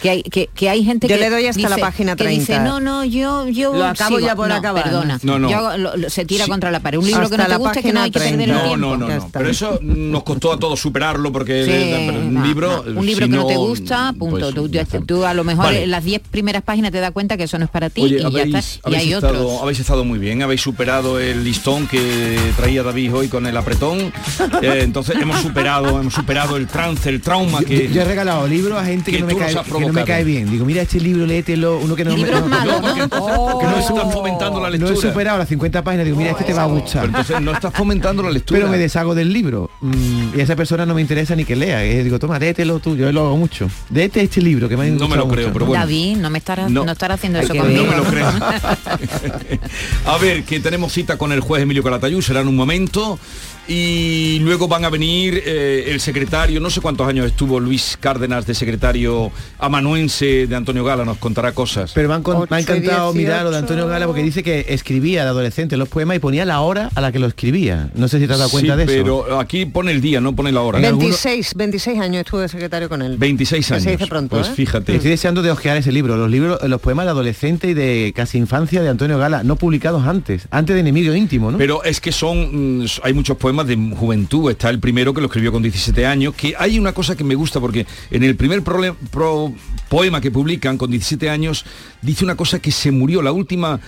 Que 0.00 0.10
hay, 0.10 0.22
que, 0.24 0.48
que 0.54 0.68
hay 0.68 0.84
gente 0.84 1.06
Yo 1.08 1.14
que 1.14 1.20
le 1.20 1.30
doy 1.30 1.46
hasta 1.46 1.62
la 1.62 1.68
dice- 1.68 1.80
página 1.80 2.16
que 2.16 2.26
dice, 2.26 2.46
30. 2.54 2.64
no, 2.64 2.80
no, 2.80 3.04
yo, 3.04 3.46
yo 3.48 3.72
Lo 3.74 3.84
acabo 3.86 4.16
sigo". 4.16 4.26
ya 4.26 4.34
por 4.36 4.48
No, 4.48 4.54
acabar. 4.56 4.82
Perdona. 4.84 5.18
No, 5.22 5.38
no. 5.38 5.48
Yo 5.50 5.56
hago- 5.58 5.76
lo- 5.78 5.96
lo- 5.96 6.10
se 6.10 6.24
tira 6.24 6.44
Sí. 6.44 6.50
contra 6.50 6.70
la 6.70 6.80
pared. 6.80 6.98
Un 6.98 7.06
libro 7.06 7.20
que 7.20 7.24
Hasta 7.26 7.36
no 7.38 7.44
te 7.44 7.50
la 7.50 7.56
guste 7.56 7.82
que 7.82 7.92
no 7.92 8.00
hay 8.02 8.10
que 8.10 8.18
perder 8.18 8.32
el 8.34 8.38
30. 8.46 8.54
No, 8.54 8.68
tiempo. 8.68 8.76
no, 8.86 8.96
no, 8.96 9.08
Ya 9.08 9.16
no. 9.18 9.30
Pero 9.32 9.48
eso 9.48 9.78
nos 9.82 10.22
costó 10.24 10.52
a 10.52 10.58
todos 10.58 10.80
superarlo 10.80 11.30
porque 11.32 11.64
Sí, 11.64 11.70
eh, 11.72 12.10
un 12.26 12.42
libro, 12.46 12.82
no. 12.86 13.00
un 13.00 13.06
libro 13.06 13.24
si 13.26 13.30
que 13.30 13.36
no 13.36 13.46
te 13.46 13.56
gusta, 13.56 14.12
punto. 14.18 14.38
pues, 14.40 14.54
tú, 14.54 14.68
ya 14.68 14.84
tú- 14.84 15.00
tú 15.04 15.24
a 15.24 15.32
lo 15.34 15.44
mejor 15.44 15.66
Vale. 15.66 15.84
en 15.84 15.90
las 15.90 16.04
10 16.04 16.20
primeras 16.30 16.62
páginas 16.62 16.90
te 16.92 17.00
das 17.00 17.12
cuenta 17.12 17.36
que 17.36 17.44
eso 17.44 17.58
no 17.58 17.64
es 17.64 17.70
para 17.70 17.88
ti 17.90 18.02
Oye, 18.02 18.16
y 18.18 18.20
ya 18.20 18.26
habéis, 18.26 18.54
está. 18.54 18.90
Y 18.90 18.94
habéis 18.94 19.02
hay 19.08 19.12
estado, 19.14 19.46
otros. 19.46 19.62
habéis 19.62 19.80
estado 19.80 20.04
muy 20.04 20.18
bien, 20.18 20.42
habéis 20.42 20.60
superado 20.60 21.18
el 21.20 21.44
listón 21.44 21.86
que 21.86 22.38
traía 22.56 22.82
David 22.82 23.14
hoy 23.14 23.28
con 23.28 23.46
el 23.46 23.56
apretón. 23.56 24.12
Eh, 24.62 24.80
entonces 24.82 25.16
hemos 25.20 25.40
superado, 25.40 26.00
hemos 26.00 26.14
superado 26.14 26.56
el 26.56 26.66
trance, 26.66 27.08
el 27.08 27.20
trauma 27.20 27.60
que. 27.62 27.90
yo 27.92 28.02
he 28.02 28.04
regalado 28.04 28.46
libros 28.46 28.78
a 28.78 28.84
gente 28.84 29.10
que 29.10 29.18
que 29.18 29.22
no, 29.22 29.26
me 29.28 29.36
cae, 29.36 29.52
que 29.86 29.92
no 29.92 30.00
me 30.00 30.04
cae 30.04 30.24
bien. 30.24 30.50
Digo, 30.50 30.64
mira 30.64 30.82
este 30.82 31.00
libro, 31.00 31.26
léetelo, 31.26 31.78
uno 31.78 31.94
que 31.96 32.04
no 32.04 32.16
me 32.16 32.22
no, 32.30 32.40
No, 32.48 32.80
¿no? 32.80 33.08
Oh. 33.18 33.58
que 33.58 33.66
no 33.66 33.76
estás 33.78 34.12
fomentando 34.12 34.60
la 34.60 34.66
no 34.68 34.72
lectura. 34.72 34.94
he 34.94 34.96
superado 35.12 35.38
las 35.38 35.48
50 35.48 35.82
páginas, 35.84 36.04
digo, 36.04 36.16
mira, 36.16 36.30
este 36.32 36.44
te 36.44 36.52
va 36.54 36.62
a 36.62 36.66
gustar. 36.66 37.02
Pero 37.02 37.06
entonces 37.18 37.40
no 37.40 37.52
estás 37.52 37.72
fomentando 37.74 38.22
la 38.22 38.30
lectura. 38.30 38.60
Pero 38.60 38.70
me 38.70 38.78
deshago 38.78 39.14
del 39.14 39.32
libro 39.32 39.70
mm, 39.80 40.36
y 40.36 40.40
a 40.40 40.44
esa 40.44 40.56
persona 40.56 40.84
no 40.86 40.94
me 40.94 41.00
interesa 41.00 41.34
ni 41.36 41.44
que 41.44 41.56
lea. 41.56 41.84
Eh, 41.84 42.02
digo, 42.04 42.18
toma, 42.18 42.38
léetelo 42.38 42.78
tú, 42.80 42.96
yo 42.96 43.10
lo 43.12 43.26
hago 43.26 43.36
mucho. 43.36 43.68
Léete 43.90 44.20
este 44.22 44.40
libro 44.40 44.68
que 44.68 44.76
me 44.76 44.86
ha 44.86 44.90
No 44.90 45.08
me 45.08 45.16
lo 45.16 45.28
creo, 45.28 45.48
mucho. 45.48 45.52
pero 45.52 45.66
bueno. 45.66 45.82
David, 45.84 46.16
no 46.18 46.30
me 46.30 46.38
estarás, 46.38 46.70
No. 46.70 46.84
no. 46.84 46.92
estarás 46.92 47.18
haciendo 47.18 47.38
Hay 47.38 47.44
eso 47.44 47.54
conmigo. 47.54 47.84
No 47.84 47.90
me 47.90 47.96
lo 47.96 48.04
creo. 48.04 48.28
a 50.06 50.18
ver, 50.18 50.44
que 50.44 50.60
tenemos 50.60 50.92
cita 50.92 51.16
con 51.18 51.32
el 51.32 51.40
juez 51.40 51.62
Emilio 51.62 51.82
Calatayud, 51.82 52.22
será 52.22 52.40
en 52.40 52.48
un 52.48 52.56
momento. 52.56 53.18
Y 53.66 54.40
luego 54.40 54.68
van 54.68 54.84
a 54.84 54.90
venir 54.90 55.42
eh, 55.46 55.86
el 55.88 55.98
secretario, 56.00 56.60
no 56.60 56.68
sé 56.68 56.82
cuántos 56.82 57.08
años 57.08 57.24
estuvo 57.26 57.58
Luis 57.58 57.96
Cárdenas 57.98 58.46
de 58.46 58.54
secretario 58.54 59.32
amanuense 59.58 60.46
de 60.46 60.54
Antonio 60.54 60.84
Gala, 60.84 61.06
nos 61.06 61.16
contará 61.16 61.52
cosas. 61.52 61.92
Pero 61.94 62.08
me, 62.08 62.14
han 62.14 62.22
con- 62.22 62.46
me 62.50 62.56
ha 62.56 62.60
encantado 62.60 63.14
mirar 63.14 63.42
lo 63.44 63.50
de 63.50 63.56
18. 63.56 63.58
Antonio 63.64 63.86
Gala 63.88 64.06
porque 64.06 64.22
dice 64.22 64.42
que 64.42 64.66
escribía 64.68 65.22
de 65.24 65.30
adolescente 65.30 65.78
los 65.78 65.88
poemas 65.88 66.16
y 66.18 66.20
ponía 66.20 66.44
la 66.44 66.60
hora 66.60 66.90
a 66.94 67.00
la 67.00 67.10
que 67.10 67.18
lo 67.18 67.26
escribía. 67.26 67.88
No 67.94 68.06
sé 68.08 68.20
si 68.20 68.26
te 68.26 68.34
has 68.34 68.38
dado 68.38 68.50
cuenta 68.50 68.74
Sí, 68.74 68.78
de 68.78 68.84
eso. 68.84 68.92
pero 69.24 69.40
aquí 69.40 69.64
pone 69.64 69.92
el 69.92 70.02
día, 70.02 70.20
no 70.20 70.36
pone 70.36 70.52
la 70.52 70.60
hora. 70.60 70.78
26, 70.80 71.54
26 71.54 72.00
años 72.00 72.20
estuve 72.26 72.42
de 72.42 72.48
secretario 72.50 72.90
con 72.90 73.00
él. 73.00 73.16
26 73.16 73.66
Que 73.66 73.72
años. 73.74 73.82
se 73.84 73.90
dice 73.92 74.06
pronto, 74.08 74.36
pues 74.36 74.48
¿eh? 74.48 74.52
fíjate. 74.54 74.94
Estoy 74.94 75.10
deseando 75.10 75.40
de 75.40 75.50
ojear 75.50 75.78
ese 75.78 75.90
libro, 75.90 76.16
los 76.18 76.30
libros, 76.30 76.58
los 76.68 76.80
poemas 76.82 77.06
de 77.06 77.12
adolescente 77.12 77.68
y 77.70 77.74
de 77.74 78.12
casi 78.14 78.36
infancia 78.36 78.82
de 78.82 78.90
Antonio 78.90 79.16
Gala, 79.16 79.42
no 79.42 79.56
publicados 79.56 80.06
antes, 80.06 80.48
antes 80.50 80.74
de 80.74 80.80
Enemigo 80.80 81.14
Íntimo, 81.14 81.50
¿no? 81.50 81.56
Pero 81.56 81.82
es 81.82 82.00
que 82.02 82.12
son, 82.12 82.82
mm, 82.82 82.86
hay 83.02 83.14
muchos 83.14 83.38
poemas 83.38 83.53
de 83.62 83.76
juventud. 83.76 84.50
Está 84.50 84.70
el 84.70 84.80
primero 84.80 85.14
que 85.14 85.20
lo 85.20 85.26
escribió 85.28 85.52
con 85.52 85.62
17 85.62 86.04
años, 86.06 86.34
que 86.34 86.54
hay 86.58 86.78
una 86.80 86.92
cosa 86.92 87.14
que 87.14 87.22
me 87.22 87.36
gusta 87.36 87.60
porque 87.60 87.86
en 88.10 88.22
el 88.24 88.34
primer 88.34 88.62
pro- 88.62 89.52
poema 89.88 90.20
que 90.20 90.32
publican 90.32 90.76
con 90.78 90.90
17 90.90 91.30
años 91.30 91.64
dice 92.02 92.24
una 92.24 92.34
cosa 92.34 92.58
que 92.58 92.72
se 92.72 92.90
murió. 92.90 93.22
La 93.22 93.30
última 93.30 93.78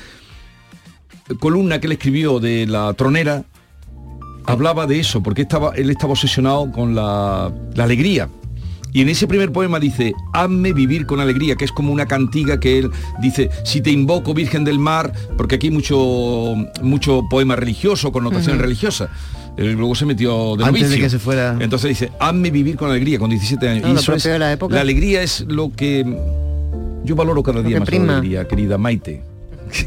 columna 1.41 1.81
que 1.81 1.87
él 1.87 1.93
escribió 1.95 2.39
de 2.39 2.67
la 2.67 2.93
tronera 2.95 3.45
hablaba 4.45 4.87
de 4.87 5.01
eso, 5.01 5.23
porque 5.23 5.43
estaba, 5.43 5.73
él 5.75 5.91
estaba 5.91 6.13
obsesionado 6.13 6.71
con 6.71 6.95
la, 6.95 7.53
la 7.75 7.85
alegría. 7.85 8.29
Y 8.93 9.03
en 9.03 9.09
ese 9.11 9.27
primer 9.27 9.53
poema 9.53 9.79
dice, 9.81 10.15
hazme 10.33 10.73
vivir 10.73 11.05
con 11.05 11.21
alegría, 11.21 11.57
que 11.57 11.65
es 11.67 11.73
como 11.73 11.93
una 11.93 12.07
cantiga 12.07 12.59
que 12.61 12.79
él 12.79 12.91
dice, 13.21 13.51
si 13.65 13.81
te 13.83 13.91
invoco 13.91 14.33
Virgen 14.33 14.65
del 14.65 14.79
Mar, 14.79 15.13
porque 15.37 15.57
aquí 15.57 15.67
hay 15.67 15.73
mucho, 15.73 16.55
mucho 16.81 17.25
poema 17.29 17.57
religioso, 17.57 18.11
connotación 18.13 18.55
Ujú. 18.57 18.63
religiosa. 18.63 19.11
Él 19.57 19.73
luego 19.73 19.95
se 19.95 20.05
metió 20.07 20.57
de 20.57 20.65
Antes 20.65 20.83
de 20.83 20.89
novicio. 20.89 21.05
que 21.07 21.11
se 21.11 21.19
fuera- 21.19 21.57
Entonces 21.61 21.89
dice, 21.89 22.13
hazme 22.21 22.51
vivir 22.51 22.77
con 22.77 22.91
alegría, 22.91 23.19
con 23.19 23.31
17 23.31 23.69
años. 23.69 23.83
No, 23.85 23.89
Y 23.91 23.95
lo 23.95 24.01
eso 24.01 24.13
es- 24.15 24.23
propio 24.23 24.33
de 24.35 24.39
la 24.39 24.53
época. 24.53 24.81
alegría 24.81 25.23
es 25.23 25.45
lo 25.49 25.73
que 25.73 26.05
yo 27.05 27.15
valoro 27.17 27.43
cada 27.43 27.63
día 27.63 27.79
más 27.79 27.87
prima. 27.89 28.07
la 28.07 28.19
alegría, 28.19 28.47
querida 28.47 28.77
Maite. 28.79 29.23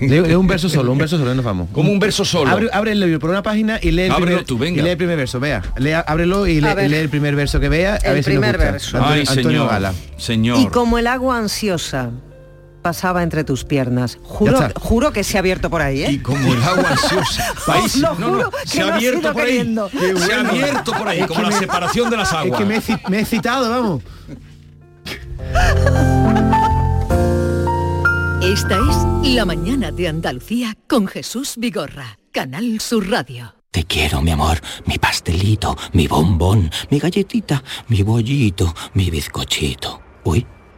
Lee, 0.02 0.08
lee 0.22 0.34
un 0.36 0.46
verso 0.48 0.68
solo, 0.68 0.92
un 0.92 0.98
verso 0.98 1.18
solo, 1.18 1.34
nos 1.34 1.46
vamos. 1.46 1.70
Como 1.72 1.90
un 1.90 2.00
verso 2.00 2.26
solo. 2.26 2.52
Abre, 2.52 2.68
abre 2.74 2.92
el 2.92 3.00
libro 3.00 3.18
por 3.20 3.30
una 3.30 3.42
página 3.42 3.80
y 3.82 3.92
lee 3.92 4.04
el, 4.04 4.12
Ábrelo 4.12 4.26
primer, 4.26 4.44
tú, 4.46 4.58
venga. 4.58 4.82
y 4.82 4.84
lee 4.84 4.90
el 4.92 4.98
primer 4.98 5.16
verso, 5.18 5.40
vea. 5.40 5.62
Lea- 5.78 6.02
ábrelo 6.02 6.48
y 6.48 6.60
lee, 6.60 6.68
A 6.68 6.74
ver. 6.76 6.90
lee 6.92 6.98
el 6.98 7.08
primer 7.10 7.34
verso 7.36 7.62
que 7.62 7.70
vea. 7.70 7.94
a 7.94 7.98
El 7.98 8.16
ver 8.16 8.24
si 8.26 8.30
nos 8.32 8.40
primer 8.42 8.58
gusta. 8.58 8.72
verso. 8.74 8.98
Antonio, 8.98 9.14
Ay, 9.16 9.20
Antonio 9.22 9.44
señor. 9.52 9.70
Gala. 9.70 9.94
Señor. 10.18 10.60
Y 10.60 10.66
como 10.68 10.98
el 10.98 11.08
agua 11.08 11.38
ansiosa 11.38 12.10
pasaba 12.82 13.24
entre 13.24 13.44
tus 13.44 13.64
piernas. 13.66 14.18
Juro, 14.24 14.60
juro 14.80 15.12
que 15.14 15.24
se 15.24 15.38
ha 15.38 15.40
abierto 15.40 15.70
por 15.70 15.82
ahí, 15.82 16.04
¿eh? 16.04 16.12
Y 16.14 16.20
como 16.20 16.54
el 16.54 16.64
agua 16.64 16.90
ansiosa. 16.92 17.54
País, 17.66 17.98
no, 17.98 18.14
no, 18.16 18.28
juro 18.30 18.52
se 18.66 18.78
que 18.78 18.84
ha 18.84 18.94
abierto 18.96 19.34
por 19.34 19.42
ahí. 19.44 19.76
Se 20.18 20.34
ha 20.34 20.40
abierto 20.50 20.92
por 20.94 21.08
ahí, 21.08 21.20
Es 21.22 21.28
como 21.28 21.40
que 21.40 21.44
la 21.44 21.50
me- 21.52 21.60
separación 21.60 22.10
de 22.10 22.18
las 22.18 22.30
Es 22.30 22.34
aguas. 22.36 22.60
que 22.60 22.66
me 22.66 22.76
he, 22.78 22.82
ci- 22.82 23.10
me 23.10 23.20
he 23.20 23.26
citado, 23.26 23.70
vamos. 23.70 24.04
Esta 28.42 28.78
es 28.78 29.34
La 29.36 29.46
Mañana 29.46 29.92
de 29.92 30.08
Andalucía 30.08 30.76
con 30.88 31.08
Jesús 31.08 31.56
Vigorra, 31.58 32.18
Canal 32.32 32.80
Sur 32.80 33.10
Radio. 33.10 33.54
Te 33.72 33.84
quiero, 33.84 34.22
mi 34.22 34.32
amor, 34.32 34.60
mi 34.86 34.98
pastelito, 34.98 35.78
mi 35.94 36.08
bombón, 36.08 36.72
mi 36.90 37.00
galletita, 37.00 37.64
mi 37.90 38.02
bollito, 38.02 38.74
mi 38.94 39.10
bizcochito. 39.12 40.02
Uy, 40.24 40.46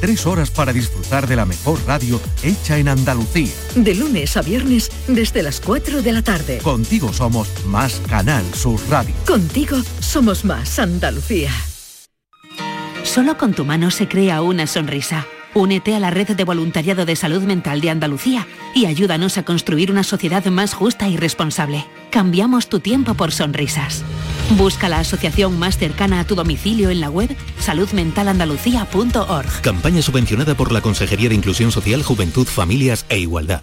Tres 0.00 0.26
horas 0.26 0.50
para 0.50 0.72
disfrutar 0.72 1.26
de 1.26 1.34
la 1.34 1.44
mejor 1.44 1.80
radio 1.86 2.20
hecha 2.44 2.78
en 2.78 2.88
Andalucía. 2.88 3.52
De 3.74 3.94
lunes 3.96 4.36
a 4.36 4.42
viernes 4.42 4.90
desde 5.08 5.42
las 5.42 5.60
4 5.60 6.02
de 6.02 6.12
la 6.12 6.22
tarde. 6.22 6.58
Contigo 6.58 7.12
somos 7.12 7.48
más 7.66 8.00
Canal 8.08 8.44
Sur 8.54 8.78
Radio. 8.88 9.14
Contigo 9.26 9.76
somos 9.98 10.44
más 10.44 10.78
Andalucía. 10.78 11.50
Solo 13.02 13.36
con 13.36 13.54
tu 13.54 13.64
mano 13.64 13.90
se 13.90 14.06
crea 14.06 14.40
una 14.42 14.68
sonrisa. 14.68 15.26
Únete 15.54 15.96
a 15.96 15.98
la 15.98 16.10
red 16.10 16.28
de 16.28 16.44
voluntariado 16.44 17.04
de 17.04 17.16
salud 17.16 17.42
mental 17.42 17.80
de 17.80 17.90
Andalucía 17.90 18.46
y 18.74 18.86
ayúdanos 18.86 19.38
a 19.38 19.42
construir 19.42 19.90
una 19.90 20.04
sociedad 20.04 20.44
más 20.46 20.74
justa 20.74 21.08
y 21.08 21.16
responsable. 21.16 21.84
Cambiamos 22.10 22.68
tu 22.68 22.78
tiempo 22.78 23.14
por 23.14 23.32
sonrisas. 23.32 24.04
Busca 24.56 24.88
la 24.88 25.00
asociación 25.00 25.58
más 25.58 25.76
cercana 25.76 26.20
a 26.20 26.24
tu 26.24 26.34
domicilio 26.34 26.90
en 26.90 27.00
la 27.00 27.10
web 27.10 27.36
saludmentalandalucía.org. 27.60 29.62
Campaña 29.62 30.02
subvencionada 30.02 30.54
por 30.54 30.72
la 30.72 30.80
Consejería 30.80 31.28
de 31.28 31.34
Inclusión 31.34 31.70
Social, 31.70 32.02
Juventud, 32.02 32.46
Familias 32.46 33.04
e 33.08 33.18
Igualdad. 33.18 33.62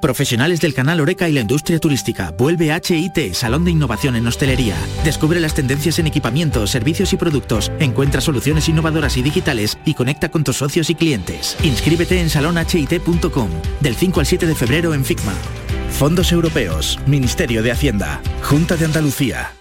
Profesionales 0.00 0.60
del 0.60 0.72
canal 0.72 1.00
Oreca 1.00 1.28
y 1.28 1.32
la 1.32 1.40
industria 1.40 1.78
turística. 1.78 2.30
Vuelve 2.30 2.74
HIT, 2.74 3.34
Salón 3.34 3.64
de 3.64 3.72
Innovación 3.72 4.16
en 4.16 4.26
Hostelería. 4.26 4.76
Descubre 5.04 5.40
las 5.40 5.54
tendencias 5.54 5.98
en 5.98 6.06
equipamientos, 6.06 6.70
servicios 6.70 7.12
y 7.12 7.16
productos. 7.16 7.70
Encuentra 7.78 8.20
soluciones 8.20 8.68
innovadoras 8.68 9.16
y 9.18 9.22
digitales 9.22 9.76
y 9.84 9.94
conecta 9.94 10.30
con 10.30 10.44
tus 10.44 10.56
socios 10.56 10.88
y 10.88 10.94
clientes. 10.94 11.56
Inscríbete 11.62 12.20
en 12.20 12.30
salonhit.com 12.30 13.50
del 13.80 13.94
5 13.94 14.20
al 14.20 14.26
7 14.26 14.46
de 14.46 14.54
febrero 14.54 14.94
en 14.94 15.04
FICMA. 15.04 15.34
Fondos 15.90 16.32
Europeos, 16.32 16.98
Ministerio 17.06 17.62
de 17.62 17.72
Hacienda, 17.72 18.22
Junta 18.42 18.76
de 18.76 18.86
Andalucía. 18.86 19.59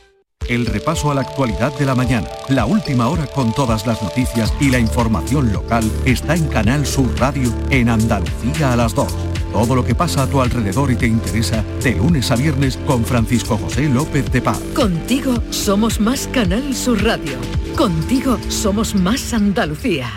El 0.50 0.66
repaso 0.66 1.12
a 1.12 1.14
la 1.14 1.22
actualidad 1.22 1.72
de 1.78 1.86
la 1.86 1.93
mañana, 1.93 2.28
la 2.50 2.66
última 2.66 3.08
hora 3.08 3.28
con 3.28 3.54
todas 3.54 3.86
las 3.86 4.02
noticias 4.02 4.52
y 4.60 4.72
la 4.72 4.80
información 4.80 5.54
local 5.54 5.84
está 6.06 6.34
en 6.34 6.47
Canal 6.47 6.88
Sur 6.88 7.08
Radio 7.20 7.54
en 7.70 7.88
Andalucía 7.88 8.74
a 8.74 8.76
las 8.76 8.95
2. 8.95 9.16
Todo 9.54 9.76
lo 9.76 9.86
que 9.86 9.93
pasa 9.93 10.24
a 10.24 10.28
tu 10.28 10.41
alrededor 10.41 10.89
y 10.89 10.95
te 10.95 11.06
interesa 11.06 11.64
de 11.84 11.93
lunes 11.93 12.32
a 12.32 12.36
viernes 12.36 12.78
con 12.88 13.06
Francisco 13.06 13.60
José 13.60 13.89
López 13.89 14.32
de 14.32 14.41
Paz. 14.41 14.60
Contigo 14.74 15.36
somos 15.52 16.00
más 16.00 16.28
Canal 16.30 16.74
Sur 16.74 17.04
Radio. 17.04 17.38
Contigo 17.78 18.39
somos 18.47 18.95
más 18.95 19.36
Andalucía. 19.36 20.10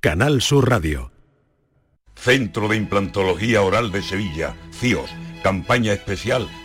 Canal 0.00 0.42
Sur 0.42 0.68
Radio. 0.68 1.10
Centro 2.16 2.68
de 2.68 2.76
Implantología 2.76 3.62
Oral 3.62 3.90
de 3.90 4.02
Sevilla, 4.02 4.54
CIOS, 4.78 5.10
campaña 5.42 5.94
especial 5.94 6.50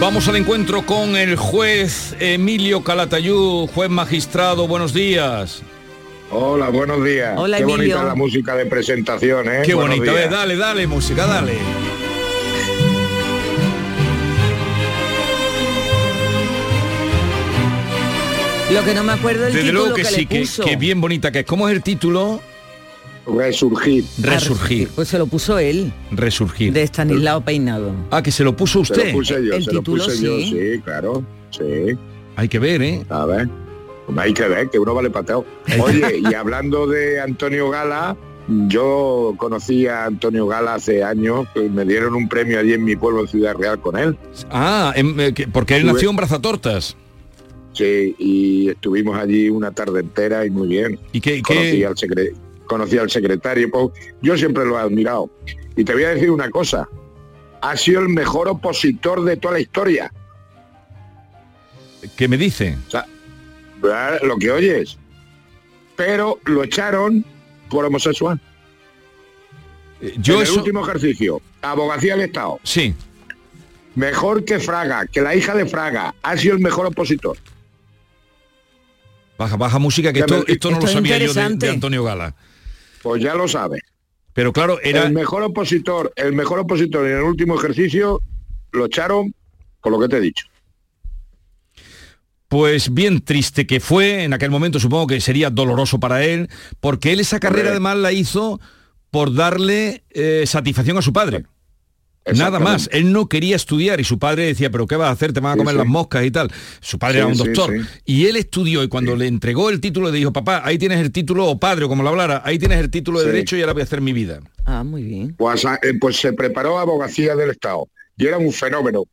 Vamos 0.00 0.26
al 0.28 0.36
encuentro 0.36 0.82
con 0.86 1.14
el 1.14 1.36
juez 1.36 2.16
Emilio 2.20 2.82
Calatayud, 2.82 3.68
juez 3.68 3.90
magistrado. 3.90 4.66
Buenos 4.66 4.94
días. 4.94 5.62
Hola, 6.30 6.70
buenos 6.70 7.04
días. 7.04 7.34
Hola, 7.36 7.58
Qué 7.58 7.64
Emilio. 7.64 7.96
bonita 7.96 8.04
la 8.04 8.14
música 8.14 8.56
de 8.56 8.66
presentación, 8.66 9.48
¿eh? 9.48 9.62
Qué 9.64 9.74
Buenos 9.74 9.96
bonita. 9.98 10.16
días. 10.16 10.30
Dale, 10.30 10.56
dale, 10.56 10.86
música, 10.86 11.26
dale. 11.26 11.58
Lo 18.72 18.84
que 18.84 18.94
no 18.94 19.02
me 19.02 19.12
acuerdo 19.12 19.42
del 19.44 19.52
Desde 19.52 19.66
título 19.66 19.80
luego 19.80 19.96
que, 19.96 20.02
que, 20.02 20.08
sí, 20.08 20.16
le 20.20 20.26
que, 20.26 20.40
puso. 20.40 20.64
que 20.64 20.76
bien 20.76 21.00
bonita 21.00 21.32
que 21.32 21.40
es. 21.40 21.44
¿Cómo 21.46 21.68
es 21.68 21.74
el 21.74 21.82
título? 21.82 22.40
Resurgir. 23.26 24.04
Resurgir. 24.20 24.88
Pues 24.94 25.08
se 25.08 25.18
lo 25.18 25.26
puso 25.26 25.58
él, 25.58 25.92
Resurgir. 26.10 26.72
de 26.72 26.82
Estanislao 26.82 27.42
Peinado. 27.44 27.92
Ah, 28.10 28.22
que 28.22 28.30
se 28.32 28.42
lo 28.44 28.56
puso 28.56 28.84
Se 28.84 28.94
lo 28.94 29.00
usted. 29.02 29.12
puse 29.12 29.34
yo, 29.46 29.54
El 29.54 29.64
se 29.64 29.72
lo 29.72 29.80
título, 29.80 30.04
puse 30.04 30.22
yo, 30.24 30.36
sí. 30.38 30.50
sí, 30.74 30.80
claro. 30.82 31.24
Sí. 31.50 31.96
Hay 32.36 32.48
que 32.48 32.58
ver, 32.58 32.82
¿eh? 32.82 33.04
A 33.08 33.26
ver. 33.26 33.48
Hay 34.16 34.32
que 34.34 34.48
ver, 34.48 34.68
que 34.70 34.78
uno 34.78 34.94
vale 34.94 35.10
pateo. 35.10 35.44
Oye, 35.80 36.20
y 36.28 36.34
hablando 36.34 36.86
de 36.88 37.20
Antonio 37.20 37.70
Gala, 37.70 38.16
yo 38.66 39.34
conocí 39.36 39.86
a 39.86 40.06
Antonio 40.06 40.46
Gala 40.48 40.74
hace 40.74 41.04
años, 41.04 41.46
que 41.54 41.60
me 41.68 41.84
dieron 41.84 42.14
un 42.16 42.28
premio 42.28 42.58
allí 42.58 42.72
en 42.72 42.82
mi 42.84 42.96
pueblo, 42.96 43.20
en 43.20 43.28
Ciudad 43.28 43.54
Real, 43.54 43.80
con 43.80 43.96
él. 43.96 44.16
Ah, 44.50 44.92
eh, 44.96 45.32
que- 45.34 45.46
porque 45.46 45.76
él 45.76 45.82
Sube. 45.82 45.92
nació 45.92 46.10
en 46.10 46.16
Brazatortas. 46.16 46.96
Sí, 47.72 48.16
y 48.18 48.68
estuvimos 48.70 49.16
allí 49.16 49.48
una 49.48 49.70
tarde 49.70 50.00
entera 50.00 50.44
y 50.44 50.50
muy 50.50 50.66
bien. 50.66 50.98
¿Y 51.12 51.20
qué? 51.20 51.40
Conocí 51.40 51.70
qué- 51.78 51.86
al, 51.86 51.94
secre- 51.94 52.32
conocí 52.70 52.96
al 52.96 53.10
secretario, 53.10 53.68
pues, 53.68 53.88
yo 54.22 54.36
siempre 54.38 54.64
lo 54.64 54.78
he 54.78 54.80
admirado. 54.80 55.28
Y 55.76 55.82
te 55.82 55.92
voy 55.92 56.04
a 56.04 56.10
decir 56.10 56.30
una 56.30 56.48
cosa, 56.50 56.88
ha 57.60 57.76
sido 57.76 58.00
el 58.00 58.08
mejor 58.08 58.46
opositor 58.48 59.24
de 59.24 59.36
toda 59.36 59.54
la 59.54 59.60
historia. 59.60 60.12
qué 62.16 62.28
me 62.28 62.36
dice? 62.38 62.78
O 62.86 62.90
sea, 62.90 63.06
¿verdad? 63.82 64.20
lo 64.22 64.36
que 64.36 64.52
oyes. 64.52 64.96
Pero 65.96 66.38
lo 66.44 66.62
echaron 66.62 67.24
por 67.68 67.84
homosexual. 67.84 68.40
Eh, 70.00 70.14
Yo 70.18 70.36
en 70.36 70.42
eso... 70.42 70.52
el 70.52 70.58
último 70.60 70.82
ejercicio, 70.86 71.42
abogacía 71.62 72.14
del 72.16 72.26
Estado. 72.26 72.60
Sí. 72.62 72.94
Mejor 73.96 74.44
que 74.44 74.60
Fraga, 74.60 75.06
que 75.06 75.20
la 75.20 75.34
hija 75.34 75.54
de 75.56 75.66
Fraga, 75.66 76.14
ha 76.22 76.36
sido 76.36 76.54
el 76.54 76.60
mejor 76.60 76.86
opositor. 76.86 77.36
Baja, 79.36 79.56
baja 79.56 79.78
música, 79.78 80.12
que 80.12 80.20
esto, 80.20 80.44
me- 80.46 80.52
esto 80.52 80.70
no 80.70 80.78
lo 80.78 80.84
Esto 80.86 80.96
sabía 80.98 81.18
yo 81.18 81.32
de 81.34 81.70
Antonio 81.70 82.04
Gala. 82.04 82.34
Pues 83.02 83.22
ya 83.22 83.34
lo 83.34 83.48
sabes. 83.48 83.82
Pero 84.32 84.52
claro, 84.52 84.78
era... 84.82 85.04
El 85.04 85.12
mejor 85.12 85.42
opositor, 85.42 86.12
el 86.16 86.32
mejor 86.32 86.60
opositor 86.60 87.06
en 87.06 87.18
el 87.18 87.22
último 87.22 87.56
ejercicio 87.56 88.20
lo 88.72 88.86
echaron 88.86 89.34
por 89.80 89.92
lo 89.92 89.98
que 90.00 90.08
te 90.08 90.18
he 90.18 90.20
dicho. 90.20 90.46
Pues 92.48 92.92
bien 92.92 93.20
triste 93.24 93.66
que 93.66 93.80
fue, 93.80 94.24
en 94.24 94.32
aquel 94.32 94.50
momento 94.50 94.80
supongo 94.80 95.06
que 95.06 95.20
sería 95.20 95.50
doloroso 95.50 96.00
para 96.00 96.24
él, 96.24 96.48
porque 96.80 97.12
él 97.12 97.20
esa 97.20 97.38
carrera 97.38 97.70
además 97.70 97.96
la 97.96 98.12
hizo 98.12 98.60
por 99.10 99.34
darle 99.34 100.02
eh, 100.10 100.44
satisfacción 100.46 100.98
a 100.98 101.02
su 101.02 101.12
padre. 101.12 101.44
Nada 102.36 102.60
más, 102.60 102.88
él 102.92 103.12
no 103.12 103.28
quería 103.28 103.56
estudiar 103.56 103.98
y 103.98 104.04
su 104.04 104.18
padre 104.18 104.44
decía, 104.44 104.70
pero 104.70 104.86
¿qué 104.86 104.94
vas 104.94 105.08
a 105.08 105.12
hacer? 105.12 105.32
Te 105.32 105.40
van 105.40 105.54
a 105.54 105.56
comer 105.56 105.72
sí. 105.74 105.78
las 105.78 105.86
moscas 105.86 106.24
y 106.24 106.30
tal. 106.30 106.52
Su 106.80 106.98
padre 106.98 107.14
Sí, 107.14 107.18
era 107.18 107.26
un 107.28 107.36
doctor. 107.36 107.72
sí. 107.72 107.86
Y 108.04 108.26
él 108.26 108.36
estudió 108.36 108.82
y 108.84 108.88
cuando 108.88 109.16
le 109.16 109.26
entregó 109.26 109.70
el 109.70 109.80
título 109.80 110.10
le 110.10 110.18
dijo, 110.18 110.32
papá, 110.32 110.60
ahí 110.64 110.78
tienes 110.78 111.00
el 111.00 111.10
título, 111.12 111.46
o 111.46 111.58
padre, 111.58 111.86
o 111.86 111.88
como 111.88 112.02
lo 112.02 112.10
hablara, 112.10 112.42
ahí 112.44 112.58
tienes 112.58 112.78
el 112.78 112.90
título 112.90 113.20
de 113.20 113.24
Sí. 113.26 113.32
derecho 113.32 113.56
y 113.56 113.62
ahora 113.62 113.72
voy 113.72 113.80
a 113.80 113.84
hacer 113.84 114.00
mi 114.00 114.12
vida. 114.12 114.40
Ah, 114.66 114.84
muy 114.84 115.02
bien. 115.02 115.34
Pues, 115.36 115.64
a- 115.64 115.76
eh, 115.82 115.94
pues 115.98 116.16
se 116.16 116.32
preparó 116.34 116.78
a 116.78 116.82
abogacía 116.82 117.34
del 117.34 117.50
Estado 117.50 117.88
y 118.16 118.26
era 118.26 118.38
un 118.38 118.52
fenómeno. 118.52 119.04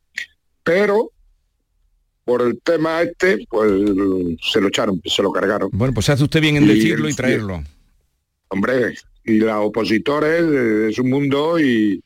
Pero 0.63 1.11
por 2.25 2.41
el 2.41 2.59
tema 2.61 3.01
este, 3.01 3.47
pues 3.49 3.71
se 4.51 4.59
lo 4.59 4.67
echaron, 4.67 5.01
se 5.05 5.23
lo 5.23 5.31
cargaron. 5.31 5.69
Bueno, 5.71 5.93
pues 5.93 6.09
hace 6.09 6.23
usted 6.23 6.41
bien 6.41 6.57
en 6.57 6.65
Y 6.65 6.67
decirlo 6.75 7.07
y 7.07 7.11
el- 7.11 7.15
traerlo. 7.15 7.63
Hombre, 8.49 8.95
y 9.23 9.37
los 9.37 9.53
opositores 9.65 10.43
es 10.91 10.99
un 10.99 11.09
mundo 11.09 11.57
y 11.59 12.01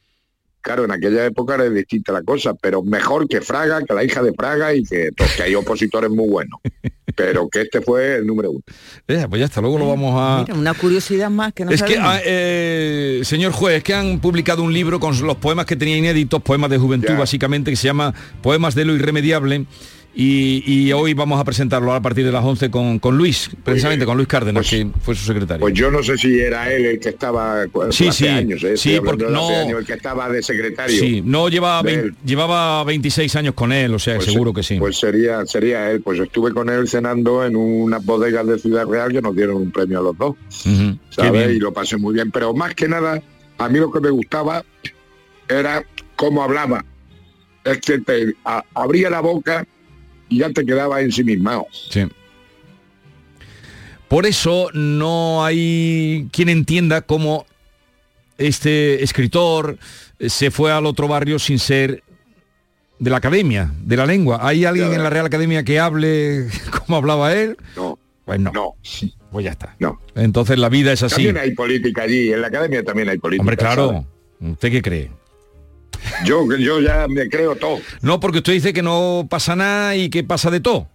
claro, 0.62 0.86
en 0.86 0.92
aquella 0.92 1.26
época 1.26 1.56
era 1.56 1.70
distinta 1.70 2.12
la 2.14 2.24
cosa, 2.24 2.54
pero 2.54 2.82
mejor 2.84 3.28
que 3.28 3.42
Fraga, 3.42 3.84
que 3.84 3.94
la 3.94 4.04
hija 4.04 4.22
de 4.24 4.34
Fraga 4.34 4.74
y 4.74 4.84
que, 4.84 5.10
pues, 5.16 5.36
que 5.36 5.44
hay 5.44 5.56
opositores 5.56 6.10
muy 6.10 6.30
buenos. 6.30 6.60
pero 7.16 7.50
que 7.50 7.62
este 7.62 7.82
fue 7.82 8.16
el 8.16 8.26
número 8.26 8.52
uno. 8.52 8.62
Eh, 9.08 9.26
pues 9.30 9.40
ya 9.40 9.46
está, 9.46 9.60
luego 9.60 9.78
lo 9.78 9.88
vamos 9.90 10.14
a... 10.18 10.44
Mira, 10.48 10.58
una 10.58 10.74
curiosidad 10.74 11.30
más 11.30 11.52
que 11.54 11.66
no 11.66 11.72
es 11.72 11.84
que, 11.84 11.96
sabemos. 11.96 12.16
ah, 12.16 12.22
eh, 12.26 13.22
señor 13.26 13.52
juez, 13.52 13.78
es 13.78 13.84
que 13.84 13.94
han 13.94 14.20
publicado 14.20 14.64
un 14.64 14.74
libro 14.74 15.00
con 15.00 15.20
los 15.28 15.36
poemas 15.38 15.66
que 15.66 15.76
tenía 15.76 15.98
inéditos, 15.98 16.42
poemas 16.42 16.70
de 16.70 16.78
juventud 16.78 17.10
Ya. 17.10 17.20
básicamente, 17.20 17.70
que 17.72 17.76
se 17.76 17.88
llama 17.88 18.14
Poemas 18.42 18.76
de 18.76 18.86
lo 18.86 18.96
Irremediable. 18.96 19.66
Y, 20.14 20.62
y 20.66 20.92
hoy 20.92 21.14
vamos 21.14 21.40
a 21.40 21.46
presentarlo 21.46 21.94
a 21.94 22.02
partir 22.02 22.26
de 22.26 22.34
las 22.34 22.44
11 22.44 22.70
con, 22.70 23.00
con 23.00 23.18
Luis, 23.18 23.50
precisamente 23.64 24.06
con 24.06 24.18
Luis 24.18 24.28
Cárdenas, 24.28 24.70
que 24.70 24.86
fue 25.02 25.16
su 25.16 25.24
secretario. 25.24 25.62
Pues 25.62 25.74
yo 25.74 25.90
no 25.90 26.04
sé 26.04 26.18
si 26.18 26.38
era 26.38 26.70
él 26.70 26.86
el 26.86 27.00
que 27.00 27.10
estaba 27.10 27.64
Sí, 27.92 28.10
hace 28.10 28.12
sí, 28.12 28.28
años, 28.28 28.62
¿eh? 28.64 28.76
sí, 28.76 29.00
porque 29.04 29.24
hace 29.24 29.34
no- 29.34 29.48
años, 29.48 29.80
el 29.80 29.86
que 29.86 29.94
estaba 29.94 30.28
de 30.30 30.44
secretario. 30.44 31.00
Sí, 31.00 31.22
no 31.24 31.48
llevaba, 31.48 31.82
de 31.82 31.96
vein- 31.96 32.06
él. 32.08 32.16
llevaba 32.26 32.84
26 32.84 33.34
años 33.38 33.54
con 33.54 33.72
él, 33.72 33.94
o 33.94 34.00
sea, 34.00 34.16
Pues, 34.16 34.26
seguro 34.26 34.54
que 34.54 34.64
sí. 34.64 34.80
Pues 34.80 34.98
sería, 35.00 35.46
sería 35.46 35.90
él. 35.92 36.02
Pues 36.02 36.20
estuve 36.20 36.52
con 36.54 36.68
él 36.70 36.90
cenando 36.90 37.46
en 37.46 37.56
unas 37.56 38.04
bodegas 38.06 38.46
de 38.46 38.60
Ciudad 38.60 38.86
Real 38.86 39.14
que 39.14 39.22
nos 39.22 39.34
dieron 39.34 39.56
un 39.56 39.72
premio 39.72 40.00
a 40.00 40.04
los 40.04 40.18
dos. 40.18 40.36
¿sabes? 41.10 41.56
Y 41.56 41.60
lo 41.60 41.72
pasé 41.72 41.96
muy 41.96 42.14
bien. 42.16 42.32
Pero 42.32 42.54
más 42.54 42.76
que 42.76 42.90
nada, 42.90 43.22
a 43.58 43.70
mí 43.70 43.80
lo 43.80 43.90
que 43.90 44.02
me 44.02 44.10
gustaba 44.10 44.62
era 45.48 45.86
cómo 46.18 46.44
hablaba. 46.44 46.84
Es 47.64 47.80
que 47.80 48.00
te 48.00 48.36
a- 48.44 48.66
abría 48.74 49.10
la 49.10 49.22
boca 49.22 49.66
y 50.32 50.38
ya 50.40 50.50
te 50.50 50.66
quedaba 50.66 51.02
ensimismado. 51.02 51.68
Sí. 51.90 52.08
Por 54.08 54.26
eso 54.26 54.70
no 54.74 55.46
hay 55.46 56.28
quien 56.32 56.50
entienda 56.50 57.02
cómo 57.02 57.46
este 58.38 59.04
escritor 59.04 59.78
eh, 60.20 60.30
se 60.30 60.50
fue 60.50 60.72
al 60.72 60.86
otro 60.86 61.08
barrio 61.08 61.38
sin 61.38 61.60
ser 61.60 62.04
de 62.98 63.10
la 63.10 63.18
academia, 63.18 63.72
de 63.84 63.98
la 63.98 64.06
lengua. 64.06 64.40
¿Hay 64.42 64.66
alguien 64.66 64.94
en 64.94 65.04
la 65.04 65.10
Real 65.10 65.26
Academia 65.26 65.64
que 65.64 65.80
hable 65.80 66.48
como 66.86 66.98
hablaba 66.98 67.34
él? 67.34 67.58
No. 67.76 68.00
Pues 68.26 68.40
no. 68.40 68.52
No. 68.54 68.76
Pues 69.32 69.46
ya 69.46 69.52
está. 69.52 69.76
No. 69.80 70.00
Entonces 70.16 70.58
la 70.58 70.70
vida 70.70 70.94
es 70.94 71.04
así. 71.04 71.16
También 71.16 71.38
hay 71.38 71.52
política 71.52 72.04
allí, 72.04 72.32
en 72.32 72.42
la 72.42 72.48
academia 72.48 72.84
también 72.84 73.10
hay 73.10 73.18
política. 73.18 73.42
Hombre, 73.42 73.58
claro. 73.58 73.88
¿sabes? 73.88 74.06
¿Usted 74.54 74.72
qué 74.72 74.82
cree? 74.82 75.12
Yo, 76.26 76.46
yo 76.58 76.80
ya 76.80 77.08
me 77.08 77.30
creo 77.30 77.56
todo. 77.56 77.80
No, 78.02 78.20
porque 78.20 78.40
usted 78.40 78.54
dice 78.54 78.74
que 78.74 78.82
no 78.82 79.28
pasa 79.30 79.56
nada 79.56 79.96
y 79.96 80.10
que 80.10 80.24
pasa 80.24 80.50
de 80.50 80.60
todo. 80.60 80.88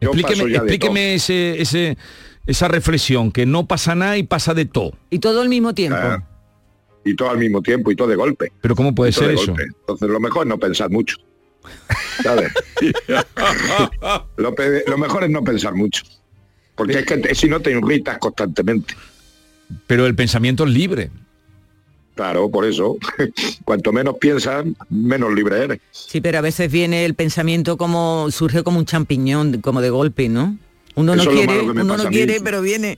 Yo 0.00 0.10
Explíqueme, 0.10 0.54
explíqueme 0.54 1.14
ese, 1.14 1.60
ese, 1.60 1.96
esa 2.46 2.68
reflexión, 2.68 3.32
que 3.32 3.46
no 3.46 3.66
pasa 3.66 3.94
nada 3.94 4.18
y 4.18 4.22
pasa 4.22 4.54
de 4.54 4.66
todo. 4.66 4.92
Y 5.10 5.18
todo 5.18 5.40
al 5.40 5.48
mismo 5.48 5.74
tiempo. 5.74 5.98
Ah, 6.00 6.22
y 7.04 7.14
todo 7.14 7.30
al 7.30 7.38
mismo 7.38 7.62
tiempo 7.62 7.90
y 7.90 7.96
todo 7.96 8.08
de 8.08 8.16
golpe. 8.16 8.52
Pero 8.60 8.74
¿cómo 8.74 8.94
puede 8.94 9.12
ser 9.12 9.30
eso? 9.30 9.46
golpe. 9.46 9.64
Entonces 9.64 10.08
lo 10.08 10.20
mejor 10.20 10.46
es 10.46 10.48
no 10.48 10.58
pensar 10.58 10.90
mucho. 10.90 11.16
¿Sabes? 12.22 12.52
lo, 14.36 14.54
lo 14.86 14.98
mejor 14.98 15.24
es 15.24 15.30
no 15.30 15.42
pensar 15.42 15.74
mucho. 15.74 16.02
Porque 16.74 16.98
es 16.98 17.06
que 17.06 17.34
si 17.34 17.48
no 17.48 17.60
te 17.60 17.70
irritas 17.70 18.18
constantemente. 18.18 18.94
Pero 19.86 20.06
el 20.06 20.14
pensamiento 20.14 20.64
es 20.64 20.70
libre. 20.70 21.10
Claro, 22.16 22.50
por 22.50 22.64
eso. 22.64 22.96
Cuanto 23.64 23.92
menos 23.92 24.16
piensas, 24.18 24.64
menos 24.90 25.32
libre 25.32 25.62
eres. 25.62 25.78
Sí, 25.92 26.20
pero 26.20 26.38
a 26.38 26.40
veces 26.40 26.72
viene 26.72 27.04
el 27.04 27.14
pensamiento 27.14 27.76
como 27.76 28.30
surge 28.32 28.64
como 28.64 28.78
un 28.78 28.86
champiñón, 28.86 29.60
como 29.60 29.80
de 29.80 29.90
golpe, 29.90 30.28
¿no? 30.28 30.58
Uno 30.94 31.14
no 31.14 31.22
Eso 31.22 31.30
quiere, 31.30 31.60
uno 31.60 31.84
no 31.84 32.08
quiere, 32.08 32.40
pero 32.40 32.62
viene. 32.62 32.96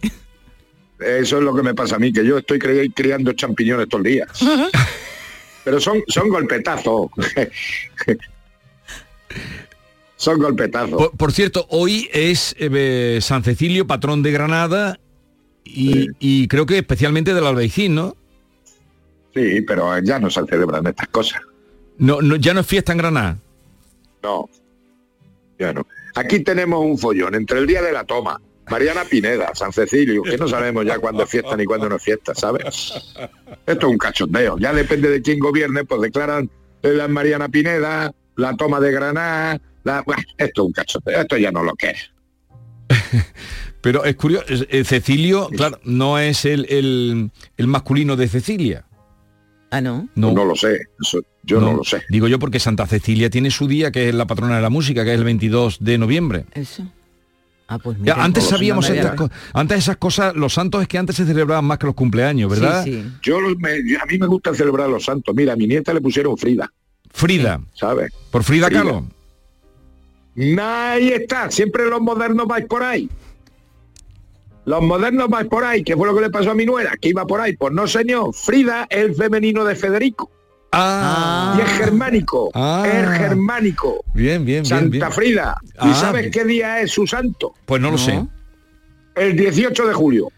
Eso 1.00 1.38
es 1.38 1.44
lo 1.44 1.54
que 1.54 1.62
me 1.62 1.74
pasa 1.74 1.96
a 1.96 1.98
mí, 1.98 2.12
que 2.12 2.24
yo 2.24 2.38
estoy 2.38 2.58
cri- 2.58 2.92
criando 2.94 3.32
champiñones 3.32 3.88
todos 3.88 4.04
los 4.04 4.12
días. 4.12 4.28
Pero 5.64 5.80
son, 5.80 6.02
son 6.08 6.30
golpetazos. 6.30 7.08
son 10.16 10.38
golpetazos. 10.38 10.96
Por, 10.96 11.10
por 11.16 11.32
cierto, 11.32 11.66
hoy 11.70 12.08
es 12.12 12.54
eh, 12.58 13.18
San 13.20 13.44
Cecilio, 13.44 13.86
patrón 13.86 14.22
de 14.22 14.32
Granada, 14.32 14.98
y, 15.64 16.06
y 16.18 16.48
creo 16.48 16.66
que 16.66 16.78
especialmente 16.78 17.34
del 17.34 17.46
Albaicín, 17.46 17.94
¿no? 17.94 18.16
Sí, 19.34 19.60
pero 19.62 19.98
ya 20.00 20.18
no 20.18 20.30
se 20.30 20.44
celebran 20.46 20.86
estas 20.86 21.08
cosas. 21.08 21.40
No, 21.98 22.20
no 22.22 22.36
ya 22.36 22.54
no 22.54 22.60
es 22.60 22.66
fiesta 22.66 22.92
en 22.92 22.98
Granada. 22.98 23.38
No, 24.22 24.48
ya 25.58 25.72
no. 25.72 25.86
Aquí 26.14 26.40
tenemos 26.40 26.84
un 26.84 26.98
follón 26.98 27.34
entre 27.34 27.58
el 27.60 27.66
día 27.66 27.82
de 27.82 27.92
la 27.92 28.04
toma, 28.04 28.40
Mariana 28.70 29.04
Pineda, 29.04 29.50
San 29.54 29.72
Cecilio, 29.72 30.22
que 30.22 30.36
no 30.36 30.48
sabemos 30.48 30.84
ya 30.84 30.98
cuándo 30.98 31.22
es 31.22 31.30
fiesta 31.30 31.56
ni 31.56 31.64
cuándo 31.64 31.88
no 31.88 31.96
es 31.96 32.02
fiesta, 32.02 32.34
¿sabes? 32.34 32.64
Esto 33.66 33.86
es 33.86 33.92
un 33.92 33.98
cachondeo. 33.98 34.58
Ya 34.58 34.72
depende 34.72 35.08
de 35.10 35.22
quién 35.22 35.38
gobierne, 35.38 35.84
pues 35.84 36.00
declaran 36.02 36.50
la 36.82 37.06
Mariana 37.08 37.48
Pineda, 37.48 38.12
la 38.36 38.56
toma 38.56 38.80
de 38.80 38.92
Granada, 38.92 39.60
la... 39.84 40.02
Buah, 40.02 40.16
esto 40.36 40.62
es 40.62 40.66
un 40.66 40.72
cachondeo. 40.72 41.20
Esto 41.20 41.36
ya 41.36 41.50
no 41.52 41.62
lo 41.62 41.74
que 41.74 41.90
es. 41.90 42.10
Pero 43.80 44.04
es 44.04 44.16
curioso, 44.16 44.46
eh, 44.48 44.84
Cecilio, 44.84 45.48
claro, 45.50 45.78
no 45.84 46.18
es 46.18 46.44
el, 46.44 46.66
el- 46.68 47.30
el 47.56 47.66
masculino 47.68 48.16
de 48.16 48.26
Cecilia. 48.28 48.84
Ah, 49.70 49.80
no. 49.80 50.08
No, 50.14 50.32
No 50.32 50.44
lo 50.44 50.56
sé, 50.56 50.78
eso 51.00 51.20
yo 51.42 51.60
no, 51.60 51.72
lo 51.74 51.84
sé. 51.84 52.02
Digo 52.08 52.26
yo 52.28 52.38
porque 52.38 52.58
Santa 52.58 52.86
Cecilia 52.86 53.28
tiene 53.30 53.50
su 53.50 53.68
día, 53.68 53.90
que 53.92 54.08
es 54.08 54.14
la 54.14 54.26
patrona 54.26 54.56
de 54.56 54.62
la 54.62 54.70
música, 54.70 55.04
que 55.04 55.12
es 55.12 55.18
el 55.18 55.24
22 55.24 55.78
de 55.80 55.98
noviembre. 55.98 56.44
Eso. 56.54 56.84
Ah, 57.70 57.78
pues 57.78 57.98
Ya, 57.98 58.14
mira, 58.14 58.24
antes 58.24 58.44
sé, 58.44 58.50
sabíamos 58.50 58.88
estas. 58.88 59.30
Antes 59.52 59.78
esas 59.78 59.98
cosas, 59.98 60.34
los 60.34 60.54
santos 60.54 60.80
es 60.80 60.88
que 60.88 60.96
antes 60.96 61.16
se 61.16 61.26
celebraban 61.26 61.66
más 61.66 61.76
que 61.78 61.84
los 61.84 61.94
cumpleaños, 61.94 62.50
¿verdad? 62.50 62.82
Sí, 62.82 62.92
sí. 63.02 63.12
Yo, 63.22 63.40
los- 63.42 63.58
me- 63.58 63.86
yo- 63.86 63.98
a 64.02 64.06
mí 64.06 64.16
me 64.18 64.26
gusta 64.26 64.54
celebrar 64.54 64.88
los 64.88 65.04
santos. 65.04 65.34
Mira, 65.34 65.52
a 65.52 65.56
mi 65.56 65.66
nieta 65.66 65.92
le 65.92 66.00
pusieron 66.00 66.38
Frida, 66.38 66.72
Frida, 67.10 67.60
¿sabes? 67.74 68.10
por 68.30 68.42
Frida, 68.44 68.68
Frida. 68.68 68.80
Kahlo. 68.82 69.06
Ahí 70.62 71.08
está, 71.08 71.50
siempre 71.50 71.84
los 71.90 72.00
modernos 72.00 72.46
vais 72.46 72.64
por 72.66 72.82
ahí. 72.82 73.08
Los 74.68 74.82
modernos 74.82 75.28
vais 75.28 75.46
por 75.48 75.64
ahí, 75.64 75.82
que 75.82 75.96
fue 75.96 76.06
lo 76.06 76.14
que 76.14 76.20
le 76.22 76.30
pasó 76.30 76.50
a 76.50 76.54
mi 76.54 76.66
nuera, 76.66 76.92
que 77.00 77.08
iba 77.08 77.26
por 77.26 77.40
ahí. 77.40 77.56
Pues 77.56 77.72
no, 77.72 77.86
señor, 77.86 78.34
Frida 78.34 78.86
es 78.90 78.98
el 79.04 79.14
femenino 79.14 79.64
de 79.64 79.74
Federico. 79.74 80.30
Ah, 80.72 81.56
Y 81.58 81.62
es 81.62 81.68
germánico, 81.78 82.50
Ah. 82.54 82.84
es 82.86 83.18
germánico. 83.18 84.04
bien, 84.12 84.44
bien, 84.44 84.62
bien, 84.62 84.66
Santa 84.66 84.90
bien. 84.90 85.12
Frida. 85.12 85.56
¿Y 85.64 85.68
Ah, 85.78 85.94
sabes 85.94 86.22
bien. 86.22 86.32
qué 86.32 86.44
día 86.44 86.80
es 86.82 86.90
su 86.92 87.06
santo? 87.06 87.54
Pues 87.64 87.80
no 87.80 87.90
lo 87.90 87.96
sé. 87.98 88.22
El 89.14 89.36
18 89.36 89.86
de 89.86 89.94
julio. 89.94 90.28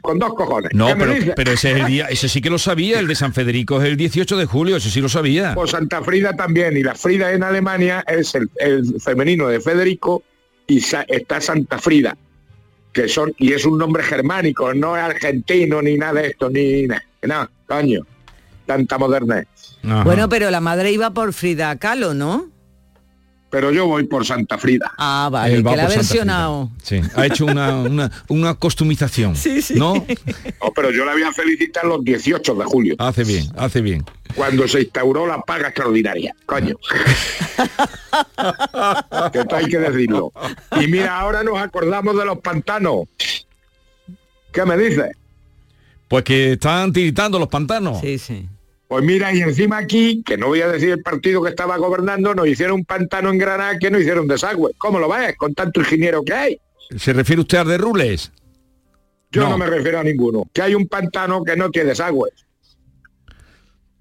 Con 0.00 0.18
dos 0.18 0.34
cojones. 0.34 0.70
No, 0.74 0.86
¿Qué 0.88 0.94
me 0.94 1.32
pero, 1.36 1.52
ese 1.52 1.72
es 1.72 1.76
el 1.80 1.86
día, 1.86 2.06
ese 2.06 2.28
sí 2.30 2.40
que 2.40 2.48
lo 2.50 2.58
sabía, 2.58 2.98
el 2.98 3.06
de 3.06 3.14
San 3.14 3.32
Federico 3.34 3.80
es 3.80 3.86
el 3.88 3.96
18 3.98 4.36
de 4.38 4.46
julio, 4.46 4.76
ese 4.76 4.90
sí 4.90 5.00
lo 5.02 5.08
sabía. 5.08 5.54
Pues 5.54 5.70
Santa 5.72 6.02
Frida 6.02 6.32
también, 6.34 6.76
y 6.78 6.82
la 6.82 6.94
Frida 6.94 7.32
en 7.32 7.42
Alemania 7.42 8.02
es 8.08 8.34
el, 8.34 8.50
el 8.56 9.00
femenino 9.00 9.48
de 9.48 9.60
Federico 9.60 10.22
y 10.66 10.80
sa- 10.80 11.04
está 11.06 11.40
Santa 11.42 11.78
Frida, 11.78 12.16
que 12.96 13.08
son, 13.10 13.34
y 13.36 13.52
es 13.52 13.66
un 13.66 13.76
nombre 13.76 14.02
germánico, 14.02 14.72
no 14.72 14.96
es 14.96 15.02
argentino 15.02 15.82
ni 15.82 15.98
nada 15.98 16.22
de 16.22 16.28
esto, 16.28 16.48
ni 16.48 16.86
nada. 16.86 17.02
No, 17.20 17.50
coño, 17.68 18.00
tanta 18.64 18.96
modernez. 18.96 19.46
Ajá. 19.84 20.02
Bueno, 20.02 20.30
pero 20.30 20.50
la 20.50 20.62
madre 20.62 20.92
iba 20.92 21.10
por 21.10 21.34
Frida 21.34 21.76
Kahlo, 21.76 22.14
¿no? 22.14 22.48
Pero 23.56 23.72
yo 23.72 23.86
voy 23.86 24.04
por 24.04 24.26
Santa 24.26 24.58
Frida. 24.58 24.92
Ah, 24.98 25.30
vale, 25.32 25.54
Él 25.54 25.66
va 25.66 25.70
que 25.70 25.76
la 25.78 25.84
ha 25.84 25.88
versionado. 25.88 26.70
Sí, 26.82 27.00
ha 27.14 27.24
hecho 27.24 27.46
una, 27.46 27.78
una, 27.78 28.10
una 28.28 28.54
costumización. 28.54 29.34
Sí, 29.34 29.62
sí. 29.62 29.76
¿No? 29.76 29.94
No, 29.94 30.72
pero 30.74 30.90
yo 30.90 31.06
la 31.06 31.12
voy 31.12 31.22
a 31.22 31.32
felicitar 31.32 31.86
los 31.86 32.04
18 32.04 32.54
de 32.54 32.64
julio, 32.66 32.96
Hace 32.98 33.24
bien, 33.24 33.46
hace 33.56 33.80
bien. 33.80 34.04
cuando 34.34 34.68
se 34.68 34.82
instauró 34.82 35.26
la 35.26 35.40
paga 35.40 35.68
extraordinaria. 35.68 36.36
Coño. 36.44 36.76
que 39.32 39.38
esto 39.38 39.56
hay 39.56 39.68
que 39.68 39.78
decirlo. 39.78 40.34
Y 40.78 40.86
mira, 40.88 41.18
ahora 41.18 41.42
nos 41.42 41.56
acordamos 41.56 42.14
de 42.14 42.26
los 42.26 42.36
pantanos. 42.40 43.04
¿Qué 44.52 44.66
me 44.66 44.76
dices? 44.76 45.16
Pues 46.08 46.24
que 46.24 46.52
están 46.52 46.92
tiritando 46.92 47.38
los 47.38 47.48
pantanos. 47.48 48.02
Sí, 48.02 48.18
sí. 48.18 48.46
Pues 48.88 49.04
mira, 49.04 49.34
y 49.34 49.40
encima 49.40 49.78
aquí, 49.78 50.22
que 50.24 50.36
no 50.36 50.46
voy 50.48 50.60
a 50.60 50.68
decir 50.68 50.90
el 50.90 51.02
partido 51.02 51.42
que 51.42 51.50
estaba 51.50 51.76
gobernando, 51.76 52.34
nos 52.34 52.46
hicieron 52.46 52.76
un 52.76 52.84
pantano 52.84 53.30
en 53.30 53.38
Granada 53.38 53.78
que 53.78 53.90
no 53.90 53.98
hicieron 53.98 54.28
desagüe. 54.28 54.72
¿Cómo 54.78 55.00
lo 55.00 55.08
ves? 55.08 55.34
Con 55.36 55.54
tanto 55.54 55.80
ingeniero 55.80 56.22
que 56.22 56.32
hay. 56.32 56.60
¿Se 56.96 57.12
refiere 57.12 57.40
usted 57.42 57.58
a 57.58 57.64
de 57.64 57.78
Rules? 57.78 58.30
Yo 59.32 59.42
no. 59.42 59.50
No. 59.50 59.58
me 59.58 59.66
refiero 59.66 59.98
a 59.98 60.04
ninguno. 60.04 60.44
Que 60.52 60.62
hay 60.62 60.74
un 60.76 60.86
pantano 60.86 61.42
que 61.42 61.56
no 61.56 61.70
tiene 61.70 61.88
desagüe. 61.90 62.30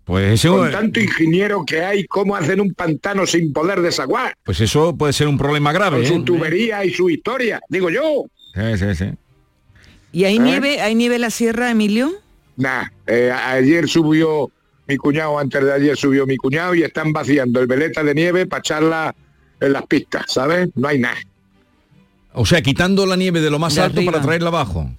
Pues 0.04 0.34
ese, 0.34 0.50
Con 0.50 0.70
tanto 0.70 1.00
ingeniero 1.00 1.66
que 1.66 1.82
hay, 1.82 2.06
¿cómo 2.06 2.36
hacen 2.36 2.62
un 2.62 2.76
pantano 2.76 3.26
sin 3.26 3.52
poder 3.52 3.82
desaguar? 3.82 4.36
pues 4.44 4.62
eso 4.62 4.96
puede 4.96 5.14
ser 5.14 5.28
un 5.28 5.38
problema 5.38 5.74
grave. 5.74 5.98
Con 5.98 6.06
su 6.06 6.14
¿eh? 6.14 6.24
tubería 6.24 6.86
y 6.86 6.92
su 6.92 7.10
historia, 7.10 7.60
digo 7.70 7.90
yo. 7.90 8.26
Sí, 8.54 8.78
sí, 8.78 8.96
sí. 8.96 9.06
¿Y 10.12 10.26
hay 10.26 10.36
¿Eh? 10.36 10.40
nieve? 10.40 10.80
¿Hay 10.80 10.94
nieve 10.94 11.16
en 11.16 11.22
la 11.22 11.32
sierra, 11.32 11.72
Emilio? 11.72 12.12
Nah, 12.56 12.86
eh, 13.08 13.32
ayer 13.32 13.90
subió 13.90 14.52
mi 14.88 14.98
cuñado, 14.98 15.38
antes 15.40 15.64
de 15.64 15.74
ayer 15.74 15.98
subió 15.98 16.26
mi 16.26 16.38
cuñado 16.38 16.76
y 16.76 16.84
están 16.84 17.12
vaciando 17.14 17.60
el 17.60 17.68
veleta 17.68 18.04
de 18.04 18.14
nieve 18.14 18.46
para 18.46 18.60
echarla 18.60 19.16
en 19.60 19.74
las 19.74 19.86
pistas, 19.88 20.26
¿sabes? 20.28 20.70
No 20.76 20.88
hay 20.88 21.00
nada. 21.00 21.18
O 22.34 22.46
sea, 22.46 22.62
quitando 22.62 23.06
la 23.06 23.16
nieve 23.16 23.42
de 23.42 23.50
lo 23.50 23.60
más 23.60 23.76
De 23.76 23.82
alto 23.82 23.98
arriba. 23.98 24.12
para 24.14 24.24
traerla 24.24 24.50
abajo. 24.50 24.90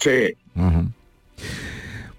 Sí. 0.00 0.34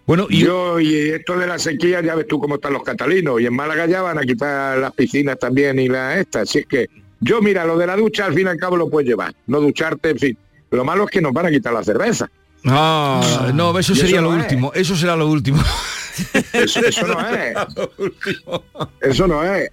Bueno, 0.06 0.26
y 0.30 0.40
Yo 0.40 0.80
y 0.80 0.96
esto 1.10 1.38
de 1.38 1.46
la 1.46 1.60
sequía, 1.60 2.02
ya 2.02 2.16
ves 2.16 2.28
tú 2.28 2.40
cómo 2.40 2.56
están 2.56 2.74
los 2.74 2.84
catalinos. 2.84 3.40
Y 3.42 3.46
en 3.46 3.54
Málaga 3.56 3.86
ya 3.86 4.02
van 4.02 4.18
a 4.18 4.22
quitar 4.24 4.78
las 4.80 4.92
piscinas 4.94 5.38
también 5.38 5.78
y 5.78 5.88
las 5.88 6.18
estas. 6.18 6.50
Así 6.50 6.60
es 6.60 6.66
que 6.66 6.88
Yo, 7.20 7.42
mira, 7.42 7.66
lo 7.66 7.78
de 7.78 7.86
la 7.86 7.96
ducha 7.98 8.26
al 8.26 8.34
fin 8.34 8.48
y 8.48 8.50
al 8.50 8.58
cabo 8.58 8.76
lo 8.78 8.90
puedes 8.90 9.08
llevar. 9.10 9.34
No 9.48 9.60
ducharte, 9.60 10.10
en 10.12 10.18
fin. 10.18 10.38
Lo 10.72 10.84
malo 10.86 11.04
es 11.06 11.12
que 11.12 11.22
nos 11.22 11.34
van 11.34 11.46
a 11.48 11.52
quitar 11.52 11.74
la 11.74 11.84
cerveza. 11.84 12.30
Ah, 12.66 13.52
no, 13.54 13.78
eso 13.78 13.94
Y 13.94 13.96
eso 13.98 14.06
sería 14.06 14.22
lo 14.22 14.34
es. 14.36 14.42
último. 14.44 14.72
Eso 14.74 14.96
será 14.96 15.16
lo 15.16 15.28
último. 15.28 15.62
Eso, 16.54 16.80
eso 16.86 17.08
no 17.08 17.20
es. 17.36 17.56
Eso 19.02 19.28
no 19.28 19.44
es. 19.44 19.70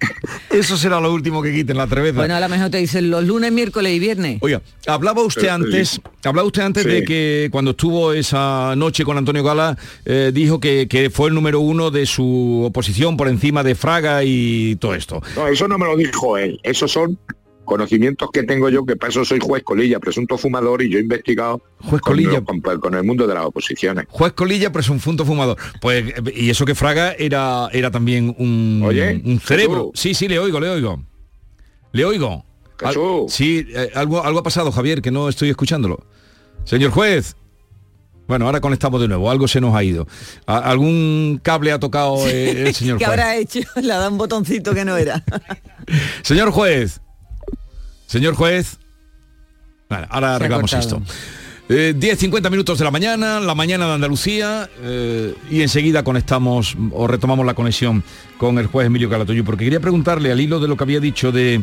Eso 0.49 0.77
será 0.77 0.99
lo 0.99 1.13
último 1.13 1.41
que 1.41 1.53
quiten 1.53 1.77
la 1.77 1.87
cerveza. 1.87 2.15
Bueno, 2.17 2.35
a 2.35 2.39
lo 2.39 2.49
mejor 2.49 2.69
te 2.69 2.77
dicen 2.77 3.09
los 3.09 3.23
lunes, 3.23 3.51
miércoles 3.51 3.93
y 3.93 3.99
viernes. 3.99 4.37
Oiga, 4.41 4.61
hablaba 4.87 5.21
usted 5.21 5.45
Eh, 5.45 5.49
antes, 5.49 6.01
hablaba 6.23 6.47
usted 6.47 6.61
antes 6.63 6.83
Sí. 6.83 6.89
de 6.89 7.03
que 7.03 7.49
cuando 7.51 7.71
estuvo 7.71 8.13
esa 8.13 8.75
noche 8.75 9.03
con 9.03 9.17
Antonio 9.17 9.43
Gala, 9.43 9.77
eh, 10.05 10.31
dijo 10.33 10.59
que, 10.59 10.87
que 10.87 11.09
fue 11.09 11.29
el 11.29 11.35
número 11.35 11.59
uno 11.59 11.91
de 11.91 12.05
su 12.05 12.63
oposición 12.65 13.17
por 13.17 13.27
encima 13.27 13.63
de 13.63 13.75
Fraga 13.75 14.23
y 14.23 14.75
todo 14.77 14.95
esto. 14.95 15.21
No, 15.35 15.47
eso 15.47 15.67
no 15.67 15.77
me 15.77 15.85
lo 15.85 15.95
dijo 15.97 16.37
él. 16.37 16.59
Esos 16.63 16.91
son 16.91 17.17
conocimientos 17.67 18.29
que 18.33 18.41
tengo 18.41 18.69
yo, 18.69 18.83
que 18.85 18.95
para 18.95 19.11
eso 19.11 19.23
soy 19.23 19.39
juez 19.39 19.61
Colilla, 19.63 19.99
presunto 19.99 20.37
fumador, 20.39 20.81
y 20.81 20.89
yo 20.89 20.97
he 20.97 21.01
investigado 21.01 21.61
Juez 21.81 22.01
con, 22.01 22.13
Colilla. 22.15 22.41
con- 22.41 22.59
con 22.79 22.95
el 22.95 23.03
mundo 23.03 23.27
de 23.27 23.35
las 23.35 23.45
oposiciones. 23.45 24.05
Juez 24.09 24.33
Colilla, 24.33 24.71
presunto 24.71 25.23
fumador. 25.25 25.57
Pues, 25.81 26.05
eh, 26.07 26.13
y 26.35 26.49
eso 26.49 26.65
que 26.65 26.73
Fraga 26.73 27.11
era, 27.13 27.69
era 27.71 27.91
también 27.91 28.33
un, 28.39 28.81
Oye, 28.83 29.21
un 29.23 29.39
cerebro. 29.39 29.91
Jesús. 29.93 29.99
Sí, 30.01 30.13
sí, 30.15 30.27
le 30.27 30.39
oigo, 30.39 30.59
le 30.59 30.69
oigo. 30.69 31.03
Le 31.91 32.05
oigo. 32.05 32.43
Al- 32.83 32.95
sí, 33.29 33.67
eh, 33.69 33.91
algo, 33.95 34.23
algo 34.23 34.39
ha 34.39 34.43
pasado, 34.43 34.71
Javier, 34.71 35.01
que 35.01 35.11
no 35.11 35.29
estoy 35.29 35.49
escuchándolo. 35.49 36.03
Señor 36.63 36.91
juez. 36.91 37.35
Bueno, 38.27 38.45
ahora 38.45 38.59
conectamos 38.59 38.99
de 38.99 39.07
nuevo, 39.07 39.31
algo 39.31 39.47
se 39.47 39.61
nos 39.61 39.73
ha 39.73 39.81
ido. 39.85 40.05
¿Algún 40.45 41.39
cable 41.41 41.71
ha 41.71 41.79
tocado 41.79 42.27
eh, 42.27 42.67
el 42.67 42.75
señor 42.75 42.97
¿Qué 42.99 43.05
juez? 43.05 43.17
habrá 43.17 43.37
hecho? 43.37 43.59
Le 43.81 43.93
ha 43.93 43.97
dado 43.99 44.11
un 44.11 44.17
botoncito 44.17 44.73
que 44.73 44.83
no 44.83 44.97
era. 44.97 45.23
Señor 46.23 46.51
juez. 46.51 46.99
Señor 48.07 48.33
juez. 48.35 48.77
Ahora 50.09 50.35
arreglamos 50.35 50.73
esto. 50.73 51.01
Eh, 51.69 51.93
10.50 51.97 52.49
minutos 52.49 52.79
de 52.79 52.85
la 52.85 52.91
mañana, 52.91 53.39
la 53.41 53.53
mañana 53.53 53.87
de 53.87 53.93
Andalucía, 53.93 54.69
eh, 54.81 55.35
y 55.51 55.61
enseguida 55.61 56.01
conectamos 56.03 56.77
o 56.91 57.07
retomamos 57.07 57.45
la 57.45 57.53
conexión 57.53 58.03
con 58.37 58.57
el 58.57 58.67
juez 58.67 58.87
Emilio 58.87 59.09
Calatoyo, 59.09 59.43
porque 59.43 59.65
quería 59.65 59.81
preguntarle 59.81 60.31
al 60.31 60.39
hilo 60.39 60.61
de 60.61 60.67
lo 60.69 60.77
que 60.77 60.83
había 60.85 61.01
dicho 61.01 61.33
de, 61.33 61.61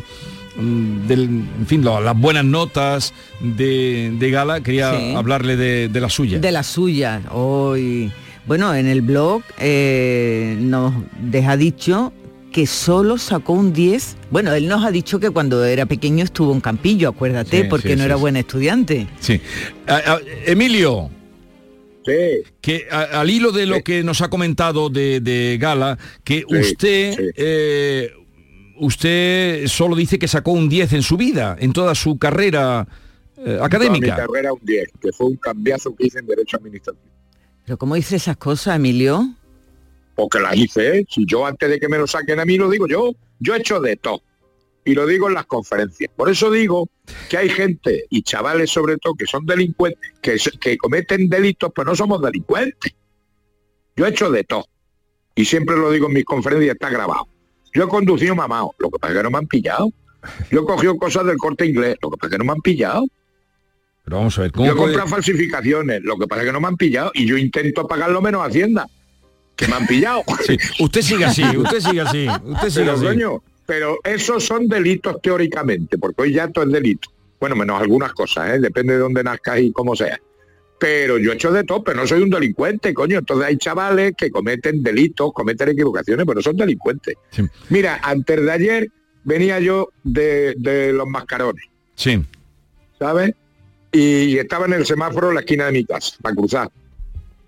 mm, 0.57 1.07
del, 1.07 1.21
en 1.23 1.65
fin, 1.67 1.83
lo- 1.83 1.99
las 2.01 2.15
buenas 2.15 2.45
notas 2.45 3.13
de, 3.39 4.13
de 4.19 4.29
Gala, 4.29 4.61
quería 4.61 4.91
Sí. 4.95 5.15
hablarle 5.15 5.55
de, 5.55 5.87
de 5.89 6.01
la 6.01 6.09
suya. 6.09 6.37
De 6.37 6.51
la 6.51 6.61
suya. 6.61 7.21
Hoy. 7.31 8.11
Bueno, 8.45 8.75
en 8.75 8.85
el 8.85 9.01
blog 9.01 9.41
eh, 9.57 10.55
nos 10.59 10.93
deja 11.19 11.57
dicho 11.57 12.13
que 12.55 12.65
solo 12.67 13.17
sacó 13.17 13.51
un 13.51 13.73
10. 13.73 14.15
Bueno, 14.31 14.53
él 14.53 14.69
nos 14.69 14.85
ha 14.85 14.89
dicho 14.91 15.19
que 15.19 15.29
cuando 15.29 15.65
era 15.65 15.85
pequeño 15.85 16.23
estuvo 16.23 16.53
en 16.53 16.61
Campillo, 16.61 17.09
acuérdate, 17.09 17.63
Sí, 17.63 17.67
porque 17.69 17.89
sí, 17.89 17.95
no 17.95 17.99
sí, 17.99 18.05
era 18.05 18.15
sí. 18.15 18.21
buen 18.21 18.37
estudiante. 18.37 19.07
Sí. 19.19 19.41
Emilio. 20.45 21.09
Sí. 22.05 22.13
Que 22.61 22.87
a- 22.89 23.19
al 23.19 23.29
hilo 23.29 23.51
de 23.51 23.65
lo 23.65 23.83
que 23.83 24.03
nos 24.03 24.21
ha 24.21 24.29
comentado 24.29 24.89
de, 24.89 25.19
de 25.19 25.57
Gala, 25.59 25.97
que 26.23 26.45
Sí, 26.47 26.55
usted, 26.55 27.15
sí. 27.17 27.23
eh, 27.35 28.11
usted 28.77 29.67
solo 29.67 29.95
dice 29.97 30.17
que 30.17 30.27
sacó 30.29 30.51
un 30.51 30.69
10 30.69 30.93
en 30.93 31.01
su 31.01 31.17
vida, 31.17 31.57
en 31.59 31.73
toda 31.73 31.93
su 31.93 32.17
carrera 32.17 32.87
eh, 33.37 33.43
Toda 33.43 33.57
mi 33.59 33.65
académica. 33.65 34.15
carrera 34.15 34.53
un 34.53 34.59
10, 34.63 34.85
que 35.01 35.11
fue 35.11 35.27
un 35.27 35.35
cambiazo 35.35 35.93
que 35.93 36.07
hice 36.07 36.19
en 36.19 36.27
Derecho 36.27 36.55
Administrativo. 36.57 37.03
Pero 37.65 37.77
¿cómo 37.77 37.95
dice 37.95 38.15
esas 38.15 38.37
cosas, 38.37 38.77
Emilio? 38.77 39.27
Porque 40.15 40.39
la 40.39 40.55
hice, 40.55 40.99
¿eh? 40.99 41.05
si 41.09 41.25
yo 41.25 41.45
antes 41.45 41.69
de 41.69 41.79
que 41.79 41.89
me 41.89 41.97
lo 41.97 42.07
saquen 42.07 42.39
a 42.39 42.45
mí 42.45 42.57
lo 42.57 42.69
digo 42.69 42.87
yo, 42.87 43.11
yo 43.39 43.53
he 43.53 43.59
hecho 43.59 43.79
de 43.79 43.97
todo. 43.97 44.21
Y 44.85 44.93
lo 44.93 45.05
digo 45.07 45.27
en 45.27 45.33
las 45.33 45.45
conferencias. 45.47 46.11
Por 46.15 46.29
eso 46.29 46.51
digo 46.51 46.87
que 47.29 47.37
hay 47.37 47.49
gente, 47.49 48.05
y 48.09 48.21
chavales 48.21 48.69
sobre 48.69 48.97
todo, 48.97 49.15
que 49.15 49.25
son 49.25 49.45
delincuentes, 49.45 49.99
que, 50.21 50.77
cometen 50.77 51.27
delitos, 51.27 51.71
pero 51.75 51.89
no 51.89 51.95
somos 51.95 52.21
delincuentes. 52.21 52.93
Yo 53.95 54.05
he 54.05 54.09
hecho 54.09 54.29
de 54.29 54.43
todo. 54.43 54.67
Y 55.33 55.45
siempre 55.45 55.75
lo 55.75 55.91
digo 55.91 56.07
en 56.07 56.13
mis 56.13 56.23
conferencias, 56.25 56.75
está 56.75 56.89
grabado. 56.89 57.27
Yo 57.73 57.83
he 57.83 57.87
conducido 57.87 58.35
mamado, 58.35 58.73
lo 58.77 58.89
que 58.91 58.99
pasa 58.99 59.13
es 59.13 59.17
que 59.17 59.23
no 59.23 59.31
me 59.31 59.37
han 59.39 59.47
pillado. 59.47 59.89
Yo 60.49 60.61
he 60.61 60.65
cogido 60.65 60.97
cosas 60.97 61.25
del 61.25 61.37
corte 61.37 61.65
inglés, 61.65 61.97
lo 62.01 62.09
que 62.11 62.17
pasa 62.17 62.27
es 62.27 62.31
que 62.33 62.37
no 62.37 62.45
me 62.45 62.51
han 62.53 62.61
pillado. 62.61 63.05
Pero 64.03 64.17
vamos 64.17 64.37
a 64.37 64.41
ver, 64.43 64.51
Yo 64.51 64.55
¿cómo 64.57 64.65
he 64.71 64.75
puede- 64.75 64.85
comprado 64.93 65.09
falsificaciones, 65.09 66.03
lo 66.03 66.15
que 66.17 66.27
pasa 66.27 66.41
es 66.43 66.47
que 66.47 66.53
no 66.53 66.61
me 66.61 66.67
han 66.67 66.77
pillado 66.77 67.11
y 67.15 67.25
yo 67.25 67.37
intento 67.37 67.87
pagar 67.87 68.11
lo 68.11 68.21
menos 68.21 68.41
a 68.43 68.45
Hacienda, 68.45 68.87
que 69.55 69.67
me 69.67 69.75
han 69.75 69.87
pillado. 69.87 70.23
Sí, 70.45 70.57
usted 70.79 71.01
sigue 71.01 71.25
así, 71.25 71.43
usted 71.43 71.79
sigue 71.79 72.01
así, 72.01 72.27
usted 72.43 72.69
sigue 72.69 72.85
pero, 72.85 72.93
así. 72.93 73.05
coño, 73.05 73.43
pero 73.65 73.97
esos 74.03 74.43
son 74.43 74.67
delitos 74.67 75.21
teóricamente, 75.21 75.97
porque 75.97 76.23
hoy 76.23 76.33
ya 76.33 76.47
todo 76.47 76.65
es 76.65 76.71
delito. 76.71 77.09
Bueno, 77.39 77.55
menos 77.55 77.81
algunas 77.81 78.13
cosas, 78.13 78.55
¿eh? 78.55 78.59
depende 78.59 78.93
de 78.93 78.99
dónde 78.99 79.23
nazcas 79.23 79.59
y 79.59 79.71
cómo 79.71 79.95
sea. 79.95 80.19
Pero 80.79 81.17
yo 81.17 81.31
he 81.31 81.35
hecho 81.35 81.51
de 81.51 81.63
todo, 81.63 81.83
pero 81.83 82.01
no 82.01 82.07
soy 82.07 82.21
un 82.21 82.29
delincuente, 82.29 82.93
coño. 82.93 83.19
Entonces 83.19 83.47
hay 83.47 83.57
chavales 83.57 84.13
que 84.17 84.29
cometen 84.29 84.83
delitos, 84.83 85.31
cometen 85.33 85.69
equivocaciones, 85.69 86.25
pero 86.25 86.41
son 86.41 86.57
delincuentes. 86.57 87.15
Sí. 87.31 87.43
Mira, 87.69 87.99
antes 88.03 88.41
de 88.43 88.51
ayer 88.51 88.87
venía 89.23 89.59
yo 89.59 89.89
de, 90.03 90.53
de 90.57 90.91
los 90.91 91.07
mascarones. 91.07 91.63
Sí. 91.95 92.21
¿sabes? 92.99 93.33
Y 93.91 94.37
estaba 94.37 94.65
en 94.65 94.73
el 94.73 94.85
semáforo 94.85 95.29
en 95.29 95.35
la 95.35 95.39
esquina 95.41 95.65
de 95.67 95.71
mi 95.71 95.85
casa, 95.85 96.17
para 96.21 96.35
cruzar. 96.35 96.69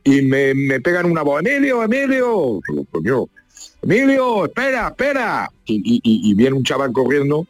Y 0.08 0.22
me, 0.22 0.54
me 0.54 0.80
pegan 0.80 1.06
una 1.12 1.22
voz, 1.22 1.42
Emilio, 1.46 1.84
Emilio, 1.84 2.62
coño, 2.92 3.26
Emilio, 3.82 4.46
espera, 4.46 4.88
espera. 4.88 5.50
Y, 5.66 5.76
y- 5.76 6.02
y- 6.02 6.32
y 6.32 6.34
viene 6.34 6.56
un 6.56 6.64
chaval 6.64 6.94
corriendo 6.94 7.46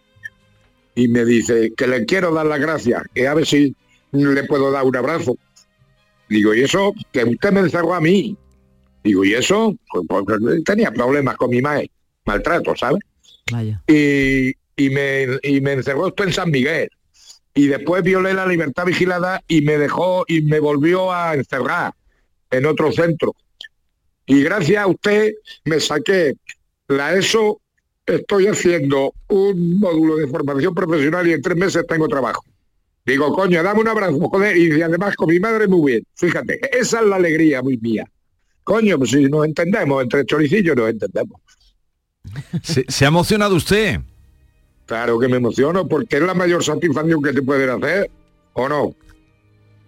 y 0.95 1.07
me 1.07 1.23
dice 1.23 1.71
que 1.77 1.85
le 1.87 2.05
quiero 2.05 2.33
dar 2.33 2.47
las 2.47 2.59
gracias, 2.59 3.03
que 3.13 3.27
a 3.27 3.35
ver 3.35 3.45
si 3.45 3.75
le 4.11 4.43
puedo 4.45 4.71
dar 4.71 4.85
un 4.85 4.95
abrazo. 4.95 5.37
Digo, 6.29 6.55
y 6.55 6.63
eso, 6.63 6.93
que 7.11 7.23
usted 7.25 7.51
me 7.51 7.59
encerró 7.59 7.93
a 7.93 8.01
mí. 8.01 8.35
Digo, 9.03 9.23
y 9.23 9.35
eso, 9.35 9.75
pues, 9.91 10.05
pues, 10.25 10.63
tenía 10.65 10.91
problemas 10.91 11.37
con 11.37 11.51
mi 11.51 11.61
madre, 11.61 11.91
maltrato, 12.25 12.75
¿sabes? 12.75 13.01
Vaya. 13.51 13.81
y, 13.87 14.49
y 14.75 14.89
me, 14.89 15.27
y 15.43 15.61
me 15.61 15.73
encerró 15.73 16.07
esto 16.07 16.23
en 16.23 16.33
San 16.33 16.49
Miguel. 16.49 16.89
Y 17.53 17.67
después 17.67 18.01
violé 18.03 18.33
la 18.33 18.47
libertad 18.47 18.85
vigilada 18.85 19.41
y 19.47 19.61
me 19.61 19.77
dejó 19.77 20.25
y 20.27 20.41
me 20.41 20.59
volvió 20.59 21.13
a 21.13 21.35
encerrar 21.35 21.93
en 22.51 22.65
otro 22.65 22.91
centro. 22.91 23.35
Y 24.25 24.43
gracias 24.43 24.83
a 24.83 24.87
usted 24.87 25.33
me 25.65 25.79
saqué 25.79 26.35
la 26.87 27.13
ESO, 27.13 27.61
estoy 28.05 28.47
haciendo 28.47 29.13
un 29.27 29.79
módulo 29.79 30.17
de 30.17 30.27
formación 30.27 30.73
profesional 30.73 31.27
y 31.27 31.33
en 31.33 31.41
tres 31.41 31.57
meses 31.57 31.85
tengo 31.87 32.07
trabajo. 32.07 32.43
Digo, 33.05 33.33
coño, 33.33 33.63
dame 33.63 33.79
un 33.79 33.87
abrazo, 33.87 34.19
joder, 34.19 34.57
y 34.57 34.81
además 34.81 35.15
con 35.15 35.29
mi 35.29 35.39
madre 35.39 35.67
muy 35.67 35.91
bien. 35.91 36.03
Fíjate, 36.15 36.59
esa 36.77 36.99
es 36.99 37.05
la 37.05 37.15
alegría 37.15 37.61
muy 37.61 37.77
mía. 37.77 38.05
Coño, 38.65 38.97
pues 38.97 39.11
si 39.11 39.23
nos 39.23 39.45
entendemos, 39.45 40.03
entre 40.03 40.25
choricillos 40.25 40.75
nos 40.75 40.89
entendemos. 40.89 41.39
Se, 42.61 42.83
se 42.89 43.05
ha 43.05 43.07
emocionado 43.07 43.55
usted. 43.55 44.01
Claro 44.85 45.17
que 45.19 45.29
me 45.29 45.37
emociono 45.37 45.87
porque 45.87 46.17
es 46.17 46.23
la 46.23 46.33
mayor 46.33 46.61
satisfacción 46.63 47.21
que 47.21 47.31
te 47.31 47.41
pueden 47.41 47.69
hacer, 47.69 48.11
¿o 48.53 48.67
no? 48.67 48.93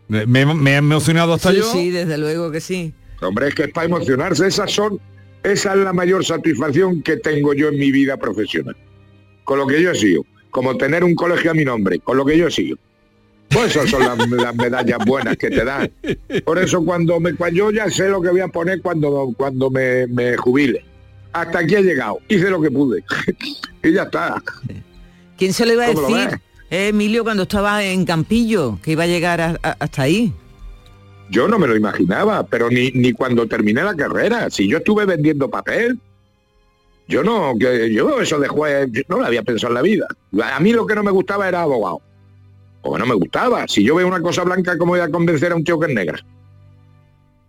Me, 0.09 0.45
me 0.45 0.73
ha 0.73 0.77
emocionado 0.77 1.33
hasta 1.33 1.51
sí, 1.51 1.57
yo. 1.57 1.71
sí, 1.71 1.89
desde 1.91 2.17
luego 2.17 2.51
que 2.51 2.59
sí. 2.59 2.93
Hombre, 3.21 3.49
es 3.49 3.55
que 3.55 3.63
es 3.63 3.71
para 3.71 3.85
emocionarse, 3.85 4.47
esas 4.47 4.71
son, 4.71 4.99
esa 5.43 5.73
es 5.73 5.79
la 5.79 5.93
mayor 5.93 6.25
satisfacción 6.25 7.01
que 7.01 7.17
tengo 7.17 7.53
yo 7.53 7.69
en 7.69 7.77
mi 7.77 7.91
vida 7.91 8.17
profesional. 8.17 8.75
Con 9.43 9.59
lo 9.59 9.67
que 9.67 9.81
yo 9.81 9.91
he 9.91 9.95
sido, 9.95 10.25
como 10.51 10.75
tener 10.77 11.03
un 11.03 11.15
colegio 11.15 11.51
a 11.51 11.53
mi 11.53 11.65
nombre, 11.65 11.99
con 11.99 12.17
lo 12.17 12.25
que 12.25 12.37
yo 12.37 12.47
he 12.47 12.51
sido. 12.51 12.77
Pues 13.49 13.75
esas 13.75 13.89
son 13.89 14.01
las, 14.01 14.29
las 14.29 14.55
medallas 14.55 14.99
buenas 15.05 15.37
que 15.37 15.49
te 15.49 15.63
dan. 15.63 15.91
Por 16.45 16.59
eso 16.59 16.83
cuando 16.83 17.19
me 17.19 17.33
cuando 17.35 17.57
yo 17.57 17.71
ya 17.71 17.89
sé 17.89 18.09
lo 18.09 18.21
que 18.21 18.29
voy 18.29 18.41
a 18.41 18.47
poner 18.47 18.81
cuando, 18.81 19.33
cuando 19.37 19.69
me, 19.69 20.07
me 20.07 20.37
jubile. 20.37 20.85
Hasta 21.33 21.59
aquí 21.59 21.75
he 21.75 21.83
llegado, 21.83 22.19
hice 22.27 22.49
lo 22.49 22.61
que 22.61 22.71
pude. 22.71 23.03
y 23.83 23.93
ya 23.93 24.03
está. 24.03 24.41
¿Quién 25.37 25.53
se 25.53 25.65
lo 25.65 25.73
iba 25.73 25.85
a 25.85 25.87
¿Cómo 25.93 26.01
lo 26.01 26.07
decir, 26.07 26.29
ves? 26.31 26.39
Eh, 26.69 26.89
Emilio, 26.89 27.23
cuando 27.23 27.43
estaba 27.43 27.83
en 27.83 28.05
Campillo, 28.05 28.79
que 28.83 28.91
iba 28.91 29.03
a 29.03 29.07
llegar 29.07 29.41
a- 29.41 29.57
a- 29.63 29.77
hasta 29.79 30.03
ahí? 30.03 30.33
Yo 31.29 31.47
no 31.47 31.59
me 31.59 31.67
lo 31.67 31.75
imaginaba, 31.75 32.43
pero 32.45 32.69
ni, 32.69 32.91
ni 32.91 33.13
cuando 33.13 33.47
terminé 33.47 33.83
la 33.83 33.95
carrera. 33.95 34.49
Si 34.49 34.67
yo 34.67 34.77
estuve 34.79 35.05
vendiendo 35.05 35.49
papel, 35.49 35.99
yo 37.07 37.23
no, 37.23 37.53
que 37.59 37.93
yo 37.93 38.19
eso 38.19 38.39
de 38.39 38.47
juez, 38.47 38.87
yo 38.91 39.01
no 39.09 39.17
lo 39.19 39.25
había 39.25 39.43
pensado 39.43 39.71
en 39.71 39.75
la 39.75 39.81
vida. 39.81 40.07
A 40.43 40.59
mí 40.59 40.73
lo 40.73 40.85
que 40.87 40.95
no 40.95 41.03
me 41.03 41.11
gustaba 41.11 41.47
era 41.47 41.61
abogado. 41.61 42.01
Porque 42.81 42.99
no 42.99 43.05
me 43.05 43.15
gustaba. 43.15 43.67
Si 43.67 43.83
yo 43.83 43.95
veo 43.95 44.07
una 44.07 44.21
cosa 44.21 44.43
blanca, 44.43 44.77
¿cómo 44.77 44.93
voy 44.93 45.01
a 45.01 45.09
convencer 45.09 45.51
a 45.51 45.55
un 45.55 45.63
tío 45.63 45.79
que 45.79 45.87
es 45.87 45.93
negra? 45.93 46.19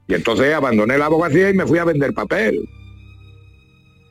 Y 0.08 0.14
entonces 0.14 0.52
abandoné 0.52 0.98
la 0.98 1.06
abogacía 1.06 1.48
y 1.50 1.54
me 1.54 1.66
fui 1.66 1.78
a 1.78 1.84
vender 1.84 2.12
papel. 2.12 2.68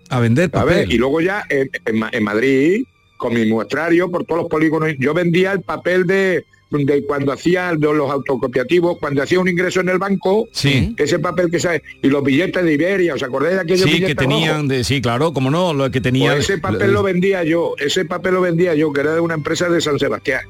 A 0.10 0.20
vender 0.20 0.50
¿sabes? 0.52 0.76
papel. 0.78 0.94
Y 0.94 0.98
luego 0.98 1.22
ya 1.22 1.44
en, 1.50 1.70
en 2.12 2.24
Madrid, 2.24 2.86
con 3.20 3.34
mi 3.34 3.46
muestrario 3.46 4.10
por 4.10 4.24
todos 4.24 4.44
los 4.44 4.50
polígonos, 4.50 4.94
yo 4.98 5.14
vendía 5.14 5.52
el 5.52 5.62
papel 5.62 6.08
de, 6.08 6.46
de 6.72 7.04
cuando 7.06 7.34
hacía 7.34 7.72
de 7.76 7.94
los 7.94 8.10
autocopiativos, 8.10 8.98
cuando 8.98 9.22
hacía 9.22 9.40
un 9.42 9.50
ingreso 9.50 9.82
en 9.82 9.90
el 9.90 9.98
banco, 9.98 10.48
Sí. 10.54 10.96
ese 10.98 11.20
papel 11.20 11.52
que 11.52 11.60
sabe, 11.60 11.84
y 12.02 12.08
los 12.08 12.24
billetes 12.24 12.64
de 12.64 12.74
Iberia, 12.74 13.14
¿os 13.16 13.22
acordáis 13.24 13.56
de 13.56 13.62
aquellos 13.62 13.82
Sí, 13.82 13.88
billetes 13.96 14.08
que 14.08 14.16
tenían, 14.16 14.54
rojos? 14.56 14.70
de, 14.70 14.84
sí, 14.86 15.02
claro, 15.02 15.34
como 15.34 15.52
no, 15.52 15.74
lo 15.74 15.92
que 15.92 16.00
tenían... 16.00 16.36
Pues 16.36 16.50
ese 16.50 16.60
papel 16.60 16.94
lo 16.94 17.04
vendía 17.04 17.44
yo, 17.44 17.76
ese 17.78 18.06
papel 18.06 18.36
lo 18.36 18.42
vendía 18.42 18.74
yo, 18.74 18.94
que 18.94 19.02
era 19.02 19.14
de 19.16 19.20
una 19.20 19.34
empresa 19.34 19.68
de 19.70 19.82
San 19.82 20.00
Sebastián. 20.00 20.42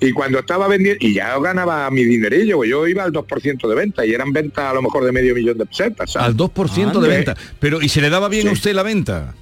Y 0.00 0.12
cuando 0.12 0.40
estaba 0.40 0.68
vendiendo, 0.68 0.98
y 1.06 1.14
ya 1.14 1.38
ganaba 1.38 1.88
mi 1.90 2.04
dinerillo, 2.04 2.56
pues 2.58 2.68
yo 2.68 2.86
iba 2.86 3.04
al 3.04 3.12
2% 3.12 3.66
de 3.68 3.74
venta, 3.74 4.04
y 4.04 4.12
eran 4.12 4.30
ventas 4.32 4.64
a 4.70 4.74
lo 4.74 4.82
mejor 4.82 5.04
de 5.04 5.12
medio 5.12 5.34
millón 5.34 5.56
de 5.56 5.64
pesetas. 5.64 6.12
¿sabes? 6.12 6.28
Al 6.28 6.36
2% 6.36 7.00
de 7.00 7.06
Ah, 7.06 7.16
venta. 7.16 7.36
Pero, 7.60 7.80
¿y 7.80 7.88
se 7.88 8.02
le 8.02 8.10
daba 8.10 8.28
bien 8.28 8.42
Sí. 8.42 8.48
a 8.48 8.52
usted 8.52 8.74
la 8.74 8.82
venta? 8.82 9.34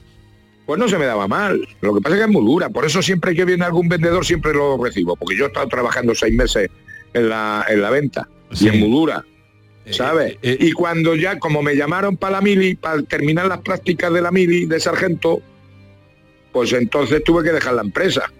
Pues 0.67 0.79
no 0.79 0.89
se 0.89 0.99
me 0.99 1.07
daba 1.07 1.27
mal. 1.29 1.67
Lo 1.81 1.95
que 1.95 2.01
pasa 2.01 2.17
es 2.17 2.21
que 2.21 2.27
es 2.27 2.33
muy 2.33 2.45
dura. 2.45 2.69
Por 2.69 2.85
eso 2.85 3.03
siempre 3.03 3.35
que 3.35 3.45
viene 3.45 3.65
algún 3.65 3.89
vendedor 3.89 4.25
siempre 4.25 4.53
lo 4.53 4.83
recibo. 4.83 5.17
Porque 5.17 5.37
yo 5.37 5.45
he 5.45 5.49
estado 5.49 5.69
trabajando 5.69 6.15
seis 6.15 6.35
meses 6.35 6.71
en 7.15 7.29
la, 7.29 7.65
en 7.69 7.83
la 7.83 7.91
venta. 7.91 8.29
Sí. 8.53 8.67
Y 8.67 8.69
es 8.69 8.75
muy 8.77 8.91
dura. 8.91 9.25
Eh, 9.85 9.93
¿Sabes? 9.93 10.39
y 10.43 10.71
cuando 10.73 11.17
ya, 11.17 11.41
como 11.41 11.61
me 11.61 11.75
llamaron 11.75 12.17
para 12.17 12.35
la 12.35 12.41
mili, 12.41 12.77
para 12.77 13.03
terminar 13.03 13.47
las 13.47 13.59
prácticas 13.63 14.13
de 14.13 14.23
la 14.23 14.31
mili, 14.31 14.67
de 14.67 14.79
sargento, 14.79 15.43
pues 16.53 16.73
entonces 16.73 17.25
tuve 17.25 17.43
que 17.43 17.51
dejar 17.51 17.75
la 17.75 17.83
empresa. 17.83 18.31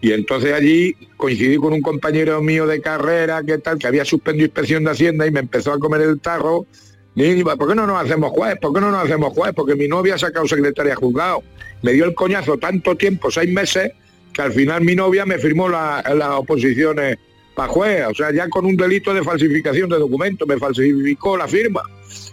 Y 0.00 0.12
entonces 0.12 0.52
allí 0.52 0.96
coincidí 1.16 1.56
con 1.56 1.72
un 1.72 1.80
compañero 1.80 2.42
mío 2.42 2.66
de 2.66 2.80
carrera, 2.80 3.42
que 3.44 3.58
tal, 3.58 3.78
que 3.78 3.86
había 3.86 4.04
suspendido 4.04 4.46
inspección 4.46 4.82
de 4.82 4.90
Hacienda 4.90 5.26
y 5.28 5.30
me 5.30 5.38
empezó 5.38 5.72
a 5.72 5.78
comer 5.78 6.00
el 6.00 6.20
tarro. 6.20 6.66
¿Por 7.14 7.68
qué 7.68 7.74
no 7.74 7.86
nos 7.86 8.02
hacemos 8.02 8.30
juez? 8.32 8.56
¿Por 8.60 8.72
qué 8.72 8.80
no 8.80 8.90
nos 8.90 9.04
hacemos 9.04 9.32
juez? 9.34 9.52
Porque 9.54 9.74
mi 9.74 9.86
novia 9.88 10.14
ha 10.14 10.18
sacado 10.18 10.46
secretaria 10.48 10.94
juzgado. 10.96 11.42
Me 11.82 11.92
dio 11.92 12.04
el 12.04 12.14
coñazo 12.14 12.56
tanto 12.58 12.96
tiempo, 12.96 13.30
seis 13.30 13.52
meses, 13.52 13.92
que 14.32 14.40
al 14.42 14.52
final 14.52 14.82
mi 14.82 14.94
novia 14.94 15.26
me 15.26 15.38
firmó 15.38 15.68
la- 15.68 16.02
las 16.14 16.28
oposiciones 16.30 17.18
para 17.54 17.68
juez. 17.70 18.06
O 18.08 18.14
sea, 18.14 18.32
ya 18.32 18.48
con 18.48 18.64
un 18.64 18.76
delito 18.76 19.12
de 19.12 19.22
falsificación 19.22 19.90
de 19.90 19.98
documentos, 19.98 20.48
me 20.48 20.56
falsificó 20.58 21.36
la 21.36 21.46
firma. 21.48 21.82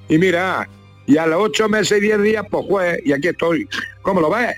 Y 0.07 0.17
mira, 0.17 0.69
y 1.07 1.17
a 1.17 1.25
los 1.27 1.41
ocho 1.41 1.67
meses 1.67 1.97
y 1.97 2.01
diez 2.01 2.21
días, 2.21 2.45
pues 2.49 2.65
juez, 2.65 2.99
y 3.03 3.11
aquí 3.11 3.27
estoy. 3.27 3.67
¿Cómo 4.01 4.21
lo 4.21 4.29
ves? 4.29 4.55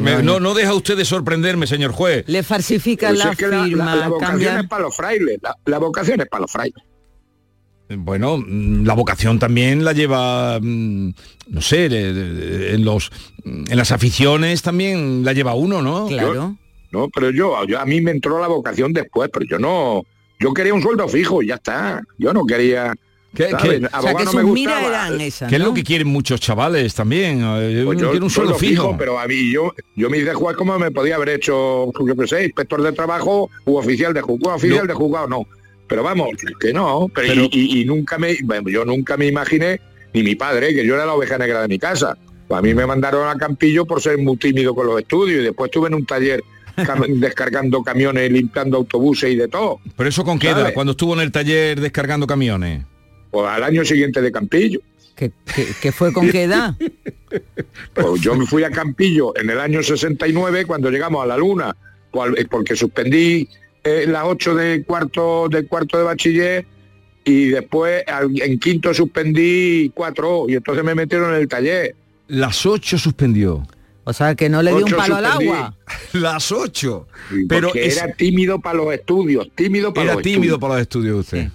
Me- 0.00 0.22
no, 0.22 0.38
no 0.38 0.54
deja 0.54 0.72
usted 0.72 0.96
de 0.96 1.04
sorprenderme, 1.04 1.66
señor 1.66 1.90
juez. 1.90 2.24
Le 2.28 2.42
falsifica 2.44 3.08
Pues 3.08 3.18
la 3.18 3.32
es 3.32 3.36
que 3.36 3.48
la, 3.48 3.64
firma, 3.64 3.84
la- 3.84 3.96
la 3.96 4.08
vocación 4.08 4.30
cambia- 4.38 4.60
es 4.60 4.68
para 4.68 4.82
los 4.84 4.96
frailes. 4.96 5.38
La, 5.42 5.54
la 5.66 5.78
vocación 5.78 6.20
es 6.20 6.28
para 6.28 6.42
los 6.42 6.52
frailes. 6.52 6.82
Bueno, 7.96 8.36
mm, 8.38 8.84
la 8.84 8.94
vocación 8.94 9.38
también 9.38 9.84
la 9.84 9.92
lleva, 9.92 10.58
mm, 10.60 11.10
no 11.48 11.60
sé, 11.62 11.86
en 11.86 12.84
los 12.84 13.10
en 13.44 13.76
las 13.76 13.92
aficiones 13.92 14.62
también 14.62 15.24
la 15.24 15.32
lleva 15.32 15.54
uno, 15.54 15.80
¿no? 15.80 16.08
Yo- 16.10 16.54
no, 16.90 17.08
pero 17.08 17.30
yo, 17.30 17.64
yo- 17.66 17.80
a 17.80 17.84
mí 17.86 18.00
me 18.00 18.10
entró 18.10 18.40
la 18.40 18.46
vocación 18.48 18.92
después, 18.92 19.30
pero 19.32 19.46
yo 19.46 19.58
no, 19.58 20.02
yo 20.40 20.52
quería 20.54 20.74
un 20.74 20.82
sueldo 20.82 21.08
fijo, 21.08 21.42
y 21.42 21.48
ya 21.48 21.54
está. 21.56 22.02
Yo 22.18 22.32
no 22.32 22.44
quería. 22.46 22.94
¿Qué, 23.34 23.50
qué- 23.62 23.86
Abogado 23.92 24.24
no 24.24 24.32
me 24.32 24.42
gustaba. 24.42 25.08
¿Qué 25.48 25.56
es 25.56 25.60
lo 25.60 25.74
que 25.74 25.82
quieren 25.84 26.08
muchos 26.08 26.40
chavales 26.40 26.94
también? 26.94 27.42
Eh, 27.44 27.82
Pues 27.84 27.98
yo 28.00 28.10
quiere 28.10 28.24
un 28.24 28.30
sueldo 28.30 28.54
fijo. 28.54 28.96
pero 28.98 29.18
a 29.18 29.26
mí 29.26 29.50
yo 29.52 29.74
yo 29.96 30.08
me 30.08 30.16
hice 30.18 30.32
juez 30.32 30.56
como 30.56 30.78
me 30.78 30.90
podía 30.90 31.16
haber 31.16 31.28
hecho, 31.30 31.92
yo 32.06 32.16
qué 32.18 32.26
sé, 32.26 32.44
inspector 32.44 32.82
de 32.82 32.92
trabajo 32.92 33.50
u 33.66 33.76
oficial 33.76 34.14
de 34.14 34.22
juzgado, 34.22 34.56
oficial 34.56 34.86
de 34.86 34.94
juzgado 34.94 35.28
no. 35.28 35.46
Pero 35.88 36.02
vamos, 36.02 36.28
que 36.60 36.72
no, 36.72 37.08
pero, 37.14 37.28
Pero- 37.28 37.42
y, 37.44 37.48
y- 37.52 37.80
y 37.80 37.84
nunca 37.84 38.18
me 38.18 38.36
bueno, 38.44 38.68
yo 38.68 38.84
nunca 38.84 39.16
me 39.16 39.26
imaginé 39.26 39.80
ni 40.12 40.22
mi 40.22 40.34
padre 40.34 40.74
que 40.74 40.84
yo 40.86 40.94
era 40.94 41.06
la 41.06 41.14
oveja 41.14 41.38
negra 41.38 41.62
de 41.62 41.68
mi 41.68 41.78
casa. 41.78 42.16
Pues 42.46 42.58
a 42.58 42.62
mí 42.62 42.72
me 42.74 42.86
mandaron 42.86 43.28
a 43.28 43.36
Campillo 43.36 43.84
por 43.86 44.00
ser 44.00 44.18
muy 44.18 44.36
tímido 44.36 44.74
con 44.74 44.86
los 44.86 44.98
estudios 45.00 45.40
y 45.40 45.44
después 45.44 45.68
estuve 45.68 45.88
en 45.88 45.94
un 45.94 46.06
taller 46.06 46.42
cam- 46.76 47.06
descargando 47.20 47.82
camiones, 47.82 48.30
limpiando 48.30 48.76
autobuses 48.78 49.30
y 49.32 49.36
de 49.36 49.48
todo. 49.48 49.80
¿Pero 49.96 50.08
eso 50.08 50.24
con 50.24 50.38
qué 50.38 50.50
edad? 50.50 50.72
Cuando 50.74 50.92
estuvo 50.92 51.14
en 51.14 51.20
el 51.20 51.32
taller 51.32 51.80
descargando 51.80 52.26
camiones. 52.26 52.84
Pues 53.30 53.46
al 53.48 53.62
año 53.62 53.84
siguiente 53.84 54.20
de 54.22 54.32
Campillo. 54.32 54.80
¿Qué, 55.14 55.32
qué 55.82 55.90
fue 55.92 56.12
con 56.12 56.30
qué 56.30 56.44
edad? 56.44 56.74
Pues 57.94 58.20
yo 58.22 58.34
me 58.34 58.46
fui 58.46 58.64
a 58.64 58.70
Campillo 58.70 59.36
en 59.36 59.50
el 59.50 59.60
año 59.60 59.82
69 59.82 60.64
cuando 60.64 60.90
llegamos 60.90 61.22
a 61.22 61.26
la 61.26 61.36
luna, 61.36 61.76
eh, 62.36 62.46
porque 62.50 62.74
suspendí 62.76 63.48
eh, 63.84 64.04
las 64.08 64.24
8 64.24 64.54
de 64.54 64.82
cuarto 64.84 65.48
de 65.48 65.66
cuarto 65.66 65.96
de 65.98 66.04
bachiller 66.04 66.66
y 67.24 67.46
después 67.46 68.04
al- 68.06 68.40
en 68.40 68.58
quinto 68.58 68.92
suspendí 68.94 69.90
cuatro 69.94 70.46
y 70.48 70.54
entonces 70.54 70.84
me 70.84 70.94
metieron 70.94 71.34
en 71.34 71.40
el 71.40 71.48
taller. 71.48 71.94
Las 72.28 72.64
8 72.66 72.98
suspendió. 72.98 73.66
O 74.04 74.12
sea, 74.14 74.34
que 74.34 74.48
no 74.48 74.62
le 74.62 74.74
dio 74.74 74.86
un 74.86 74.92
palo 74.92 75.16
al 75.16 75.24
agua. 75.26 75.74
Las 76.14 76.50
8. 76.50 77.06
Pero 77.48 77.70
Pero 77.70 77.74
es- 77.74 77.98
era 77.98 78.12
tímido 78.14 78.58
para 78.60 78.78
los 78.78 78.92
estudios, 78.94 79.48
tímido 79.54 79.92
para 79.92 80.04
Era 80.04 80.14
los 80.14 80.22
tímido 80.22 80.40
estudios. 80.54 80.58
para 80.60 80.74
los 80.74 80.80
estudios 80.82 81.18
usted. 81.20 81.48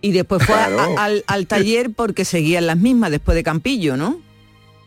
Y 0.00 0.12
después 0.12 0.44
fue 0.46 0.54
a- 0.54 0.94
al, 1.04 1.24
al 1.26 1.46
taller 1.48 1.90
porque 1.90 2.24
seguían 2.24 2.66
las 2.66 2.76
mismas 2.78 3.10
después 3.10 3.34
de 3.34 3.42
Campillo, 3.42 3.96
¿no? 3.96 4.20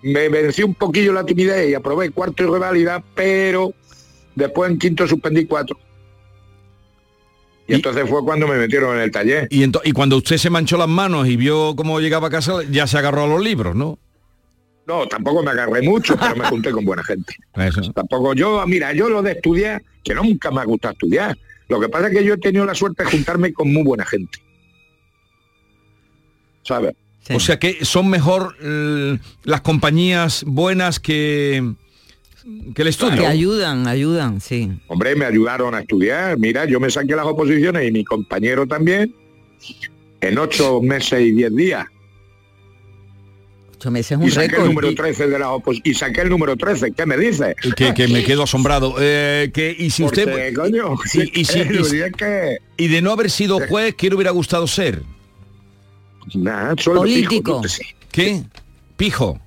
Me 0.01 0.27
vencí 0.29 0.63
un 0.63 0.73
poquillo 0.75 1.13
la 1.13 1.25
timidez 1.25 1.69
y 1.69 1.73
aprobé 1.75 2.09
cuarto 2.11 2.43
y 2.43 2.47
reválida, 2.47 3.03
pero 3.15 3.73
después 4.35 4.71
en 4.71 4.79
quinto 4.79 5.05
suspendí 5.07 5.45
cuatro. 5.45 5.77
Y, 7.67 7.75
entonces 7.75 8.09
fue 8.09 8.23
cuando 8.23 8.47
me 8.47 8.57
metieron 8.57 8.95
en 8.97 9.03
el 9.03 9.11
taller. 9.11 9.47
Y, 9.49 9.63
ento- 9.63 9.81
y 9.83 9.91
cuando 9.91 10.17
usted 10.17 10.37
se 10.37 10.49
manchó 10.49 10.77
las 10.77 10.89
manos 10.89 11.27
y 11.27 11.37
vio 11.37 11.75
cómo 11.75 11.99
llegaba 11.99 12.27
a 12.27 12.31
casa, 12.31 12.55
ya 12.69 12.87
se 12.87 12.97
agarró 12.97 13.23
a 13.23 13.27
los 13.27 13.41
libros, 13.41 13.75
¿no? 13.75 13.97
No, 14.85 15.07
tampoco 15.07 15.41
me 15.41 15.51
agarré 15.51 15.81
mucho, 15.81 16.17
pero 16.17 16.35
me 16.35 16.45
junté 16.45 16.71
con 16.71 16.83
buena 16.83 17.03
gente. 17.03 17.33
Tampoco 17.95 18.33
yo, 18.33 18.65
mira, 18.67 18.91
yo 18.91 19.07
lo 19.09 19.21
de 19.21 19.31
estudiar, 19.31 19.81
que 20.03 20.13
nunca 20.13 20.51
me 20.51 20.59
ha 20.59 20.65
gustado 20.65 20.91
estudiar. 20.91 21.37
Lo 21.69 21.79
que 21.79 21.87
pasa 21.87 22.07
es 22.07 22.17
que 22.17 22.23
yo 22.25 22.33
he 22.33 22.37
tenido 22.37 22.65
la 22.65 22.75
suerte 22.75 23.05
de 23.05 23.11
juntarme 23.11 23.53
con 23.53 23.71
muy 23.71 23.83
buena 23.83 24.05
gente. 24.05 24.39
¿Sabes? 26.63 26.95
O 27.33 27.39
sea 27.39 27.57
que 27.57 27.85
son 27.85 28.09
mejor 28.09 28.57
eh, 28.61 29.17
las 29.43 29.61
compañías 29.61 30.43
buenas 30.45 30.99
que, 30.99 31.73
que 32.75 32.81
el 32.81 32.87
estudio. 32.89 33.21
Que 33.21 33.27
ayudan, 33.27 33.87
ayudan, 33.87 34.41
sí. 34.41 34.69
Hombre, 34.87 35.15
me 35.15 35.25
ayudaron 35.25 35.73
a 35.75 35.79
estudiar. 35.81 36.37
Mira, 36.37 36.65
yo 36.65 36.79
me 36.79 36.89
saqué 36.89 37.15
las 37.15 37.25
oposiciones 37.25 37.87
y 37.87 37.91
mi 37.91 38.03
compañero 38.03 38.67
también 38.67 39.13
en 40.21 40.37
ocho 40.37 40.81
meses 40.81 41.21
y 41.21 41.31
diez 41.31 41.55
días. 41.55 41.85
Ocho 43.75 43.91
meses 43.91 44.17
es 44.21 44.27
Y 44.27 44.31
saqué 44.31 44.55
el 44.57 44.65
número 44.65 44.89
Y- 44.91 44.95
13 44.95 45.27
de 45.27 45.39
las 45.39 45.47
opos- 45.49 45.81
y 45.83 45.93
saqué 45.93 46.21
el 46.21 46.29
número 46.29 46.55
13. 46.55 46.91
¿Qué 46.93 47.05
me 47.05 47.17
dices? 47.17 47.55
Que, 47.75 47.93
que 47.93 48.07
me 48.07 48.23
quedo 48.23 48.43
asombrado. 48.43 48.95
Eh, 48.99 49.51
que, 49.53 49.75
y 49.77 49.89
si 49.89 50.03
usted... 50.03 50.23
Porque, 50.25 50.53
coño, 50.53 50.95
y, 51.13 51.41
y 51.41 51.45
si- 51.45 51.59
y 51.59 51.83
si- 51.83 51.95
y 51.97 52.01
es 52.01 52.11
que- 52.13 52.57
y 52.77 52.87
de 52.87 53.01
no 53.01 53.11
haber 53.11 53.29
sido 53.29 53.59
juez, 53.67 53.95
¿qué 53.95 54.09
le 54.09 54.15
hubiera 54.15 54.31
gustado 54.31 54.67
ser? 54.67 55.01
Político. 56.85 57.61
sé. 57.67 57.83
¿Qué? 58.11 58.43
Pijo. 58.95 59.39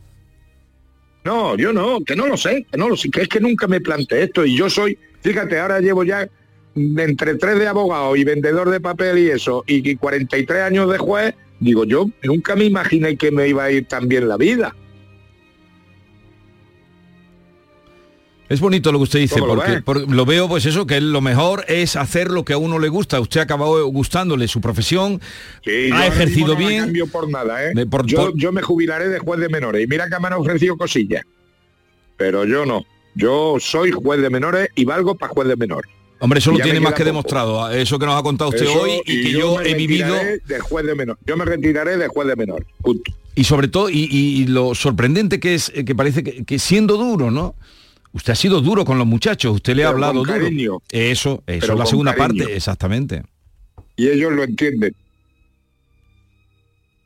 No, 1.26 1.56
yo 1.56 1.72
no, 1.72 2.04
que 2.04 2.14
no 2.14 2.28
lo 2.28 2.36
sé, 2.36 2.64
que 2.70 2.78
no 2.78 2.88
lo 2.88 2.96
sé, 2.96 3.10
que 3.10 3.22
es 3.22 3.28
que 3.28 3.40
nunca 3.40 3.66
me 3.66 3.80
planteé 3.80 4.22
esto 4.22 4.46
y 4.46 4.56
yo 4.56 4.70
soy, 4.70 4.96
fíjate, 5.22 5.58
ahora 5.58 5.80
llevo 5.80 6.04
ya 6.04 6.28
entre 6.76 7.34
tres 7.34 7.58
de 7.58 7.66
abogado 7.66 8.14
y 8.14 8.22
vendedor 8.22 8.70
de 8.70 8.78
papel 8.78 9.18
y 9.18 9.30
eso, 9.30 9.64
y, 9.66 9.90
y 9.90 9.96
43 9.96 10.62
años 10.62 10.88
de 10.88 10.98
juez, 10.98 11.34
digo, 11.58 11.84
yo 11.84 12.08
nunca 12.22 12.54
me 12.54 12.62
imaginé 12.62 13.16
que 13.16 13.32
me 13.32 13.48
iba 13.48 13.64
a 13.64 13.72
ir 13.72 13.88
tan 13.88 14.06
bien 14.06 14.28
la 14.28 14.36
vida. 14.36 14.76
Es 18.48 18.60
bonito 18.60 18.92
lo 18.92 18.98
que 18.98 19.02
usted 19.04 19.18
dice, 19.18 19.40
¿Cómo 19.40 19.54
lo 19.56 19.62
porque, 19.84 20.06
lo 20.12 20.24
veo, 20.24 20.48
pues 20.48 20.66
eso, 20.66 20.86
que 20.86 21.00
lo 21.00 21.20
mejor 21.20 21.64
es 21.68 21.96
hacer 21.96 22.30
lo 22.30 22.44
que 22.44 22.52
a 22.52 22.58
uno 22.58 22.78
le 22.78 22.88
gusta. 22.88 23.18
Usted 23.20 23.40
ha 23.40 23.42
acabado 23.42 23.84
gustándole 23.88 24.46
su 24.46 24.60
profesión, 24.60 25.20
Sí, 25.64 25.90
ha 25.92 26.06
ejercido 26.06 26.48
no 26.54 26.56
bien. 26.56 26.84
cambio 26.84 27.06
por 27.08 27.28
nada, 27.28 27.64
¿eh? 27.64 27.72
De- 27.74 27.86
por- 27.86 28.06
yo, 28.06 28.18
por- 28.30 28.36
yo 28.36 28.52
me 28.52 28.62
jubilaré 28.62 29.08
de 29.08 29.18
juez 29.18 29.40
de 29.40 29.48
menores 29.48 29.82
y 29.84 29.86
mira 29.88 30.08
que 30.08 30.18
me 30.20 30.28
han 30.28 30.34
ofrecido 30.34 30.76
cosillas, 30.76 31.24
pero 32.16 32.44
yo 32.44 32.64
no. 32.64 32.84
Yo 33.14 33.56
soy 33.58 33.90
juez 33.90 34.20
de 34.20 34.30
menores 34.30 34.68
y 34.74 34.84
valgo 34.84 35.14
para 35.14 35.32
juez 35.32 35.48
de 35.48 35.56
menores. 35.56 35.90
Hombre, 36.18 36.38
eso 36.38 36.52
Y 36.52 36.58
lo 36.58 36.64
tiene 36.64 36.80
más 36.80 36.92
que 36.92 36.98
poco. 36.98 37.06
demostrado. 37.06 37.70
Eso 37.70 37.98
que 37.98 38.06
nos 38.06 38.18
ha 38.18 38.22
contado 38.22 38.50
usted 38.50 38.62
Eso, 38.64 38.80
hoy 38.80 39.00
y, 39.04 39.22
que 39.24 39.30
yo 39.32 39.60
he 39.60 39.74
vivido. 39.74 40.14
de 40.46 40.60
juez 40.60 40.86
de 40.86 40.94
menor. 40.94 41.18
Yo 41.26 41.36
me 41.36 41.44
retiraré 41.44 41.96
de 41.98 42.08
juez 42.08 42.28
de 42.28 42.36
menor. 42.36 42.64
Punto. 42.80 43.12
Y 43.34 43.44
sobre 43.44 43.68
todo, 43.68 43.90
y, 43.90 44.46
lo 44.46 44.74
sorprendente 44.74 45.40
que 45.40 45.54
es, 45.54 45.70
eh, 45.74 45.84
que 45.84 45.94
parece 45.94 46.22
que, 46.24 46.44
que 46.44 46.58
siendo 46.58 46.96
duro, 46.96 47.30
¿no? 47.30 47.54
Usted 48.16 48.32
ha 48.32 48.36
sido 48.36 48.62
duro 48.62 48.86
con 48.86 48.96
los 48.96 49.06
muchachos, 49.06 49.54
usted 49.56 49.76
le 49.76 49.84
ha 49.84 49.88
Pero 49.88 49.96
hablado 49.96 50.14
duro. 50.20 50.32
cariño. 50.32 50.78
Eso, 50.90 51.42
eso 51.46 51.72
es 51.74 51.78
la 51.78 51.84
segunda 51.84 52.14
cariño. 52.14 52.44
parte, 52.44 52.56
exactamente. 52.56 53.22
y 53.94 54.08
ellos 54.08 54.32
lo 54.32 54.42
entienden. 54.42 54.94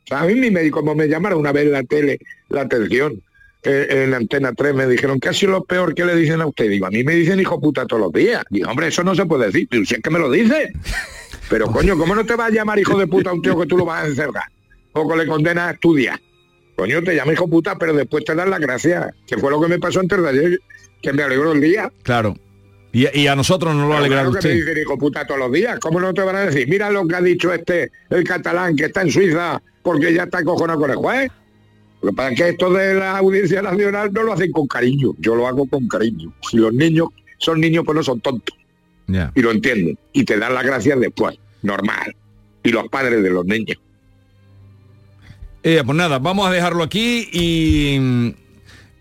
O 0.05 0.07
sea, 0.07 0.21
a 0.21 0.25
mí 0.25 0.35
me, 0.35 0.71
como 0.71 0.95
me 0.95 1.07
llamaron 1.09 1.39
una 1.39 1.51
vez 1.51 1.65
en 1.65 1.73
la 1.73 1.83
tele 1.83 2.17
la 2.47 2.61
atención, 2.61 3.21
eh, 3.63 3.87
en 3.89 4.11
la 4.11 4.17
Antena 4.17 4.53
3 4.53 4.73
me 4.73 4.87
dijeron, 4.87 5.19
¿qué 5.19 5.29
ha 5.29 5.33
sido 5.33 5.51
lo 5.51 5.63
peor 5.65 5.93
que 5.93 6.05
le 6.05 6.15
dicen 6.15 6.39
a 6.39 6.47
usted? 6.47 6.69
Digo, 6.69 6.85
a 6.85 6.89
mí 6.89 7.03
me 7.03 7.13
dicen 7.13 7.39
hijo 7.41 7.59
puta 7.59 7.85
todos 7.85 8.01
los 8.03 8.13
días. 8.13 8.43
Digo, 8.49 8.69
hombre, 8.69 8.87
eso 8.87 9.03
no 9.03 9.13
se 9.13 9.25
puede 9.25 9.47
decir. 9.47 9.67
Digo, 9.69 9.83
si 9.85 9.95
es 9.95 10.01
que 10.01 10.09
me 10.09 10.17
lo 10.19 10.31
dicen. 10.31 10.71
Pero 11.49 11.67
coño, 11.67 11.97
¿cómo 11.97 12.15
no 12.15 12.25
te 12.25 12.35
va 12.37 12.45
a 12.45 12.49
llamar 12.49 12.79
hijo 12.79 12.97
de 12.97 13.07
puta 13.07 13.31
a 13.31 13.33
un 13.33 13.41
tío 13.41 13.59
que 13.59 13.67
tú 13.67 13.77
lo 13.77 13.83
vas 13.83 14.05
a 14.05 14.07
encerrar? 14.07 14.45
O 14.93 15.07
que 15.09 15.17
le 15.17 15.27
condenas 15.27 15.67
a 15.67 15.71
estudiar. 15.71 16.19
Coño, 16.77 17.03
te 17.03 17.15
llama 17.15 17.33
hijo 17.33 17.47
puta, 17.49 17.77
pero 17.77 17.93
después 17.93 18.23
te 18.23 18.33
dan 18.33 18.49
la 18.49 18.57
gracia. 18.59 19.13
Que 19.27 19.37
fue 19.37 19.51
lo 19.51 19.61
que 19.61 19.67
me 19.67 19.77
pasó 19.77 19.99
antes 19.99 20.21
de 20.21 20.29
ayer, 20.29 20.59
que 21.01 21.13
me 21.13 21.23
alegró 21.23 21.51
el 21.51 21.61
día. 21.61 21.91
Claro. 22.03 22.35
Y, 22.93 23.07
y 23.17 23.27
a 23.27 23.35
nosotros 23.35 23.73
nos 23.73 23.87
lo 23.87 23.95
alegrado 23.95 24.31
claro 24.31 24.41
que 24.41 24.47
me 24.49 24.53
usted. 24.55 24.67
dicen 24.73 24.83
hijo 24.83 24.97
puta 24.97 25.25
todos 25.25 25.39
los 25.39 25.51
días. 25.51 25.79
¿Cómo 25.79 25.99
no 25.99 26.13
te 26.13 26.21
van 26.21 26.35
a 26.35 26.39
decir? 26.41 26.67
Mira 26.67 26.89
lo 26.91 27.07
que 27.07 27.15
ha 27.15 27.21
dicho 27.21 27.53
este, 27.53 27.91
el 28.09 28.23
catalán, 28.23 28.75
que 28.75 28.85
está 28.85 29.01
en 29.01 29.11
Suiza, 29.11 29.61
porque 29.81 30.13
ya 30.13 30.23
está 30.23 30.39
acojonado 30.39 30.79
con 30.79 30.89
el 30.91 30.97
juez. 30.97 31.31
Lo 32.01 32.09
que 32.09 32.15
pasa 32.15 32.31
es 32.31 32.37
que 32.37 32.49
esto 32.49 32.73
de 32.73 32.95
la 32.95 33.17
Audiencia 33.17 33.61
Nacional 33.61 34.11
no 34.11 34.23
lo 34.23 34.33
hacen 34.33 34.51
con 34.51 34.67
cariño. 34.67 35.13
Yo 35.19 35.35
lo 35.35 35.47
hago 35.47 35.65
con 35.67 35.87
cariño. 35.87 36.33
Si 36.49 36.57
los 36.57 36.73
niños 36.73 37.09
son 37.37 37.61
niños, 37.61 37.83
pues 37.85 37.95
no 37.95 38.03
son 38.03 38.19
tontos. 38.19 38.57
Y 39.07 39.41
lo 39.41 39.51
entienden. 39.51 39.97
Y 40.13 40.23
te 40.23 40.37
dan 40.37 40.53
las 40.53 40.65
gracias 40.65 40.99
después. 40.99 41.37
Normal. 41.61 42.15
Y 42.63 42.69
los 42.69 42.87
padres 42.89 43.21
de 43.21 43.29
los 43.29 43.45
niños. 43.45 43.77
Eh, 45.63 45.83
pues 45.85 45.95
nada, 45.95 46.17
vamos 46.17 46.47
a 46.47 46.51
dejarlo 46.51 46.83
aquí 46.83 47.29
y 47.31 48.33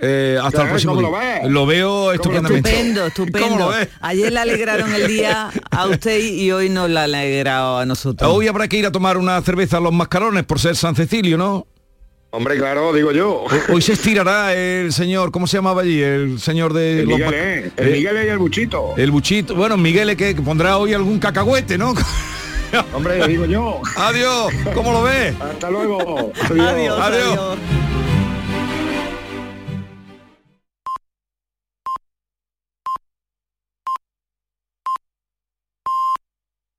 eh, 0.01 0.39
hasta 0.43 0.59
el 0.63 0.65
¿Qué? 0.65 0.71
próximo 0.71 0.95
¿Cómo 0.95 1.09
día. 1.19 1.43
lo 1.49 1.67
veo 1.67 2.13
estupendamente. 2.13 2.71
Estupendo, 2.71 3.01
¿Cómo 3.01 3.09
estupendo. 3.09 3.71
lo? 3.71 3.75
Ayer 4.01 4.33
le 4.33 4.39
alegraron 4.41 4.93
el 4.95 5.07
día 5.09 5.51
a 5.71 5.87
usted 5.87 6.19
y 6.21 6.51
hoy 6.53 6.69
nos 6.69 6.89
la 6.91 7.03
ha 7.03 7.05
alegrado 7.05 7.79
a 7.79 7.87
nosotros. 7.87 8.31
Hoy 8.33 8.49
habrá 8.49 8.69
que 8.69 8.77
ir 8.79 8.87
a 8.87 8.93
tomar 8.93 9.19
una 9.19 9.41
cerveza 9.43 9.77
a 9.77 9.81
los 9.81 9.93
mascarones 9.93 10.45
por 10.45 10.59
ser 10.59 10.77
San 10.77 10.95
Cecilio, 10.95 11.37
¿no? 11.37 11.67
Hombre, 12.33 12.57
claro, 12.57 12.93
digo 12.93 13.11
yo. 13.11 13.45
Hoy 13.73 13.83
se 13.83 13.95
estirará 13.95 14.55
el 14.55 14.93
señor, 14.93 15.33
¿cómo 15.33 15.49
se 15.49 15.57
llamaba 15.57 15.83
allí? 15.83 16.01
El 16.01 16.39
señor 16.39 16.73
de 16.73 17.01
El 17.01 17.09
los 17.09 17.19
Miguel, 17.19 17.35
¿eh? 17.35 17.71
El 17.77 17.91
Miguel 17.91 18.17
y 18.25 18.29
el 18.29 18.39
Buchito. 18.39 18.95
El 18.97 19.11
buchito. 19.11 19.55
Bueno, 19.57 19.77
Miguel 19.77 20.17
que, 20.17 20.35
que 20.35 20.41
pondrá 20.43 20.79
hoy 20.79 20.95
algún 20.95 21.19
cacahuete, 21.19 21.77
¿no? 21.77 21.93
Hombre, 22.95 23.27
digo 23.27 23.47
yo. 23.47 23.81
Adiós. 23.97 24.53
¿Cómo 24.75 24.93
lo 24.93 25.03
ves? 25.03 25.35
Hasta 25.41 25.71
luego. 25.71 26.33
Adiós. 26.51 27.01
adiós. 27.01 27.59